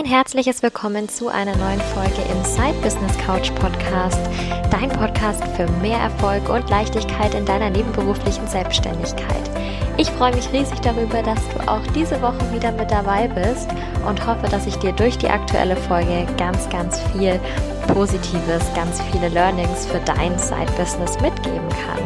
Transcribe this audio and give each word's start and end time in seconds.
Ein 0.00 0.06
herzliches 0.06 0.62
Willkommen 0.62 1.10
zu 1.10 1.28
einer 1.28 1.54
neuen 1.56 1.78
Folge 1.78 2.22
im 2.32 2.42
Side 2.42 2.72
Business 2.82 3.18
Couch 3.18 3.54
Podcast, 3.56 4.18
dein 4.70 4.88
Podcast 4.88 5.44
für 5.54 5.70
mehr 5.82 5.98
Erfolg 5.98 6.48
und 6.48 6.70
Leichtigkeit 6.70 7.34
in 7.34 7.44
deiner 7.44 7.68
nebenberuflichen 7.68 8.48
Selbstständigkeit. 8.48 9.50
Ich 9.98 10.10
freue 10.12 10.34
mich 10.34 10.50
riesig 10.54 10.80
darüber, 10.80 11.22
dass 11.22 11.38
du 11.50 11.70
auch 11.70 11.86
diese 11.94 12.22
Woche 12.22 12.40
wieder 12.50 12.72
mit 12.72 12.90
dabei 12.90 13.28
bist 13.28 13.68
und 14.08 14.26
hoffe, 14.26 14.48
dass 14.48 14.66
ich 14.66 14.76
dir 14.76 14.92
durch 14.92 15.18
die 15.18 15.28
aktuelle 15.28 15.76
Folge 15.76 16.26
ganz, 16.38 16.66
ganz 16.70 16.98
viel 17.12 17.38
Positives, 17.88 18.72
ganz 18.74 19.02
viele 19.12 19.28
Learnings 19.28 19.84
für 19.84 20.00
dein 20.06 20.38
Side 20.38 20.72
Business 20.78 21.20
mitgeben 21.20 21.68
kann. 21.68 22.00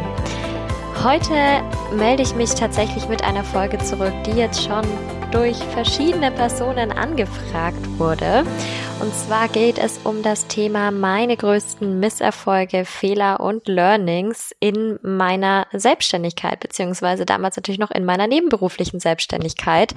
Heute 1.01 1.63
melde 1.95 2.23
ich 2.23 2.35
mich 2.35 2.55
tatsächlich 2.55 3.07
mit 3.07 3.23
einer 3.23 3.45
Folge 3.45 3.77
zurück, 3.77 4.13
die 4.25 4.31
jetzt 4.31 4.61
schon 4.61 4.83
durch 5.35 5.57
verschiedene 5.57 6.31
Personen 6.31 6.93
angefragt 6.93 7.94
wurde. 7.99 8.43
Und 9.01 9.13
zwar 9.13 9.49
geht 9.49 9.77
es 9.77 9.99
um 10.05 10.23
das 10.23 10.47
Thema 10.47 10.89
meine 10.89 11.35
größten 11.35 11.99
Misserfolge, 11.99 12.85
Fehler 12.85 13.41
und 13.41 13.67
Learnings 13.67 14.55
in 14.61 14.97
meiner 15.03 15.67
Selbstständigkeit, 15.73 16.61
beziehungsweise 16.61 17.25
damals 17.25 17.57
natürlich 17.57 17.79
noch 17.79 17.91
in 17.91 18.05
meiner 18.05 18.27
nebenberuflichen 18.27 19.01
Selbstständigkeit. 19.01 19.93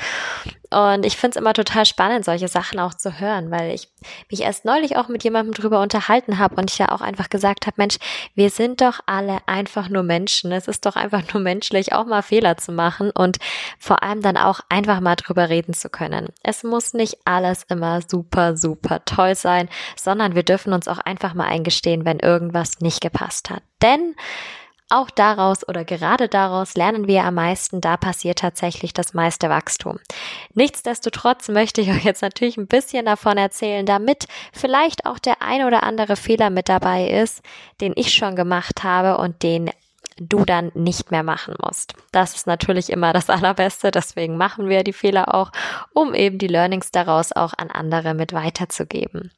Und 0.70 1.06
ich 1.06 1.16
finde 1.16 1.38
es 1.38 1.40
immer 1.40 1.54
total 1.54 1.86
spannend, 1.86 2.24
solche 2.24 2.48
Sachen 2.48 2.78
auch 2.78 2.92
zu 2.92 3.20
hören, 3.20 3.50
weil 3.50 3.70
ich 3.70 3.88
mich 4.30 4.42
erst 4.42 4.66
neulich 4.66 4.96
auch 4.96 5.08
mit 5.08 5.24
jemandem 5.24 5.54
drüber 5.54 5.80
unterhalten 5.80 6.38
habe 6.38 6.56
und 6.56 6.70
ich 6.70 6.76
ja 6.76 6.92
auch 6.92 7.00
einfach 7.00 7.30
gesagt 7.30 7.66
habe, 7.66 7.76
Mensch, 7.78 7.96
wir 8.34 8.50
sind 8.50 8.82
doch 8.82 9.00
alle 9.06 9.38
einfach 9.46 9.88
nur 9.88 10.02
Menschen. 10.02 10.52
Es 10.52 10.68
ist 10.68 10.84
doch 10.84 10.96
einfach 10.96 11.22
nur 11.32 11.42
menschlich, 11.42 11.94
auch 11.94 12.04
mal 12.04 12.22
Fehler 12.22 12.58
zu 12.58 12.72
machen 12.72 13.10
und 13.12 13.38
vor 13.78 14.02
allem 14.02 14.20
dann 14.20 14.36
auch 14.36 14.60
einfach 14.68 15.00
mal 15.00 15.16
drüber 15.16 15.48
reden 15.48 15.72
zu 15.72 15.88
können. 15.88 16.28
Es 16.42 16.64
muss 16.64 16.92
nicht 16.92 17.16
alles 17.24 17.62
immer 17.68 17.87
super, 18.06 18.56
super 18.56 19.04
toll 19.04 19.34
sein, 19.34 19.68
sondern 19.96 20.34
wir 20.34 20.42
dürfen 20.42 20.72
uns 20.72 20.88
auch 20.88 20.98
einfach 20.98 21.34
mal 21.34 21.46
eingestehen, 21.46 22.04
wenn 22.04 22.18
irgendwas 22.18 22.80
nicht 22.80 23.00
gepasst 23.00 23.50
hat. 23.50 23.62
Denn 23.82 24.14
auch 24.90 25.10
daraus 25.10 25.68
oder 25.68 25.84
gerade 25.84 26.28
daraus 26.28 26.74
lernen 26.74 27.06
wir 27.06 27.24
am 27.24 27.34
meisten, 27.34 27.82
da 27.82 27.98
passiert 27.98 28.38
tatsächlich 28.38 28.94
das 28.94 29.12
meiste 29.12 29.50
Wachstum. 29.50 29.98
Nichtsdestotrotz 30.54 31.48
möchte 31.48 31.82
ich 31.82 31.90
euch 31.90 32.04
jetzt 32.04 32.22
natürlich 32.22 32.56
ein 32.56 32.66
bisschen 32.66 33.04
davon 33.04 33.36
erzählen, 33.36 33.84
damit 33.84 34.26
vielleicht 34.52 35.04
auch 35.04 35.18
der 35.18 35.42
ein 35.42 35.64
oder 35.64 35.82
andere 35.82 36.16
Fehler 36.16 36.48
mit 36.48 36.70
dabei 36.70 37.06
ist, 37.06 37.42
den 37.82 37.92
ich 37.96 38.14
schon 38.14 38.34
gemacht 38.34 38.82
habe 38.82 39.18
und 39.18 39.42
den 39.42 39.70
du 40.20 40.44
dann 40.44 40.70
nicht 40.74 41.10
mehr 41.10 41.22
machen 41.22 41.54
musst. 41.62 41.94
Das 42.12 42.34
ist 42.34 42.46
natürlich 42.46 42.90
immer 42.90 43.12
das 43.12 43.30
Allerbeste, 43.30 43.90
deswegen 43.90 44.36
machen 44.36 44.68
wir 44.68 44.84
die 44.84 44.92
Fehler 44.92 45.34
auch, 45.34 45.52
um 45.92 46.14
eben 46.14 46.38
die 46.38 46.46
Learnings 46.46 46.90
daraus 46.90 47.32
auch 47.32 47.54
an 47.56 47.70
andere 47.70 48.14
mit 48.14 48.32
weiterzugeben. 48.32 49.30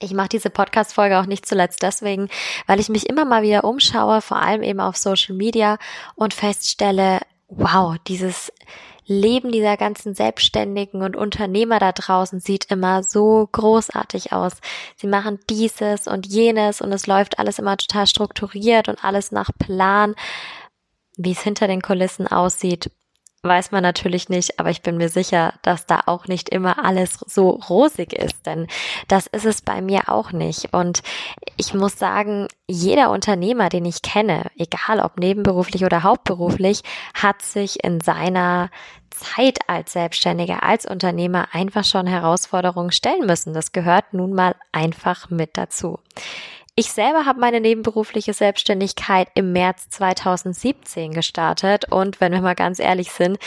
Ich 0.00 0.12
mache 0.12 0.28
diese 0.28 0.50
Podcast-Folge 0.50 1.18
auch 1.18 1.26
nicht 1.26 1.46
zuletzt 1.46 1.82
deswegen, 1.82 2.28
weil 2.66 2.80
ich 2.80 2.88
mich 2.88 3.08
immer 3.08 3.24
mal 3.24 3.42
wieder 3.42 3.64
umschaue, 3.64 4.20
vor 4.20 4.38
allem 4.38 4.62
eben 4.62 4.80
auf 4.80 4.96
Social 4.96 5.34
Media 5.34 5.78
und 6.16 6.34
feststelle, 6.34 7.20
wow, 7.48 7.96
dieses 8.06 8.52
Leben 9.06 9.52
dieser 9.52 9.76
ganzen 9.76 10.14
Selbstständigen 10.14 11.02
und 11.02 11.16
Unternehmer 11.16 11.78
da 11.78 11.92
draußen 11.92 12.40
sieht 12.40 12.70
immer 12.70 13.02
so 13.02 13.48
großartig 13.52 14.32
aus. 14.32 14.54
Sie 14.96 15.06
machen 15.06 15.38
dieses 15.50 16.06
und 16.06 16.26
jenes 16.26 16.80
und 16.80 16.92
es 16.92 17.06
läuft 17.06 17.38
alles 17.38 17.58
immer 17.58 17.76
total 17.76 18.06
strukturiert 18.06 18.88
und 18.88 19.04
alles 19.04 19.32
nach 19.32 19.50
Plan. 19.58 20.14
Wie 21.16 21.32
es 21.32 21.42
hinter 21.42 21.68
den 21.68 21.82
Kulissen 21.82 22.26
aussieht, 22.26 22.90
weiß 23.44 23.70
man 23.70 23.82
natürlich 23.82 24.28
nicht, 24.28 24.58
aber 24.58 24.70
ich 24.70 24.82
bin 24.82 24.96
mir 24.96 25.08
sicher, 25.08 25.54
dass 25.62 25.86
da 25.86 26.00
auch 26.06 26.26
nicht 26.26 26.48
immer 26.48 26.84
alles 26.84 27.18
so 27.26 27.50
rosig 27.50 28.12
ist, 28.12 28.46
denn 28.46 28.66
das 29.08 29.26
ist 29.26 29.44
es 29.44 29.60
bei 29.60 29.80
mir 29.80 30.08
auch 30.08 30.32
nicht. 30.32 30.72
Und 30.72 31.02
ich 31.56 31.74
muss 31.74 31.98
sagen, 31.98 32.48
jeder 32.66 33.10
Unternehmer, 33.10 33.68
den 33.68 33.84
ich 33.84 34.02
kenne, 34.02 34.50
egal 34.56 35.00
ob 35.00 35.18
nebenberuflich 35.18 35.84
oder 35.84 36.02
hauptberuflich, 36.02 36.82
hat 37.14 37.42
sich 37.42 37.84
in 37.84 38.00
seiner 38.00 38.70
Zeit 39.10 39.58
als 39.68 39.92
Selbstständiger, 39.92 40.62
als 40.62 40.86
Unternehmer 40.86 41.48
einfach 41.52 41.84
schon 41.84 42.06
Herausforderungen 42.06 42.90
stellen 42.90 43.26
müssen. 43.26 43.54
Das 43.54 43.72
gehört 43.72 44.12
nun 44.12 44.32
mal 44.32 44.56
einfach 44.72 45.30
mit 45.30 45.56
dazu. 45.56 46.00
Ich 46.76 46.90
selber 46.90 47.24
habe 47.24 47.38
meine 47.38 47.60
nebenberufliche 47.60 48.32
Selbstständigkeit 48.32 49.28
im 49.36 49.52
März 49.52 49.90
2017 49.90 51.12
gestartet 51.12 51.84
und 51.92 52.20
wenn 52.20 52.32
wir 52.32 52.40
mal 52.40 52.56
ganz 52.56 52.80
ehrlich 52.80 53.12
sind, 53.12 53.38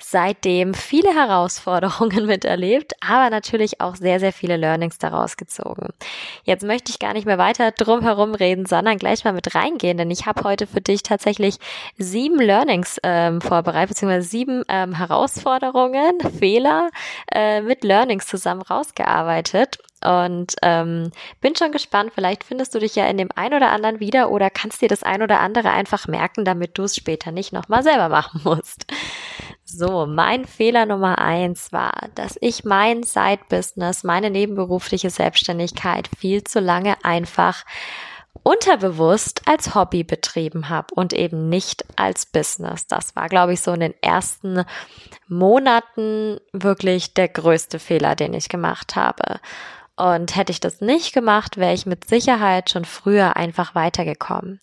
seitdem 0.00 0.74
viele 0.74 1.10
Herausforderungen 1.14 2.26
miterlebt, 2.26 2.94
aber 3.00 3.30
natürlich 3.30 3.80
auch 3.80 3.94
sehr, 3.94 4.18
sehr 4.18 4.32
viele 4.32 4.56
Learnings 4.56 4.98
daraus 4.98 5.36
gezogen. 5.36 5.90
Jetzt 6.42 6.64
möchte 6.64 6.90
ich 6.90 6.98
gar 6.98 7.12
nicht 7.12 7.24
mehr 7.24 7.38
weiter 7.38 7.70
drum 7.70 8.02
herum 8.02 8.34
reden, 8.34 8.66
sondern 8.66 8.98
gleich 8.98 9.22
mal 9.22 9.32
mit 9.32 9.54
reingehen, 9.54 9.96
denn 9.96 10.10
ich 10.10 10.26
habe 10.26 10.42
heute 10.42 10.66
für 10.66 10.80
dich 10.80 11.04
tatsächlich 11.04 11.58
sieben 11.98 12.40
Learnings 12.40 12.98
ähm, 13.04 13.40
vorbereitet, 13.40 13.90
beziehungsweise 13.90 14.28
sieben 14.28 14.64
ähm, 14.68 14.94
Herausforderungen, 14.94 16.18
Fehler 16.36 16.90
äh, 17.32 17.60
mit 17.60 17.84
Learnings 17.84 18.26
zusammen 18.26 18.62
rausgearbeitet 18.62 19.78
und 20.04 20.54
ähm, 20.62 21.10
bin 21.40 21.54
schon 21.56 21.72
gespannt, 21.72 22.12
vielleicht 22.14 22.44
findest 22.44 22.74
du 22.74 22.78
dich 22.78 22.94
ja 22.94 23.06
in 23.06 23.18
dem 23.18 23.28
ein 23.34 23.54
oder 23.54 23.70
anderen 23.70 24.00
wieder 24.00 24.30
oder 24.30 24.50
kannst 24.50 24.82
dir 24.82 24.88
das 24.88 25.02
ein 25.02 25.22
oder 25.22 25.40
andere 25.40 25.70
einfach 25.70 26.08
merken, 26.08 26.44
damit 26.44 26.78
du 26.78 26.84
es 26.84 26.96
später 26.96 27.32
nicht 27.32 27.52
nochmal 27.52 27.82
selber 27.82 28.08
machen 28.08 28.40
musst. 28.44 28.86
So, 29.64 30.06
mein 30.06 30.44
Fehler 30.44 30.84
Nummer 30.84 31.18
eins 31.18 31.72
war, 31.72 32.08
dass 32.14 32.36
ich 32.40 32.64
mein 32.64 33.02
Side-Business, 33.02 34.04
meine 34.04 34.30
nebenberufliche 34.30 35.08
Selbstständigkeit 35.08 36.10
viel 36.18 36.44
zu 36.44 36.60
lange 36.60 37.02
einfach 37.04 37.64
unterbewusst 38.42 39.42
als 39.46 39.74
Hobby 39.74 40.04
betrieben 40.04 40.68
habe 40.68 40.94
und 40.94 41.12
eben 41.12 41.48
nicht 41.48 41.84
als 41.96 42.26
Business. 42.26 42.86
Das 42.86 43.14
war, 43.14 43.28
glaube 43.28 43.52
ich, 43.52 43.60
so 43.60 43.72
in 43.72 43.80
den 43.80 43.94
ersten 44.02 44.64
Monaten 45.28 46.40
wirklich 46.52 47.14
der 47.14 47.28
größte 47.28 47.78
Fehler, 47.78 48.16
den 48.16 48.34
ich 48.34 48.48
gemacht 48.48 48.96
habe. 48.96 49.40
Und 49.96 50.36
hätte 50.36 50.52
ich 50.52 50.60
das 50.60 50.80
nicht 50.80 51.12
gemacht, 51.12 51.58
wäre 51.58 51.74
ich 51.74 51.86
mit 51.86 52.08
Sicherheit 52.08 52.70
schon 52.70 52.84
früher 52.84 53.36
einfach 53.36 53.74
weitergekommen. 53.74 54.60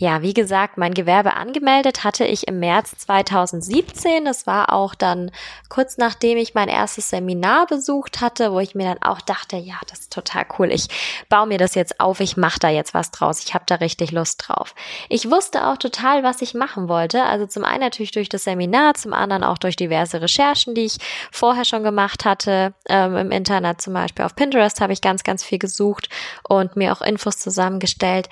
Ja, 0.00 0.22
wie 0.22 0.32
gesagt, 0.32 0.78
mein 0.78 0.94
Gewerbe 0.94 1.34
angemeldet 1.34 2.04
hatte 2.04 2.24
ich 2.24 2.48
im 2.48 2.58
März 2.58 2.96
2017. 2.96 4.24
Das 4.24 4.46
war 4.46 4.72
auch 4.72 4.94
dann 4.94 5.30
kurz 5.68 5.98
nachdem 5.98 6.38
ich 6.38 6.54
mein 6.54 6.70
erstes 6.70 7.10
Seminar 7.10 7.66
besucht 7.66 8.22
hatte, 8.22 8.50
wo 8.50 8.60
ich 8.60 8.74
mir 8.74 8.86
dann 8.86 9.02
auch 9.02 9.20
dachte, 9.20 9.58
ja, 9.58 9.74
das 9.90 10.00
ist 10.00 10.12
total 10.14 10.46
cool. 10.58 10.72
Ich 10.72 10.86
baue 11.28 11.46
mir 11.46 11.58
das 11.58 11.74
jetzt 11.74 12.00
auf, 12.00 12.20
ich 12.20 12.38
mache 12.38 12.58
da 12.58 12.70
jetzt 12.70 12.94
was 12.94 13.10
draus. 13.10 13.44
Ich 13.44 13.52
habe 13.52 13.64
da 13.66 13.74
richtig 13.74 14.10
Lust 14.10 14.42
drauf. 14.48 14.74
Ich 15.10 15.30
wusste 15.30 15.66
auch 15.66 15.76
total, 15.76 16.22
was 16.22 16.40
ich 16.40 16.54
machen 16.54 16.88
wollte. 16.88 17.24
Also 17.24 17.44
zum 17.44 17.66
einen 17.66 17.80
natürlich 17.80 18.12
durch 18.12 18.30
das 18.30 18.44
Seminar, 18.44 18.94
zum 18.94 19.12
anderen 19.12 19.44
auch 19.44 19.58
durch 19.58 19.76
diverse 19.76 20.22
Recherchen, 20.22 20.74
die 20.74 20.86
ich 20.86 20.96
vorher 21.30 21.66
schon 21.66 21.82
gemacht 21.82 22.24
hatte. 22.24 22.72
Ähm, 22.88 23.18
Im 23.18 23.30
Internet 23.30 23.82
zum 23.82 23.92
Beispiel 23.92 24.24
auf 24.24 24.34
Pinterest 24.34 24.80
habe 24.80 24.94
ich 24.94 25.02
ganz, 25.02 25.24
ganz 25.24 25.44
viel 25.44 25.58
gesucht 25.58 26.08
und 26.48 26.74
mir 26.74 26.90
auch 26.90 27.02
Infos 27.02 27.36
zusammengestellt. 27.36 28.30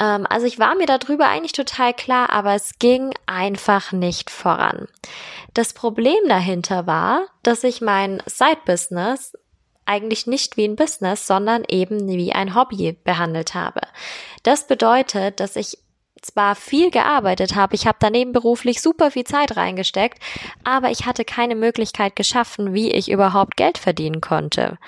Ähm, 0.00 0.26
also 0.28 0.46
ich 0.46 0.58
war 0.58 0.74
mir 0.74 0.86
darüber 0.86 1.28
eigentlich 1.28 1.52
total 1.52 1.94
klar, 1.94 2.30
aber 2.30 2.54
es 2.54 2.78
ging 2.78 3.12
einfach 3.26 3.92
nicht 3.92 4.30
voran. 4.30 4.88
Das 5.54 5.72
Problem 5.72 6.28
dahinter 6.28 6.86
war, 6.86 7.26
dass 7.42 7.62
ich 7.62 7.80
mein 7.80 8.22
Side-Business 8.26 9.36
eigentlich 9.84 10.26
nicht 10.26 10.56
wie 10.56 10.64
ein 10.64 10.76
Business, 10.76 11.26
sondern 11.26 11.64
eben 11.68 12.08
wie 12.08 12.32
ein 12.32 12.54
Hobby 12.54 12.96
behandelt 13.04 13.54
habe. 13.54 13.80
Das 14.44 14.66
bedeutet, 14.66 15.40
dass 15.40 15.56
ich 15.56 15.78
zwar 16.22 16.54
viel 16.54 16.90
gearbeitet 16.90 17.54
habe, 17.56 17.74
ich 17.74 17.86
habe 17.86 17.96
daneben 17.98 18.32
beruflich 18.32 18.82
super 18.82 19.10
viel 19.10 19.24
Zeit 19.24 19.56
reingesteckt, 19.56 20.22
aber 20.64 20.90
ich 20.90 21.06
hatte 21.06 21.24
keine 21.24 21.56
Möglichkeit 21.56 22.14
geschaffen, 22.14 22.74
wie 22.74 22.90
ich 22.90 23.10
überhaupt 23.10 23.56
Geld 23.56 23.78
verdienen 23.78 24.20
konnte. 24.20 24.78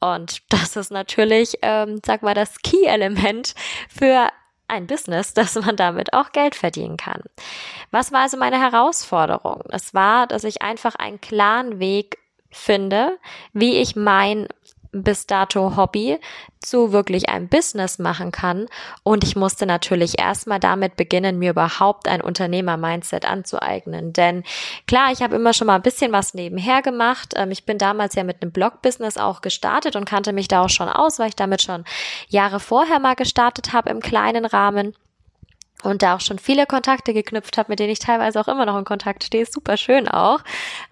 Und 0.00 0.42
das 0.48 0.76
ist 0.76 0.90
natürlich, 0.90 1.58
ähm, 1.62 2.00
sag 2.04 2.22
mal, 2.22 2.34
das 2.34 2.58
Key-Element 2.62 3.54
für 3.88 4.28
ein 4.72 4.86
Business, 4.86 5.34
dass 5.34 5.54
man 5.54 5.76
damit 5.76 6.12
auch 6.12 6.32
Geld 6.32 6.54
verdienen 6.54 6.96
kann. 6.96 7.22
Was 7.90 8.10
war 8.12 8.22
also 8.22 8.36
meine 8.36 8.60
Herausforderung? 8.60 9.62
Es 9.68 9.94
war, 9.94 10.26
dass 10.26 10.44
ich 10.44 10.62
einfach 10.62 10.94
einen 10.96 11.20
klaren 11.20 11.78
Weg 11.78 12.18
finde, 12.50 13.18
wie 13.52 13.76
ich 13.76 13.96
mein 13.96 14.46
bis 14.92 15.26
dato 15.26 15.76
Hobby 15.76 16.18
zu 16.60 16.92
wirklich 16.92 17.28
einem 17.28 17.48
Business 17.48 17.98
machen 17.98 18.30
kann. 18.30 18.66
Und 19.02 19.24
ich 19.24 19.34
musste 19.34 19.66
natürlich 19.66 20.18
erstmal 20.18 20.60
damit 20.60 20.96
beginnen, 20.96 21.38
mir 21.38 21.50
überhaupt 21.50 22.06
ein 22.06 22.20
Unternehmer-Mindset 22.20 23.24
anzueignen. 23.24 24.12
Denn 24.12 24.44
klar, 24.86 25.10
ich 25.10 25.22
habe 25.22 25.36
immer 25.36 25.54
schon 25.54 25.66
mal 25.66 25.76
ein 25.76 25.82
bisschen 25.82 26.12
was 26.12 26.34
nebenher 26.34 26.82
gemacht. 26.82 27.34
Ähm, 27.36 27.50
ich 27.50 27.64
bin 27.64 27.78
damals 27.78 28.14
ja 28.14 28.22
mit 28.22 28.42
einem 28.42 28.52
Blog-Business 28.52 29.16
auch 29.16 29.40
gestartet 29.40 29.96
und 29.96 30.04
kannte 30.04 30.32
mich 30.32 30.48
da 30.48 30.62
auch 30.62 30.70
schon 30.70 30.88
aus, 30.88 31.18
weil 31.18 31.28
ich 31.28 31.36
damit 31.36 31.62
schon 31.62 31.84
Jahre 32.28 32.60
vorher 32.60 33.00
mal 33.00 33.14
gestartet 33.14 33.72
habe 33.72 33.90
im 33.90 34.00
kleinen 34.00 34.44
Rahmen. 34.44 34.94
Und 35.82 36.02
da 36.02 36.16
auch 36.16 36.20
schon 36.20 36.38
viele 36.38 36.66
Kontakte 36.66 37.12
geknüpft 37.12 37.58
habe, 37.58 37.72
mit 37.72 37.78
denen 37.78 37.92
ich 37.92 37.98
teilweise 37.98 38.40
auch 38.40 38.48
immer 38.48 38.66
noch 38.66 38.78
in 38.78 38.84
Kontakt 38.84 39.24
stehe. 39.24 39.46
Super 39.46 39.76
schön 39.76 40.08
auch. 40.08 40.40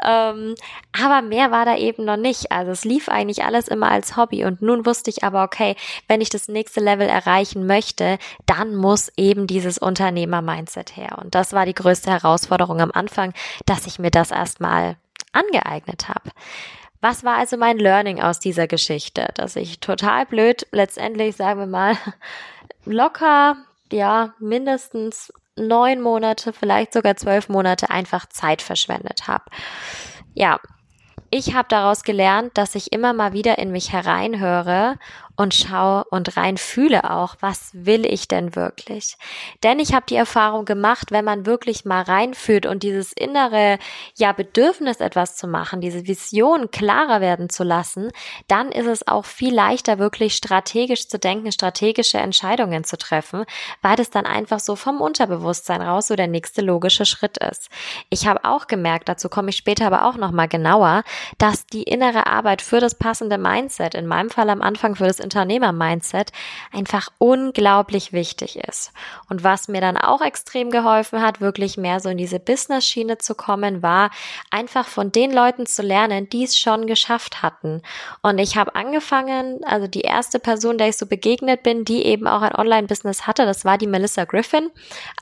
Ähm, 0.05 0.55
aber 1.01 1.23
mehr 1.23 1.51
war 1.51 1.65
da 1.65 1.77
eben 1.77 2.05
noch 2.05 2.17
nicht. 2.17 2.53
Also 2.53 2.73
es 2.73 2.85
lief 2.85 3.09
eigentlich 3.09 3.45
alles 3.45 3.69
immer 3.69 3.91
als 3.91 4.17
Hobby. 4.17 4.45
Und 4.45 4.63
nun 4.63 4.87
wusste 4.87 5.11
ich 5.11 5.25
aber, 5.25 5.45
okay, 5.45 5.77
wenn 6.09 6.21
ich 6.21 6.31
das 6.31 6.49
nächste 6.49 6.81
Level 6.81 7.09
erreichen 7.09 7.67
möchte, 7.67 8.19
dann 8.47 8.77
muss 8.77 9.11
eben 9.17 9.47
dieses 9.47 9.79
Unternehmer-Mindset 9.79 10.97
her. 10.97 11.19
Und 11.23 11.35
das 11.35 11.53
war 11.53 11.67
die 11.67 11.75
größte 11.75 12.11
Herausforderung 12.11 12.81
am 12.81 12.93
Anfang, 12.93 13.33
dass 13.67 13.87
ich 13.87 13.99
mir 13.99 14.11
das 14.11 14.31
erstmal 14.31 14.97
angeeignet 15.33 16.09
habe. 16.09 16.31
Was 17.01 17.25
war 17.25 17.39
also 17.39 17.57
mein 17.57 17.79
Learning 17.79 18.21
aus 18.21 18.41
dieser 18.41 18.67
Geschichte? 18.67 19.29
Dass 19.35 19.57
ich 19.57 19.81
total 19.81 20.27
blöd 20.27 20.67
letztendlich, 20.71 21.37
sagen 21.37 21.61
wir 21.61 21.67
mal, 21.67 21.97
locker 22.85 23.57
ja, 23.93 24.35
mindestens 24.39 25.33
neun 25.57 26.01
Monate, 26.01 26.53
vielleicht 26.53 26.93
sogar 26.93 27.17
zwölf 27.17 27.49
Monate 27.49 27.91
einfach 27.91 28.27
Zeit 28.27 28.63
verschwendet 28.63 29.29
habe. 29.29 29.45
Ja, 30.35 30.61
ich 31.31 31.55
habe 31.55 31.69
daraus 31.69 32.03
gelernt, 32.03 32.59
dass 32.59 32.75
ich 32.75 32.93
immer 32.93 33.13
mal 33.13 33.33
wieder 33.33 33.59
in 33.59 33.71
mich 33.71 33.93
hereinhöre 33.93 34.99
und 35.41 35.55
schaue 35.55 36.05
und 36.11 36.37
rein 36.37 36.59
fühle 36.59 37.11
auch, 37.11 37.35
was 37.41 37.71
will 37.73 38.05
ich 38.05 38.29
denn 38.29 38.55
wirklich? 38.55 39.17
Denn 39.63 39.79
ich 39.79 39.95
habe 39.95 40.05
die 40.07 40.17
Erfahrung 40.17 40.67
gemacht, 40.67 41.13
wenn 41.13 41.25
man 41.25 41.47
wirklich 41.47 41.87
mal 41.87 42.03
reinfühlt 42.03 42.67
und 42.67 42.83
dieses 42.83 43.15
innere 43.15 43.79
ja 44.19 44.33
Bedürfnis 44.33 45.01
etwas 45.01 45.37
zu 45.37 45.49
machen, 45.49 45.81
diese 45.81 46.07
Vision 46.07 46.71
klarer 46.71 47.23
werden 47.23 47.49
zu 47.49 47.65
lassen, 47.65 48.11
dann 48.49 48.71
ist 48.71 48.85
es 48.85 49.09
auch 49.09 49.25
viel 49.25 49.55
leichter 49.55 49.99
wirklich 49.99 50.35
strategisch 50.35 51.09
zu 51.09 51.19
denken, 51.19 51.53
strategische 51.53 52.19
Entscheidungen 52.19 52.85
zu 52.85 52.99
treffen, 52.99 53.47
weil 53.81 53.99
es 53.99 54.11
dann 54.11 54.27
einfach 54.27 54.61
so 54.61 54.77
vom 54.77 55.01
Unterbewusstsein 55.01 55.81
raus 55.81 56.09
so 56.09 56.17
der 56.17 56.29
nächste 56.29 56.61
logische 56.61 57.07
Schritt 57.07 57.39
ist. 57.39 57.71
Ich 58.11 58.27
habe 58.27 58.45
auch 58.45 58.67
gemerkt, 58.67 59.09
dazu 59.09 59.31
komme 59.31 59.49
ich 59.49 59.57
später 59.57 59.87
aber 59.87 60.05
auch 60.05 60.19
noch 60.19 60.33
mal 60.33 60.49
genauer, 60.49 61.03
dass 61.39 61.65
die 61.65 61.85
innere 61.85 62.27
Arbeit 62.27 62.61
für 62.61 62.81
das 62.81 62.95
passende 62.95 63.39
Mindset, 63.39 63.95
in 63.95 64.07
meinem 64.07 64.29
Fall 64.29 64.51
am 64.51 64.61
Anfang 64.61 64.97
für 64.97 65.07
das 65.07 65.19
Unternehmer-Mindset 65.31 66.33
einfach 66.73 67.09
unglaublich 67.19 68.13
wichtig 68.13 68.57
ist. 68.57 68.93
Und 69.29 69.45
was 69.45 69.69
mir 69.69 69.81
dann 69.81 69.97
auch 69.97 70.21
extrem 70.21 70.71
geholfen 70.71 71.23
hat, 71.23 71.41
wirklich 71.41 71.77
mehr 71.77 72.01
so 72.01 72.09
in 72.09 72.19
diese 72.19 72.41
Business-Schiene 72.41 73.19
zu 73.19 73.37
kommen, 73.37 73.83
war 73.83 74.11
einfach 74.51 74.87
von 74.87 75.13
den 75.13 75.33
Leuten 75.33 75.67
zu 75.67 75.83
lernen, 75.83 76.29
die 76.29 76.45
es 76.45 76.59
schon 76.59 76.87
geschafft 76.87 77.43
hatten. 77.43 77.83
Und 78.23 78.39
ich 78.39 78.57
habe 78.57 78.75
angefangen, 78.75 79.63
also 79.65 79.87
die 79.87 80.01
erste 80.01 80.41
Person, 80.41 80.79
der 80.79 80.89
ich 80.89 80.97
so 80.97 81.07
begegnet 81.07 81.63
bin, 81.63 81.85
die 81.85 82.05
eben 82.05 82.27
auch 82.27 82.43
ein 82.43 82.55
Online-Business 82.55 83.27
hatte, 83.29 83.47
das 83.47 83.65
war 83.65 83.79
die 83.79 83.87
Melissa 83.87 84.25
Griffin 84.25 84.71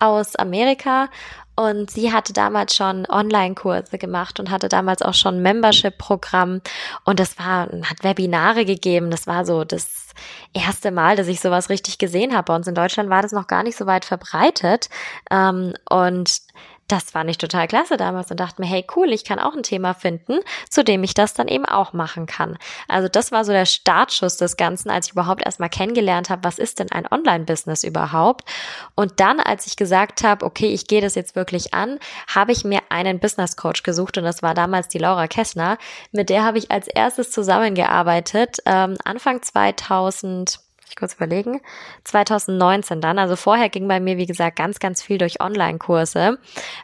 aus 0.01 0.37
Amerika. 0.37 1.11
Und 1.59 1.91
sie 1.91 2.13
hatte 2.13 2.33
damals 2.33 2.77
schon 2.77 3.05
Online-Kurse 3.09 3.99
gemacht 3.99 4.39
und 4.39 4.49
hatte 4.49 4.69
damals 4.69 5.03
auch 5.03 5.15
schon 5.15 5.43
Membership-Programm. 5.43 6.61
Und 7.05 7.19
das 7.19 7.37
war, 7.37 7.67
hat 7.83 8.05
Webinare 8.05 8.65
gegeben. 8.65 9.11
Das 9.11 9.27
war 9.27 9.45
so 9.45 9.65
das 9.65 10.11
erste 10.53 10.93
Mal, 10.93 11.17
dass 11.17 11.27
ich 11.27 11.41
sowas 11.41 11.69
richtig 11.69 11.99
gesehen 11.99 12.33
habe. 12.33 12.45
Bei 12.45 12.55
uns 12.55 12.69
in 12.69 12.77
Deutschland 12.77 13.11
war 13.11 13.23
das 13.23 13.33
noch 13.33 13.49
gar 13.49 13.65
nicht 13.65 13.77
so 13.77 13.87
weit 13.87 14.05
verbreitet. 14.05 14.89
Ähm, 15.33 15.75
und 15.91 16.43
das 16.89 17.11
fand 17.11 17.29
ich 17.31 17.39
total 17.39 17.69
klasse 17.69 17.97
damals 17.97 18.31
und 18.31 18.41
dachte 18.41 18.61
mir, 18.63 18.67
hey 18.67 18.85
cool, 18.97 19.13
ich 19.13 19.25
kann 19.25 19.39
auch 19.39 19.55
ein 19.55 19.63
Thema 19.63 19.95
finden, 19.95 20.39
zu 20.69 20.83
dem 20.83 21.05
ich 21.05 21.15
das 21.15 21.35
dann 21.35 21.47
eben 21.47 21.67
auch 21.67 21.93
machen 21.93 22.27
kann. 22.27 22.59
Also 22.89 23.09
das 23.09 23.31
war 23.31 23.45
so 23.45 23.53
der 23.53 23.67
Startschuss 23.67 24.39
des 24.39 24.57
Ganzen, 24.57 24.91
als 24.91 25.07
ich 25.07 25.13
überhaupt 25.13 25.45
erstmal 25.45 25.69
kennengelernt 25.69 26.31
habe, 26.31 26.45
was 26.45 26.59
ist 26.59 26.79
denn 26.79 26.91
ein 26.91 27.07
Online-Business 27.11 27.85
überhaupt? 27.85 28.49
Und 28.95 29.21
dann, 29.21 29.39
als 29.39 29.67
ich 29.67 29.77
gesagt 29.77 30.25
habe, 30.25 30.45
okay, 30.45 30.69
ich 30.69 30.87
gehe 30.87 31.03
das 31.03 31.15
jetzt 31.15 31.37
wirklich 31.37 31.75
an, 31.75 31.99
habe 32.27 32.53
ich 32.53 32.65
mir 32.65 32.81
einen 32.89 33.21
Business 33.21 33.57
Coach 33.57 33.83
gesucht 33.83 34.17
und 34.17 34.25
das 34.25 34.43
war 34.43 34.55
damals 34.55 34.89
die 34.89 34.99
Laura 34.99 35.29
Kessner. 35.29 35.77
Mit 36.13 36.31
der 36.31 36.45
habe 36.45 36.59
ich 36.59 36.71
als 36.71 36.89
erstes 36.89 37.31
zusammengearbeitet, 37.31 38.59
ähm, 38.65 38.97
Anfang 39.05 39.43
2000 39.43 40.61
ich 40.91 40.97
kurz 40.97 41.15
überlegen, 41.15 41.61
2019 42.05 43.01
dann. 43.01 43.19
Also 43.19 43.37
vorher 43.37 43.69
ging 43.69 43.89
bei 43.89 44.01
mir, 44.01 44.17
wie 44.17 44.27
gesagt, 44.27 44.57
ganz, 44.57 44.79
ganz 44.79 45.03
viel 45.03 45.19
durch 45.19 45.41
Online-Kurse. 45.41 46.39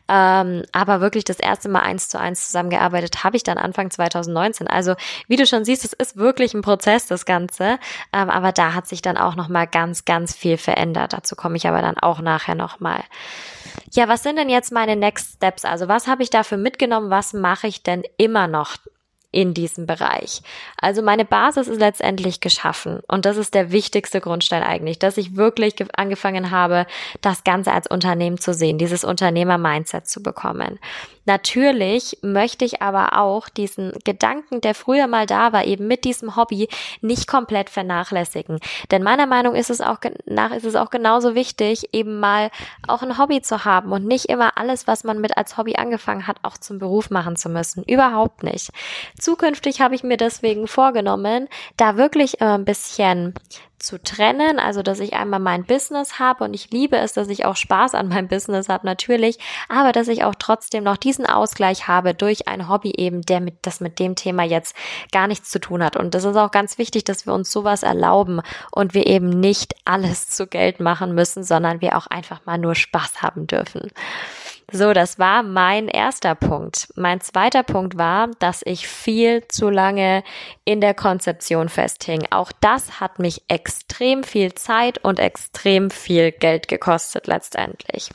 Ähm, 0.09 0.63
aber 0.73 1.01
wirklich 1.01 1.25
das 1.25 1.39
erste 1.39 1.69
Mal 1.69 1.81
eins 1.81 2.09
zu 2.09 2.19
eins 2.19 2.47
zusammengearbeitet 2.47 3.25
habe 3.25 3.37
ich 3.37 3.43
dann 3.43 3.59
Anfang 3.59 3.91
2019. 3.91 4.69
Also 4.69 4.95
wie 5.29 5.37
du 5.37 5.47
schon 5.47 5.65
siehst, 5.65 5.85
es 5.85 5.93
ist 5.93 6.17
wirklich 6.17 6.55
ein 6.55 6.63
Prozess, 6.63 7.07
das 7.07 7.25
Ganze. 7.27 7.79
Ähm, 8.13 8.31
aber 8.31 8.53
da 8.53 8.75
hat 8.75 8.87
sich 8.87 9.03
dann 9.03 9.17
auch 9.17 9.37
nochmal 9.37 9.67
ganz, 9.67 10.05
ganz 10.05 10.35
viel 10.35 10.57
verändert. 10.57 11.13
Dazu 11.13 11.37
komme 11.37 11.57
ich 11.57 11.67
aber 11.67 11.83
dann 11.83 11.99
auch 11.99 12.21
nachher 12.21 12.55
nochmal. 12.55 13.03
Ja, 13.93 14.09
was 14.09 14.23
sind 14.23 14.37
denn 14.37 14.49
jetzt 14.49 14.73
meine 14.73 14.97
Next 14.97 15.37
Steps? 15.37 15.65
Also 15.65 15.89
was 15.89 16.07
habe 16.07 16.23
ich 16.23 16.31
dafür 16.31 16.59
mitgenommen? 16.59 17.11
Was 17.11 17.33
mache 17.33 17.67
ich 17.67 17.83
denn 17.83 18.03
immer 18.17 18.47
noch 18.47 18.77
in 19.35 19.53
diesem 19.53 19.87
Bereich. 19.87 20.43
Also 20.81 21.03
meine 21.03 21.25
Basis 21.25 21.67
ist 21.69 21.81
letztendlich 21.81 22.41
geschaffen 22.41 23.01
und 23.09 23.27
das 23.27 23.37
ist 23.37 23.55
der 23.55 23.73
wichtigste 23.73 24.21
Grundstein 24.21 24.63
eigentlich, 24.63 24.99
dass 24.99 25.17
ich 25.17 25.37
wirklich 25.37 25.75
angefangen 25.97 26.51
habe, 26.51 26.87
das 27.21 27.43
Ganze 27.43 27.73
als 27.73 27.89
Unternehmen 27.89 28.39
zu 28.39 28.55
sehen, 28.55 28.79
dieses 28.79 29.03
Unternehmer-Mindset 29.05 30.07
zu 30.07 30.23
bekommen. 30.23 30.79
Natürlich 31.27 32.19
möchte 32.23 32.65
ich 32.65 32.83
aber 32.83 33.19
auch 33.19 33.49
diesen 33.49 33.93
Gedanken, 34.05 34.61
der 34.61 34.75
früher 34.75 35.07
mal 35.07 35.27
da 35.27 35.53
war, 35.53 35.65
eben 35.65 35.87
mit 35.87 36.05
diesem 36.05 36.37
Hobby 36.37 36.69
nicht 37.01 37.27
komplett 37.27 37.71
vernachlässigen. 37.71 38.61
Denn 38.91 39.03
meiner 39.03 39.27
Meinung 39.27 39.55
ist 39.55 39.71
es 39.71 39.81
auch 39.81 39.99
nach 40.27 40.53
ist 40.53 40.65
es 40.65 40.77
auch 40.77 40.91
genauso 40.91 41.35
wichtig, 41.35 41.89
eben 41.93 42.21
mal 42.21 42.51
auch 42.87 43.03
ein 43.03 43.19
Hobby 43.19 43.41
zu 43.41 43.65
haben 43.65 43.93
und 43.93 44.07
nicht 44.07 44.27
immer 44.27 44.59
alles, 44.59 44.87
was 44.87 45.03
man 45.03 45.21
mit 45.21 45.37
als 45.37 45.57
Hobby 45.57 45.77
angefangen 45.77 46.27
hat, 46.27 46.37
auch 46.43 46.59
zum 46.59 46.79
Beruf 46.79 47.11
machen 47.11 47.37
zu 47.37 47.49
müssen. 47.49 47.83
Überhaupt 47.85 48.43
nicht. 48.43 48.71
Zukünftig 49.25 49.81
habe 49.81 49.95
ich 49.95 50.03
mir 50.03 50.19
deswegen 50.19 50.69
vorgenommen, 50.69 51.49
da 51.79 51.97
wirklich 51.97 52.43
ein 52.43 52.67
bisschen 52.67 53.33
zu 53.79 53.99
trennen, 54.03 54.59
also 54.59 54.83
dass 54.83 55.01
ich 55.01 55.15
einmal 55.15 55.41
mein 55.41 55.65
Business 55.65 56.19
habe 56.19 56.45
und 56.45 56.53
ich 56.53 56.71
liebe 56.71 56.99
es, 56.99 57.15
dass 57.15 57.31
ich 57.31 57.47
auch 57.47 57.57
Spaß 57.57 57.95
an 57.95 58.09
meinem 58.09 58.29
Business 58.29 58.69
habe 58.69 58.85
natürlich, 58.85 59.39
aber 59.71 59.93
dass 59.93 60.09
ich 60.09 60.25
auch 60.25 60.35
trotzdem 60.39 60.85
noch 60.85 60.99
diesen 60.99 61.25
Ausgleich 61.25 61.89
habe 61.89 62.13
durch 62.13 62.49
ein 62.49 62.69
Hobby 62.69 62.93
eben, 62.99 63.23
der 63.23 63.41
mit 63.41 63.55
das 63.63 63.81
mit 63.81 63.99
dem 63.99 64.15
Thema 64.15 64.43
jetzt 64.43 64.77
gar 65.11 65.27
nichts 65.27 65.49
zu 65.49 65.59
tun 65.59 65.83
hat 65.83 65.97
und 65.97 66.13
das 66.15 66.25
ist 66.25 66.37
auch 66.37 66.51
ganz 66.51 66.77
wichtig, 66.77 67.05
dass 67.05 67.25
wir 67.25 67.33
uns 67.33 67.51
sowas 67.51 67.83
erlauben 67.83 68.43
und 68.73 68.93
wir 68.93 69.07
eben 69.07 69.31
nicht 69.31 69.75
alles 69.87 70.29
zu 70.29 70.47
Geld 70.47 70.81
machen 70.81 71.15
müssen, 71.15 71.45
sondern 71.45 71.81
wir 71.81 71.97
auch 71.97 72.09
einfach 72.09 72.45
mal 72.45 72.59
nur 72.59 72.75
Spaß 72.75 73.23
haben 73.23 73.47
dürfen. 73.47 73.91
So, 74.71 74.93
das 74.93 75.19
war 75.19 75.43
mein 75.43 75.89
erster 75.89 76.35
Punkt. 76.35 76.89
Mein 76.97 77.21
zweiter 77.21 77.63
Punkt 77.63 77.99
war, 77.99 78.29
dass 78.39 78.63
ich 78.65 78.89
viel 78.89 79.47
zu 79.49 79.69
lange 79.71 80.25
in 80.65 80.81
der 80.81 80.95
Konzeption 80.95 81.69
festhing. 81.69 82.27
Auch 82.31 82.51
das 82.61 83.01
hat 83.01 83.19
mich 83.19 83.43
extrem 83.49 84.25
viel 84.25 84.55
Zeit 84.55 84.99
und 84.99 85.19
extrem 85.19 85.91
viel 85.91 86.33
Geld 86.33 86.69
gekostet 86.69 87.27
letztendlich. 87.27 88.11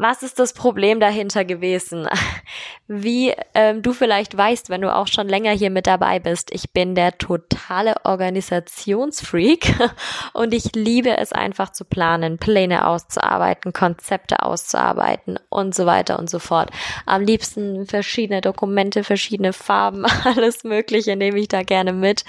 Was 0.00 0.22
ist 0.22 0.38
das 0.38 0.52
Problem 0.52 1.00
dahinter 1.00 1.44
gewesen? 1.44 2.08
Wie 2.86 3.34
ähm, 3.54 3.82
du 3.82 3.92
vielleicht 3.92 4.36
weißt, 4.36 4.70
wenn 4.70 4.80
du 4.80 4.94
auch 4.94 5.08
schon 5.08 5.28
länger 5.28 5.50
hier 5.50 5.70
mit 5.70 5.88
dabei 5.88 6.20
bist, 6.20 6.54
ich 6.54 6.70
bin 6.70 6.94
der 6.94 7.18
totale 7.18 7.96
Organisationsfreak 8.04 9.74
und 10.34 10.54
ich 10.54 10.74
liebe 10.76 11.18
es 11.18 11.32
einfach 11.32 11.72
zu 11.72 11.84
planen, 11.84 12.38
Pläne 12.38 12.86
auszuarbeiten, 12.86 13.72
Konzepte 13.72 14.44
auszuarbeiten 14.44 15.40
und 15.48 15.74
so 15.74 15.84
weiter 15.84 16.18
und 16.20 16.30
so 16.30 16.38
fort. 16.38 16.70
Am 17.04 17.22
liebsten 17.22 17.84
verschiedene 17.86 18.40
Dokumente, 18.40 19.02
verschiedene 19.02 19.52
Farben, 19.52 20.06
alles 20.24 20.62
Mögliche 20.62 21.16
nehme 21.16 21.40
ich 21.40 21.48
da 21.48 21.64
gerne 21.64 21.92
mit. 21.92 22.24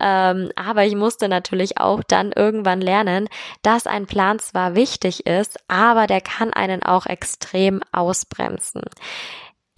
Ähm, 0.00 0.52
aber 0.54 0.84
ich 0.84 0.94
musste 0.94 1.28
natürlich 1.28 1.78
auch 1.78 2.04
dann 2.04 2.30
irgendwann 2.30 2.80
lernen, 2.80 3.28
dass 3.62 3.88
ein 3.88 4.06
Plan 4.06 4.38
zwar 4.38 4.76
wichtig 4.76 5.26
ist, 5.26 5.58
aber 5.66 6.06
der 6.06 6.20
kann 6.20 6.52
einen 6.52 6.84
auch 6.84 7.07
extrem 7.08 7.82
ausbremsen. 7.92 8.82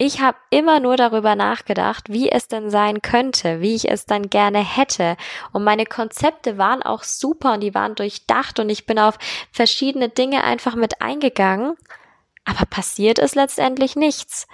Ich 0.03 0.19
habe 0.19 0.37
immer 0.49 0.79
nur 0.79 0.97
darüber 0.97 1.35
nachgedacht, 1.35 2.09
wie 2.09 2.31
es 2.31 2.47
denn 2.47 2.71
sein 2.71 3.03
könnte, 3.03 3.61
wie 3.61 3.75
ich 3.75 3.87
es 3.87 4.07
dann 4.07 4.31
gerne 4.31 4.57
hätte. 4.57 5.15
Und 5.51 5.63
meine 5.63 5.85
Konzepte 5.85 6.57
waren 6.57 6.81
auch 6.81 7.03
super 7.03 7.53
und 7.53 7.59
die 7.59 7.75
waren 7.75 7.93
durchdacht 7.93 8.59
und 8.59 8.69
ich 8.69 8.87
bin 8.87 8.97
auf 8.97 9.19
verschiedene 9.51 10.09
Dinge 10.09 10.43
einfach 10.43 10.73
mit 10.73 11.03
eingegangen. 11.03 11.75
Aber 12.45 12.65
passiert 12.65 13.19
ist 13.19 13.35
letztendlich 13.35 13.95
nichts. 13.95 14.47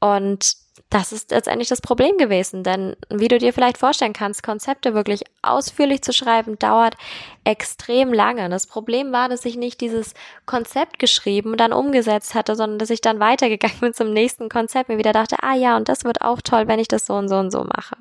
Und 0.00 0.56
das 0.90 1.12
ist 1.12 1.30
letztendlich 1.32 1.68
das 1.68 1.82
Problem 1.82 2.16
gewesen, 2.16 2.62
denn 2.62 2.96
wie 3.10 3.28
du 3.28 3.38
dir 3.38 3.52
vielleicht 3.52 3.76
vorstellen 3.76 4.14
kannst, 4.14 4.42
Konzepte 4.42 4.94
wirklich 4.94 5.22
ausführlich 5.42 6.00
zu 6.00 6.14
schreiben, 6.14 6.58
dauert 6.58 6.96
extrem 7.44 8.10
lange. 8.12 8.48
Das 8.48 8.66
Problem 8.66 9.12
war, 9.12 9.28
dass 9.28 9.44
ich 9.44 9.56
nicht 9.56 9.82
dieses 9.82 10.14
Konzept 10.46 10.98
geschrieben 10.98 11.52
und 11.52 11.60
dann 11.60 11.74
umgesetzt 11.74 12.34
hatte, 12.34 12.56
sondern 12.56 12.78
dass 12.78 12.88
ich 12.88 13.02
dann 13.02 13.20
weitergegangen 13.20 13.76
bin 13.80 13.92
zum 13.92 14.14
nächsten 14.14 14.48
Konzept, 14.48 14.88
mir 14.88 14.96
wieder 14.96 15.12
dachte, 15.12 15.36
ah 15.42 15.54
ja, 15.54 15.76
und 15.76 15.90
das 15.90 16.04
wird 16.04 16.22
auch 16.22 16.40
toll, 16.40 16.68
wenn 16.68 16.78
ich 16.78 16.88
das 16.88 17.04
so 17.04 17.14
und 17.14 17.28
so 17.28 17.36
und 17.36 17.50
so 17.50 17.64
mache. 17.64 17.96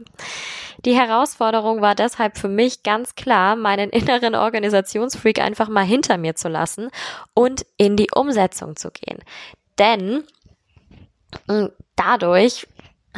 Die 0.85 0.95
Herausforderung 0.95 1.81
war 1.81 1.95
deshalb 1.95 2.37
für 2.37 2.47
mich 2.47 2.83
ganz 2.83 3.15
klar, 3.15 3.57
meinen 3.57 3.89
inneren 3.89 4.35
Organisationsfreak 4.35 5.39
einfach 5.39 5.67
mal 5.67 5.85
hinter 5.85 6.17
mir 6.17 6.35
zu 6.35 6.47
lassen 6.47 6.89
und 7.33 7.65
in 7.75 7.97
die 7.97 8.11
Umsetzung 8.13 8.77
zu 8.77 8.91
gehen. 8.91 9.19
Denn 9.77 10.23
mm, 11.47 11.65
dadurch 11.97 12.67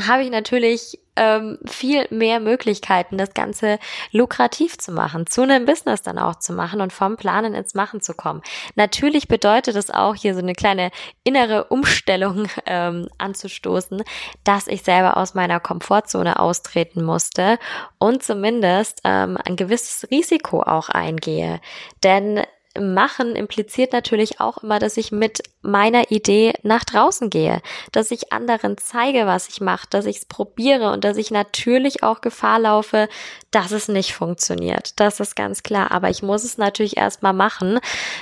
habe 0.07 0.23
ich 0.23 0.31
natürlich 0.31 0.99
ähm, 1.19 1.59
viel 1.65 2.07
mehr 2.09 2.39
Möglichkeiten, 2.39 3.17
das 3.17 3.33
Ganze 3.33 3.77
lukrativ 4.11 4.77
zu 4.77 4.91
machen, 4.91 5.27
zu 5.27 5.41
einem 5.41 5.65
Business 5.65 6.01
dann 6.01 6.17
auch 6.17 6.35
zu 6.35 6.53
machen 6.53 6.79
und 6.79 6.93
vom 6.93 7.17
Planen 7.17 7.53
ins 7.53 7.73
Machen 7.73 8.01
zu 8.01 8.13
kommen. 8.13 8.41
Natürlich 8.75 9.27
bedeutet 9.27 9.75
es 9.75 9.91
auch, 9.91 10.15
hier 10.15 10.33
so 10.33 10.39
eine 10.39 10.53
kleine 10.53 10.91
innere 11.23 11.65
Umstellung 11.65 12.47
ähm, 12.65 13.09
anzustoßen, 13.17 14.03
dass 14.43 14.67
ich 14.67 14.83
selber 14.83 15.17
aus 15.17 15.33
meiner 15.33 15.59
Komfortzone 15.59 16.39
austreten 16.39 17.03
musste 17.03 17.59
und 17.97 18.23
zumindest 18.23 19.01
ähm, 19.03 19.37
ein 19.43 19.57
gewisses 19.57 20.09
Risiko 20.09 20.61
auch 20.61 20.87
eingehe. 20.87 21.59
Denn 22.03 22.41
machen 22.79 23.35
impliziert 23.35 23.93
natürlich 23.93 24.39
auch 24.39 24.59
immer, 24.63 24.79
dass 24.79 24.97
ich 24.97 25.11
mit 25.11 25.41
meiner 25.61 26.11
Idee 26.11 26.53
nach 26.63 26.83
draußen 26.83 27.29
gehe, 27.29 27.61
dass 27.91 28.11
ich 28.11 28.31
anderen 28.31 28.77
zeige, 28.77 29.25
was 29.25 29.49
ich 29.49 29.61
mache, 29.61 29.87
dass 29.89 30.05
ich 30.05 30.17
es 30.17 30.25
probiere 30.25 30.91
und 30.91 31.03
dass 31.03 31.17
ich 31.17 31.31
natürlich 31.31 32.03
auch 32.03 32.21
Gefahr 32.21 32.59
laufe, 32.59 33.09
dass 33.51 33.71
es 33.71 33.87
nicht 33.87 34.13
funktioniert. 34.13 34.99
Das 34.99 35.19
ist 35.19 35.35
ganz 35.35 35.63
klar. 35.63 35.91
Aber 35.91 36.09
ich 36.09 36.23
muss 36.23 36.43
es 36.43 36.57
natürlich 36.57 36.97
erstmal 36.97 37.33
machen. 37.33 37.79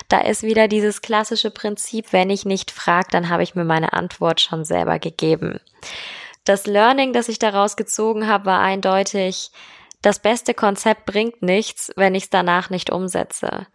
Da 0.09 0.21
ist 0.21 0.43
wieder 0.43 0.67
dieses 0.67 1.01
klassische 1.01 1.51
Prinzip, 1.51 2.11
wenn 2.11 2.29
ich 2.29 2.45
nicht 2.45 2.71
frage, 2.71 3.07
dann 3.11 3.29
habe 3.29 3.43
ich 3.43 3.55
mir 3.55 3.65
meine 3.65 3.93
Antwort 3.93 4.41
schon 4.41 4.65
selber 4.65 4.99
gegeben. 4.99 5.59
Das 6.43 6.65
Learning, 6.65 7.13
das 7.13 7.29
ich 7.29 7.39
daraus 7.39 7.75
gezogen 7.75 8.27
habe, 8.27 8.45
war 8.45 8.61
eindeutig, 8.61 9.51
das 10.01 10.19
beste 10.19 10.53
Konzept 10.53 11.05
bringt 11.05 11.41
nichts, 11.41 11.91
wenn 11.95 12.15
ich 12.15 12.23
es 12.23 12.29
danach 12.29 12.69
nicht 12.69 12.91
umsetze 12.91 13.67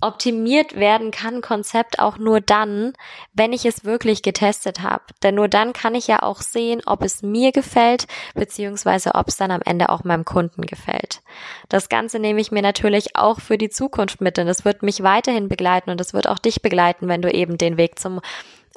optimiert 0.00 0.76
werden 0.76 1.10
kann 1.10 1.40
Konzept 1.40 1.98
auch 1.98 2.18
nur 2.18 2.40
dann, 2.40 2.92
wenn 3.32 3.52
ich 3.52 3.66
es 3.66 3.84
wirklich 3.84 4.22
getestet 4.22 4.82
habe. 4.82 5.04
Denn 5.22 5.34
nur 5.34 5.48
dann 5.48 5.72
kann 5.72 5.94
ich 5.94 6.06
ja 6.06 6.22
auch 6.22 6.40
sehen, 6.40 6.82
ob 6.86 7.02
es 7.02 7.22
mir 7.22 7.52
gefällt, 7.52 8.06
beziehungsweise 8.34 9.14
ob 9.14 9.28
es 9.28 9.36
dann 9.36 9.50
am 9.50 9.62
Ende 9.64 9.90
auch 9.90 10.04
meinem 10.04 10.24
Kunden 10.24 10.62
gefällt. 10.62 11.22
Das 11.68 11.88
Ganze 11.88 12.18
nehme 12.18 12.40
ich 12.40 12.50
mir 12.50 12.62
natürlich 12.62 13.16
auch 13.16 13.40
für 13.40 13.58
die 13.58 13.70
Zukunft 13.70 14.20
mit, 14.20 14.36
denn 14.36 14.48
es 14.48 14.64
wird 14.64 14.82
mich 14.82 15.02
weiterhin 15.02 15.48
begleiten 15.48 15.90
und 15.90 16.00
es 16.00 16.14
wird 16.14 16.28
auch 16.28 16.38
dich 16.38 16.62
begleiten, 16.62 17.08
wenn 17.08 17.22
du 17.22 17.30
eben 17.30 17.58
den 17.58 17.76
Weg 17.76 17.98
zum 17.98 18.20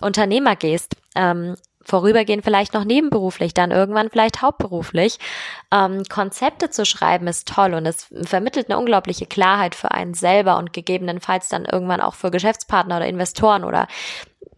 Unternehmer 0.02 0.56
gehst. 0.56 0.96
Ähm, 1.16 1.56
vorübergehend 1.84 2.44
vielleicht 2.44 2.74
noch 2.74 2.84
nebenberuflich, 2.84 3.54
dann 3.54 3.72
irgendwann 3.72 4.10
vielleicht 4.10 4.42
hauptberuflich. 4.42 5.20
Ähm, 5.72 6.04
Konzepte 6.10 6.70
zu 6.70 6.86
schreiben 6.86 7.28
ist 7.28 7.48
toll 7.48 7.74
und 7.74 7.86
es 7.86 8.08
vermittelt 8.24 8.70
eine 8.70 8.80
unglaubliche 8.80 9.26
Klarheit 9.26 9.76
für 9.76 9.92
einen 9.92 10.14
selber 10.14 10.58
und 10.58 10.74
gegebenenfalls 10.74 11.50
dann 11.50 11.66
irgendwann 11.66 12.02
auch 12.02 12.16
für 12.16 12.32
Geschäftspartner 12.32 12.98
oder 12.98 13.08
Investoren 13.08 13.64
oder 13.64 13.88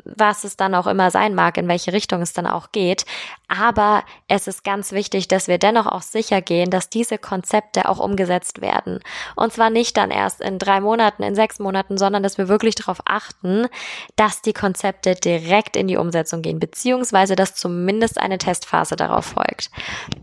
was 0.06 0.44
es 0.44 0.56
dann 0.56 0.76
auch 0.76 0.88
immer 0.88 1.12
sein 1.12 1.36
mag, 1.36 1.58
in 1.58 1.68
welche 1.68 1.92
Richtung 1.92 2.22
es 2.22 2.34
dann 2.34 2.48
auch 2.48 2.72
geht. 2.72 3.06
Aber 3.48 4.04
es 4.28 4.48
ist 4.48 4.64
ganz 4.64 4.92
wichtig, 4.92 5.28
dass 5.28 5.48
wir 5.48 5.58
dennoch 5.58 5.88
auch 5.88 6.02
sicher 6.02 6.42
gehen, 6.42 6.70
dass 6.70 6.90
diese 6.90 7.18
Konzepte 7.18 7.90
auch 7.90 8.00
umgesetzt 8.00 8.62
werden. 8.62 9.00
Und 9.36 9.54
zwar 9.54 9.70
nicht 9.70 9.98
dann 9.98 10.12
erst 10.12 10.42
in 10.42 10.60
drei 10.60 10.80
Monaten, 10.80 11.24
in 11.24 11.36
sechs 11.36 11.60
Monaten, 11.60 11.98
sondern 11.98 12.24
dass 12.24 12.38
wir 12.38 12.48
wirklich 12.48 12.76
darauf 12.76 13.02
achten, 13.06 13.68
dass 14.16 14.42
die 14.42 14.54
Konzepte 14.54 15.16
direkt 15.16 15.76
in 15.76 15.88
die 15.88 15.98
Umsetzung 15.98 16.42
gehen, 16.42 16.60
beziehungsweise 16.60 17.36
dass 17.36 17.56
zumindest 17.56 18.20
eine 18.20 18.38
Testphase 18.38 18.96
darauf 18.96 19.26
folgt. 19.26 19.70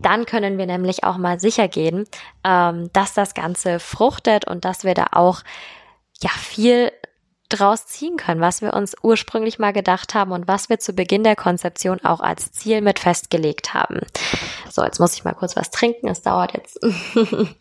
Dann 0.01 0.25
können 0.25 0.57
wir 0.57 0.65
nämlich 0.65 1.03
auch 1.03 1.17
mal 1.17 1.39
sicher 1.39 1.67
gehen, 1.67 2.05
ähm, 2.43 2.89
dass 2.93 3.13
das 3.13 3.33
Ganze 3.33 3.79
fruchtet 3.79 4.47
und 4.47 4.65
dass 4.65 4.83
wir 4.83 4.93
da 4.93 5.07
auch 5.11 5.41
ja 6.21 6.29
viel 6.29 6.91
draus 7.53 7.85
ziehen 7.85 8.17
können, 8.17 8.41
was 8.41 8.61
wir 8.61 8.73
uns 8.73 8.95
ursprünglich 9.01 9.59
mal 9.59 9.73
gedacht 9.73 10.13
haben 10.13 10.31
und 10.31 10.47
was 10.47 10.69
wir 10.69 10.79
zu 10.79 10.93
Beginn 10.93 11.23
der 11.23 11.35
Konzeption 11.35 12.03
auch 12.03 12.19
als 12.19 12.51
Ziel 12.51 12.81
mit 12.81 12.99
festgelegt 12.99 13.73
haben. 13.73 14.01
So, 14.69 14.83
jetzt 14.83 14.99
muss 14.99 15.13
ich 15.13 15.23
mal 15.23 15.33
kurz 15.33 15.55
was 15.55 15.69
trinken. 15.69 16.07
Es 16.07 16.21
dauert 16.21 16.53
jetzt. 16.53 16.79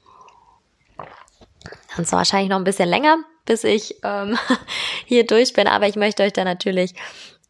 Und 1.99 2.07
zwar 2.07 2.21
wahrscheinlich 2.21 2.49
noch 2.49 2.57
ein 2.57 2.65
bisschen 2.65 2.89
länger, 2.89 3.19
bis 3.45 3.65
ich 3.65 3.97
ähm, 4.03 4.39
hier 5.05 5.27
durch 5.27 5.53
bin, 5.53 5.69
aber 5.69 5.87
ich 5.87 5.97
möchte 5.97 6.23
euch 6.23 6.33
da 6.33 6.43
natürlich 6.45 6.95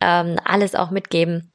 ähm, 0.01 0.37
alles 0.45 0.75
auch 0.75 0.91
mitgeben, 0.91 1.52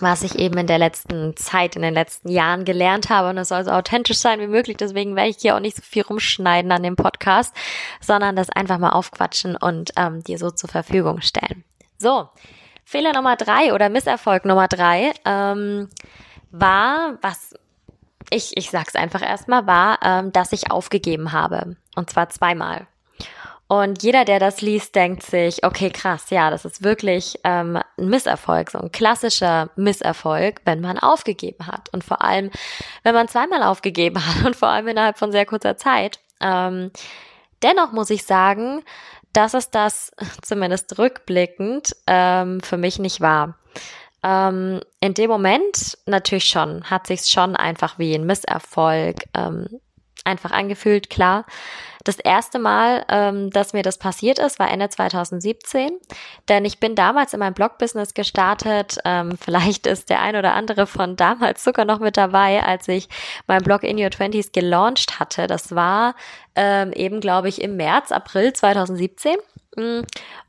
was 0.00 0.22
ich 0.22 0.38
eben 0.38 0.58
in 0.58 0.66
der 0.66 0.78
letzten 0.78 1.36
Zeit, 1.36 1.76
in 1.76 1.82
den 1.82 1.94
letzten 1.94 2.30
Jahren 2.30 2.64
gelernt 2.64 3.10
habe. 3.10 3.30
Und 3.30 3.38
es 3.38 3.48
soll 3.48 3.64
so 3.64 3.70
authentisch 3.70 4.18
sein 4.18 4.40
wie 4.40 4.46
möglich. 4.46 4.76
Deswegen 4.76 5.16
werde 5.16 5.30
ich 5.30 5.38
hier 5.38 5.54
auch 5.54 5.60
nicht 5.60 5.76
so 5.76 5.82
viel 5.82 6.02
rumschneiden 6.02 6.72
an 6.72 6.82
dem 6.82 6.96
Podcast, 6.96 7.54
sondern 8.00 8.36
das 8.36 8.50
einfach 8.50 8.78
mal 8.78 8.90
aufquatschen 8.90 9.56
und 9.56 9.92
ähm, 9.96 10.24
dir 10.24 10.38
so 10.38 10.50
zur 10.50 10.70
Verfügung 10.70 11.20
stellen. 11.20 11.64
So, 11.98 12.28
Fehler 12.84 13.12
Nummer 13.12 13.36
drei 13.36 13.74
oder 13.74 13.88
Misserfolg 13.88 14.44
Nummer 14.44 14.68
drei 14.68 15.12
ähm, 15.24 15.88
war, 16.50 17.18
was 17.20 17.54
ich, 18.30 18.56
ich 18.56 18.70
sag's 18.70 18.96
einfach 18.96 19.22
erstmal, 19.22 19.66
war, 19.66 19.98
ähm, 20.02 20.32
dass 20.32 20.52
ich 20.52 20.70
aufgegeben 20.70 21.32
habe. 21.32 21.76
Und 21.94 22.10
zwar 22.10 22.30
zweimal. 22.30 22.86
Und 23.70 24.02
jeder, 24.02 24.24
der 24.24 24.40
das 24.40 24.62
liest, 24.62 24.96
denkt 24.96 25.22
sich, 25.22 25.64
okay, 25.64 25.90
krass, 25.90 26.30
ja, 26.30 26.50
das 26.50 26.64
ist 26.64 26.82
wirklich 26.82 27.38
ähm, 27.44 27.78
ein 27.96 28.08
Misserfolg, 28.08 28.72
so 28.72 28.80
ein 28.80 28.90
klassischer 28.90 29.70
Misserfolg, 29.76 30.60
wenn 30.64 30.80
man 30.80 30.98
aufgegeben 30.98 31.68
hat. 31.68 31.88
Und 31.92 32.02
vor 32.02 32.20
allem, 32.20 32.50
wenn 33.04 33.14
man 33.14 33.28
zweimal 33.28 33.62
aufgegeben 33.62 34.26
hat 34.26 34.44
und 34.44 34.56
vor 34.56 34.70
allem 34.70 34.88
innerhalb 34.88 35.18
von 35.18 35.30
sehr 35.30 35.46
kurzer 35.46 35.76
Zeit. 35.76 36.18
Ähm, 36.40 36.90
dennoch 37.62 37.92
muss 37.92 38.10
ich 38.10 38.24
sagen, 38.24 38.82
dass 39.32 39.54
es 39.54 39.70
das 39.70 40.10
zumindest 40.42 40.98
rückblickend 40.98 41.94
ähm, 42.08 42.58
für 42.62 42.76
mich 42.76 42.98
nicht 42.98 43.20
war. 43.20 43.56
Ähm, 44.24 44.80
in 44.98 45.14
dem 45.14 45.30
Moment 45.30 45.96
natürlich 46.06 46.48
schon, 46.48 46.90
hat 46.90 47.06
sich 47.06 47.26
schon 47.26 47.54
einfach 47.54 48.00
wie 48.00 48.16
ein 48.16 48.26
Misserfolg 48.26 49.28
ähm, 49.32 49.80
einfach 50.24 50.50
angefühlt, 50.50 51.10
klar. 51.10 51.44
Das 52.04 52.18
erste 52.18 52.58
Mal, 52.58 53.04
ähm, 53.10 53.50
dass 53.50 53.74
mir 53.74 53.82
das 53.82 53.98
passiert 53.98 54.38
ist, 54.38 54.58
war 54.58 54.70
Ende 54.70 54.88
2017, 54.88 55.90
denn 56.48 56.64
ich 56.64 56.80
bin 56.80 56.94
damals 56.94 57.34
in 57.34 57.40
meinem 57.40 57.52
Blog-Business 57.52 58.14
gestartet. 58.14 58.98
Ähm, 59.04 59.36
vielleicht 59.40 59.86
ist 59.86 60.08
der 60.08 60.22
ein 60.22 60.36
oder 60.36 60.54
andere 60.54 60.86
von 60.86 61.16
damals 61.16 61.62
sogar 61.62 61.84
noch 61.84 61.98
mit 62.00 62.16
dabei, 62.16 62.62
als 62.62 62.88
ich 62.88 63.08
mein 63.46 63.62
Blog 63.62 63.82
In 63.82 63.98
Your 64.02 64.10
Twenties 64.10 64.52
gelauncht 64.52 65.20
hatte. 65.20 65.46
Das 65.46 65.74
war 65.74 66.14
ähm, 66.56 66.92
eben, 66.92 67.20
glaube 67.20 67.48
ich, 67.48 67.60
im 67.60 67.76
März, 67.76 68.12
April 68.12 68.54
2017. 68.54 69.36
Mm, 69.76 70.00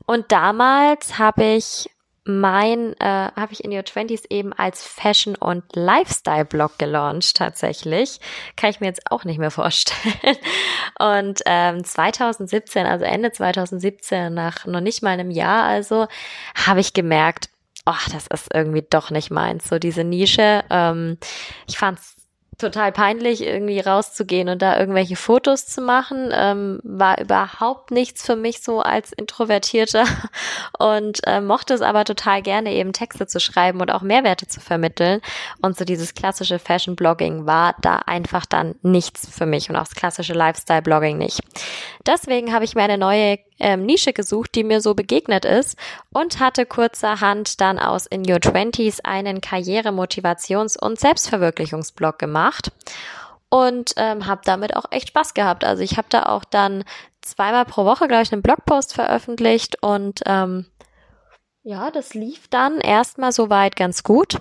und 0.06 0.32
damals 0.32 1.18
habe 1.18 1.44
ich 1.44 1.90
mein, 2.24 2.94
äh, 3.00 3.04
habe 3.34 3.52
ich 3.52 3.64
in 3.64 3.72
Your 3.72 3.84
Twenties 3.84 4.24
eben 4.30 4.52
als 4.52 4.84
Fashion- 4.84 5.34
und 5.34 5.64
Lifestyle-Blog 5.74 6.78
gelauncht 6.78 7.36
tatsächlich. 7.36 8.20
Kann 8.56 8.70
ich 8.70 8.80
mir 8.80 8.86
jetzt 8.86 9.10
auch 9.10 9.24
nicht 9.24 9.38
mehr 9.38 9.50
vorstellen. 9.50 10.36
Und 11.00 11.40
ähm, 11.46 11.82
2017, 11.82 12.86
also 12.86 13.04
Ende 13.04 13.32
2017, 13.32 14.32
nach 14.32 14.66
noch 14.66 14.80
nicht 14.80 15.02
mal 15.02 15.10
einem 15.10 15.32
Jahr 15.32 15.64
also, 15.64 16.06
habe 16.54 16.80
ich 16.80 16.92
gemerkt, 16.92 17.48
oh, 17.86 18.10
das 18.12 18.28
ist 18.28 18.54
irgendwie 18.54 18.86
doch 18.88 19.10
nicht 19.10 19.30
meins. 19.30 19.68
So 19.68 19.78
diese 19.78 20.04
Nische. 20.04 20.62
Ähm, 20.70 21.18
ich 21.66 21.78
fand's 21.78 22.16
total 22.62 22.92
peinlich, 22.92 23.42
irgendwie 23.42 23.80
rauszugehen 23.80 24.48
und 24.48 24.62
da 24.62 24.78
irgendwelche 24.78 25.16
Fotos 25.16 25.66
zu 25.66 25.82
machen. 25.82 26.30
Ähm, 26.32 26.80
war 26.82 27.20
überhaupt 27.20 27.90
nichts 27.90 28.24
für 28.24 28.36
mich 28.36 28.62
so 28.62 28.80
als 28.80 29.12
Introvertierter 29.12 30.04
und 30.78 31.20
äh, 31.26 31.40
mochte 31.40 31.74
es 31.74 31.82
aber 31.82 32.04
total 32.04 32.40
gerne, 32.40 32.72
eben 32.72 32.92
Texte 32.92 33.26
zu 33.26 33.40
schreiben 33.40 33.80
und 33.80 33.90
auch 33.90 34.02
Mehrwerte 34.02 34.46
zu 34.46 34.60
vermitteln. 34.60 35.20
Und 35.60 35.76
so 35.76 35.84
dieses 35.84 36.14
klassische 36.14 36.58
Fashion-Blogging 36.58 37.44
war 37.44 37.74
da 37.82 37.96
einfach 38.06 38.46
dann 38.46 38.76
nichts 38.82 39.28
für 39.30 39.46
mich 39.46 39.68
und 39.68 39.76
auch 39.76 39.84
das 39.84 39.94
klassische 39.94 40.32
Lifestyle-Blogging 40.32 41.18
nicht. 41.18 41.40
Deswegen 42.06 42.54
habe 42.54 42.64
ich 42.64 42.74
mir 42.74 42.82
eine 42.82 42.98
neue 42.98 43.38
ähm, 43.58 43.84
Nische 43.86 44.12
gesucht, 44.12 44.54
die 44.54 44.64
mir 44.64 44.80
so 44.80 44.94
begegnet 44.94 45.44
ist 45.44 45.76
und 46.12 46.40
hatte 46.40 46.66
kurzerhand 46.66 47.60
dann 47.60 47.78
aus 47.78 48.06
In 48.06 48.28
Your 48.30 48.40
Twenties 48.40 49.00
einen 49.00 49.40
Karriere-, 49.40 49.92
Motivations- 49.92 50.78
und 50.78 50.98
Selbstverwirklichungsblog 50.98 52.18
gemacht 52.18 52.72
und 53.48 53.92
ähm, 53.96 54.26
habe 54.26 54.40
damit 54.44 54.76
auch 54.76 54.86
echt 54.90 55.08
Spaß 55.08 55.34
gehabt. 55.34 55.64
Also 55.64 55.82
ich 55.82 55.96
habe 55.96 56.08
da 56.10 56.24
auch 56.24 56.44
dann 56.44 56.84
zweimal 57.20 57.64
pro 57.64 57.84
Woche, 57.84 58.08
glaube 58.08 58.22
ich, 58.22 58.32
einen 58.32 58.42
Blogpost 58.42 58.94
veröffentlicht 58.94 59.82
und 59.82 60.20
ähm, 60.26 60.66
ja, 61.62 61.90
das 61.92 62.14
lief 62.14 62.48
dann 62.48 62.80
erstmal 62.80 63.30
soweit 63.30 63.76
ganz 63.76 64.02
gut. 64.02 64.40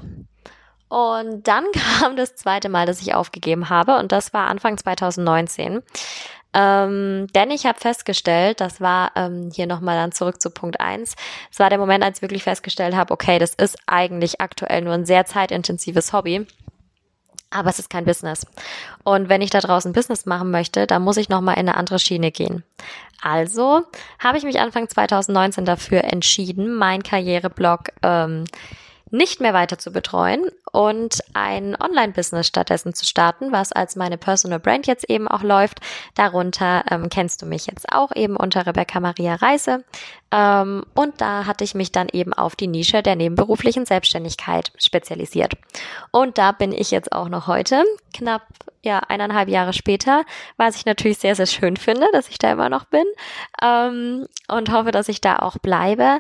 Und 0.90 1.48
dann 1.48 1.66
kam 2.00 2.16
das 2.16 2.36
zweite 2.36 2.70
Mal, 2.70 2.86
dass 2.86 3.02
ich 3.02 3.14
aufgegeben 3.14 3.70
habe 3.70 3.98
und 3.98 4.12
das 4.12 4.34
war 4.34 4.48
Anfang 4.48 4.78
2019. 4.78 5.84
Ähm, 6.54 7.28
denn 7.34 7.52
ich 7.52 7.66
habe 7.66 7.80
festgestellt, 7.80 8.60
das 8.60 8.82
war 8.82 9.12
ähm, 9.16 9.52
hier 9.54 9.68
nochmal 9.68 9.96
dann 9.96 10.12
zurück 10.12 10.42
zu 10.42 10.50
Punkt 10.50 10.80
eins. 10.80 11.16
es 11.52 11.60
war 11.60 11.70
der 11.70 11.80
Moment, 11.80 12.04
als 12.04 12.18
ich 12.18 12.22
wirklich 12.22 12.44
festgestellt 12.44 12.96
habe, 12.96 13.14
okay, 13.14 13.40
das 13.40 13.54
ist 13.54 13.78
eigentlich 13.86 14.42
aktuell 14.42 14.82
nur 14.82 14.94
ein 14.94 15.06
sehr 15.06 15.26
zeitintensives 15.26 16.12
Hobby. 16.14 16.46
Aber 17.54 17.70
es 17.70 17.80
ist 17.80 17.90
kein 17.90 18.06
Business. 18.06 18.46
Und 19.04 19.28
wenn 19.28 19.42
ich 19.42 19.50
da 19.50 19.60
draußen 19.60 19.92
Business 19.92 20.26
machen 20.26 20.52
möchte, 20.52 20.88
dann 20.88 21.02
muss 21.02 21.18
ich 21.18 21.28
nochmal 21.28 21.56
in 21.56 21.68
eine 21.68 21.76
andere 21.76 22.00
Schiene 22.00 22.32
gehen. 22.32 22.64
Also 23.22 23.84
habe 24.20 24.38
ich 24.38 24.46
mich 24.46 24.60
Anfang 24.60 24.88
2019 24.88 25.66
dafür 25.66 26.06
entschieden, 26.06 26.74
mein 26.74 27.04
Karriereblog 27.04 27.90
ähm, 28.04 28.46
nicht 29.12 29.42
mehr 29.42 29.54
weiter 29.54 29.78
zu 29.78 29.92
betreuen 29.92 30.50
und 30.72 31.20
ein 31.34 31.76
Online-Business 31.80 32.48
stattdessen 32.48 32.94
zu 32.94 33.06
starten, 33.06 33.52
was 33.52 33.72
als 33.72 33.96
meine 33.96 34.18
Personal 34.18 34.60
Brand 34.60 34.88
jetzt 34.88 35.10
eben 35.10 35.28
auch 35.28 35.44
läuft. 35.44 35.80
Darunter 36.16 36.84
ähm, 36.90 37.10
kennst 37.10 37.42
du 37.42 37.46
mich 37.46 37.68
jetzt 37.68 37.92
auch 37.92 38.16
eben 38.16 38.36
unter 38.36 38.66
Rebecca 38.66 39.00
Maria 39.00 39.36
Reise. 39.36 39.84
Ähm, 40.32 40.84
und 40.96 41.20
da 41.20 41.46
hatte 41.46 41.64
ich 41.64 41.76
mich 41.76 41.92
dann 41.92 42.08
eben 42.12 42.34
auf 42.34 42.56
die 42.56 42.68
Nische 42.68 43.04
der 43.04 43.16
nebenberuflichen 43.16 43.86
Selbstständigkeit 43.86 44.72
spezialisiert. 44.78 45.54
Und 46.12 46.38
da 46.38 46.52
bin 46.52 46.72
ich 46.72 46.92
jetzt 46.92 47.12
auch 47.12 47.30
noch 47.30 47.48
heute, 47.48 47.84
knapp 48.14 48.44
ja 48.84 49.00
eineinhalb 49.00 49.48
Jahre 49.50 49.74
später, 49.74 50.24
was 50.58 50.76
ich 50.76 50.86
natürlich 50.86 51.20
sehr, 51.20 51.36
sehr 51.36 51.46
schön 51.46 51.78
finde, 51.78 52.08
dass 52.14 52.30
ich 52.30 52.38
da 52.38 52.52
immer 52.52 52.70
noch 52.70 52.86
bin 52.86 53.06
ähm, 53.62 54.26
und 54.48 54.72
hoffe, 54.72 54.92
dass 54.92 55.10
ich 55.10 55.22
da 55.22 55.38
auch 55.38 55.58
bleibe. 55.58 56.20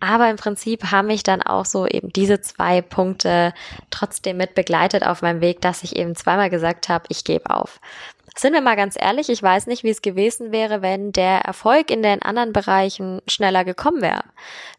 Aber 0.00 0.28
im 0.28 0.36
Prinzip 0.36 0.90
haben 0.90 1.06
mich 1.08 1.22
dann 1.22 1.42
auch 1.42 1.64
so 1.64 1.86
eben 1.86 2.12
diese 2.12 2.40
zwei 2.40 2.82
Punkte 2.82 3.52
trotzdem 3.90 4.38
mit 4.38 4.54
begleitet 4.54 5.04
auf 5.04 5.22
meinem 5.22 5.40
Weg, 5.40 5.60
dass 5.60 5.84
ich 5.84 5.96
eben 5.96 6.16
zweimal 6.16 6.50
gesagt 6.50 6.88
habe, 6.88 7.04
ich 7.08 7.24
gebe 7.24 7.50
auf. 7.50 7.80
Sind 8.36 8.52
wir 8.54 8.60
mal 8.60 8.76
ganz 8.76 8.96
ehrlich, 8.98 9.28
ich 9.28 9.42
weiß 9.42 9.66
nicht, 9.66 9.84
wie 9.84 9.90
es 9.90 10.02
gewesen 10.02 10.52
wäre, 10.52 10.82
wenn 10.82 11.12
der 11.12 11.40
Erfolg 11.40 11.90
in 11.90 12.02
den 12.02 12.22
anderen 12.22 12.52
Bereichen 12.52 13.20
schneller 13.26 13.64
gekommen 13.64 14.02
wäre. 14.02 14.24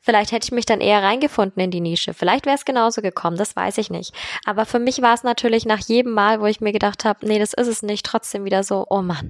Vielleicht 0.02 0.32
hätte 0.32 0.46
ich 0.46 0.52
mich 0.52 0.66
dann 0.66 0.82
eher 0.82 1.04
reingefunden 1.04 1.62
in 1.62 1.70
die 1.70 1.82
Nische. 1.82 2.14
Vielleicht 2.14 2.46
wäre 2.46 2.56
es 2.56 2.66
genauso 2.66 3.02
gekommen, 3.02 3.38
das 3.38 3.56
weiß 3.56 3.78
ich 3.78 3.90
nicht. 3.90 4.14
Aber 4.46 4.66
für 4.66 4.80
mich 4.80 5.02
war 5.02 5.14
es 5.14 5.24
natürlich 5.24 5.66
nach 5.66 5.80
jedem 5.80 6.14
Mal, 6.14 6.42
wo 6.42 6.46
ich 6.46 6.62
mir 6.62 6.72
gedacht 6.72 7.06
habe, 7.06 7.26
nee, 7.28 7.40
das 7.40 7.54
ist 7.54 7.68
es 7.68 7.84
nicht, 7.84 8.06
trotzdem 8.06 8.46
wieder 8.46 8.64
so, 8.64 8.86
oh 8.90 9.02
Mann, 9.02 9.30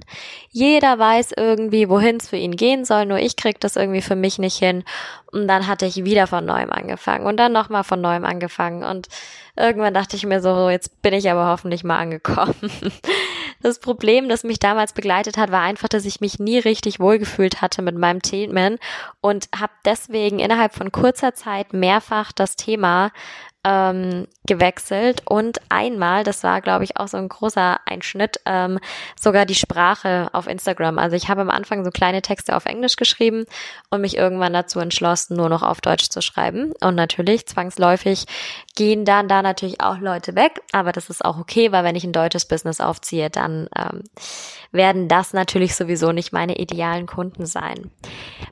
jeder 0.50 0.98
weiß 0.98 1.32
irgendwie, 1.36 1.88
wohin 1.88 2.16
es 2.16 2.28
für 2.28 2.36
ihn 2.36 2.56
gehen 2.56 2.84
soll, 2.84 3.06
nur 3.06 3.18
ich 3.18 3.36
krieg 3.36 3.60
das 3.60 3.76
irgendwie 3.76 4.02
für 4.02 4.16
mich 4.16 4.38
nicht 4.38 4.56
hin. 4.56 4.84
Und 5.30 5.48
dann 5.48 5.66
hatte 5.66 5.86
ich 5.86 6.04
wieder 6.04 6.26
von 6.26 6.44
neuem 6.44 6.70
angefangen 6.70 7.26
und 7.26 7.38
dann 7.38 7.52
nochmal 7.52 7.84
von 7.84 8.00
neuem 8.00 8.24
angefangen 8.24 8.84
und 8.84 9.08
irgendwann 9.56 9.94
dachte 9.94 10.16
ich 10.16 10.26
mir 10.26 10.40
so, 10.40 10.70
jetzt 10.70 11.02
bin 11.02 11.14
ich 11.14 11.30
aber 11.30 11.46
hoffentlich 11.46 11.84
mal 11.84 11.98
angekommen. 11.98 12.54
Das 13.62 13.78
Problem, 13.78 14.28
das 14.28 14.42
mich 14.42 14.58
damals 14.58 14.92
begleitet 14.92 15.36
hat, 15.36 15.52
war 15.52 15.62
einfach, 15.62 15.88
dass 15.88 16.04
ich 16.04 16.20
mich 16.20 16.38
nie 16.40 16.58
richtig 16.58 16.98
wohlgefühlt 16.98 17.62
hatte 17.62 17.80
mit 17.80 17.96
meinem 17.96 18.20
Themen 18.20 18.78
und 19.20 19.48
habe 19.56 19.72
deswegen 19.84 20.40
innerhalb 20.40 20.74
von 20.74 20.90
kurzer 20.90 21.34
Zeit 21.34 21.72
mehrfach 21.72 22.32
das 22.32 22.56
Thema 22.56 23.12
ähm, 23.64 24.26
gewechselt 24.44 25.22
und 25.24 25.60
einmal, 25.68 26.24
das 26.24 26.42
war 26.42 26.60
glaube 26.60 26.82
ich 26.82 26.96
auch 26.96 27.06
so 27.06 27.16
ein 27.16 27.28
großer 27.28 27.78
Einschnitt, 27.86 28.40
ähm, 28.44 28.80
sogar 29.18 29.46
die 29.46 29.54
Sprache 29.54 30.28
auf 30.32 30.48
Instagram. 30.48 30.98
Also 30.98 31.14
ich 31.14 31.28
habe 31.28 31.42
am 31.42 31.50
Anfang 31.50 31.84
so 31.84 31.90
kleine 31.90 32.22
Texte 32.22 32.56
auf 32.56 32.66
Englisch 32.66 32.96
geschrieben 32.96 33.44
und 33.90 34.00
mich 34.00 34.16
irgendwann 34.16 34.52
dazu 34.52 34.80
entschlossen, 34.80 35.36
nur 35.36 35.48
noch 35.48 35.62
auf 35.62 35.80
Deutsch 35.80 36.08
zu 36.08 36.22
schreiben. 36.22 36.72
Und 36.80 36.96
natürlich, 36.96 37.46
zwangsläufig 37.46 38.24
gehen 38.74 39.04
dann 39.04 39.28
da 39.28 39.42
natürlich 39.42 39.80
auch 39.80 39.98
Leute 39.98 40.34
weg, 40.34 40.62
aber 40.72 40.92
das 40.92 41.10
ist 41.10 41.24
auch 41.24 41.38
okay, 41.38 41.72
weil 41.72 41.84
wenn 41.84 41.96
ich 41.96 42.04
ein 42.04 42.12
deutsches 42.12 42.46
Business 42.46 42.80
aufziehe, 42.80 43.28
dann 43.28 43.68
ähm, 43.76 44.04
werden 44.70 45.08
das 45.08 45.34
natürlich 45.34 45.74
sowieso 45.74 46.12
nicht 46.12 46.32
meine 46.32 46.56
idealen 46.56 47.06
Kunden 47.06 47.44
sein. 47.44 47.90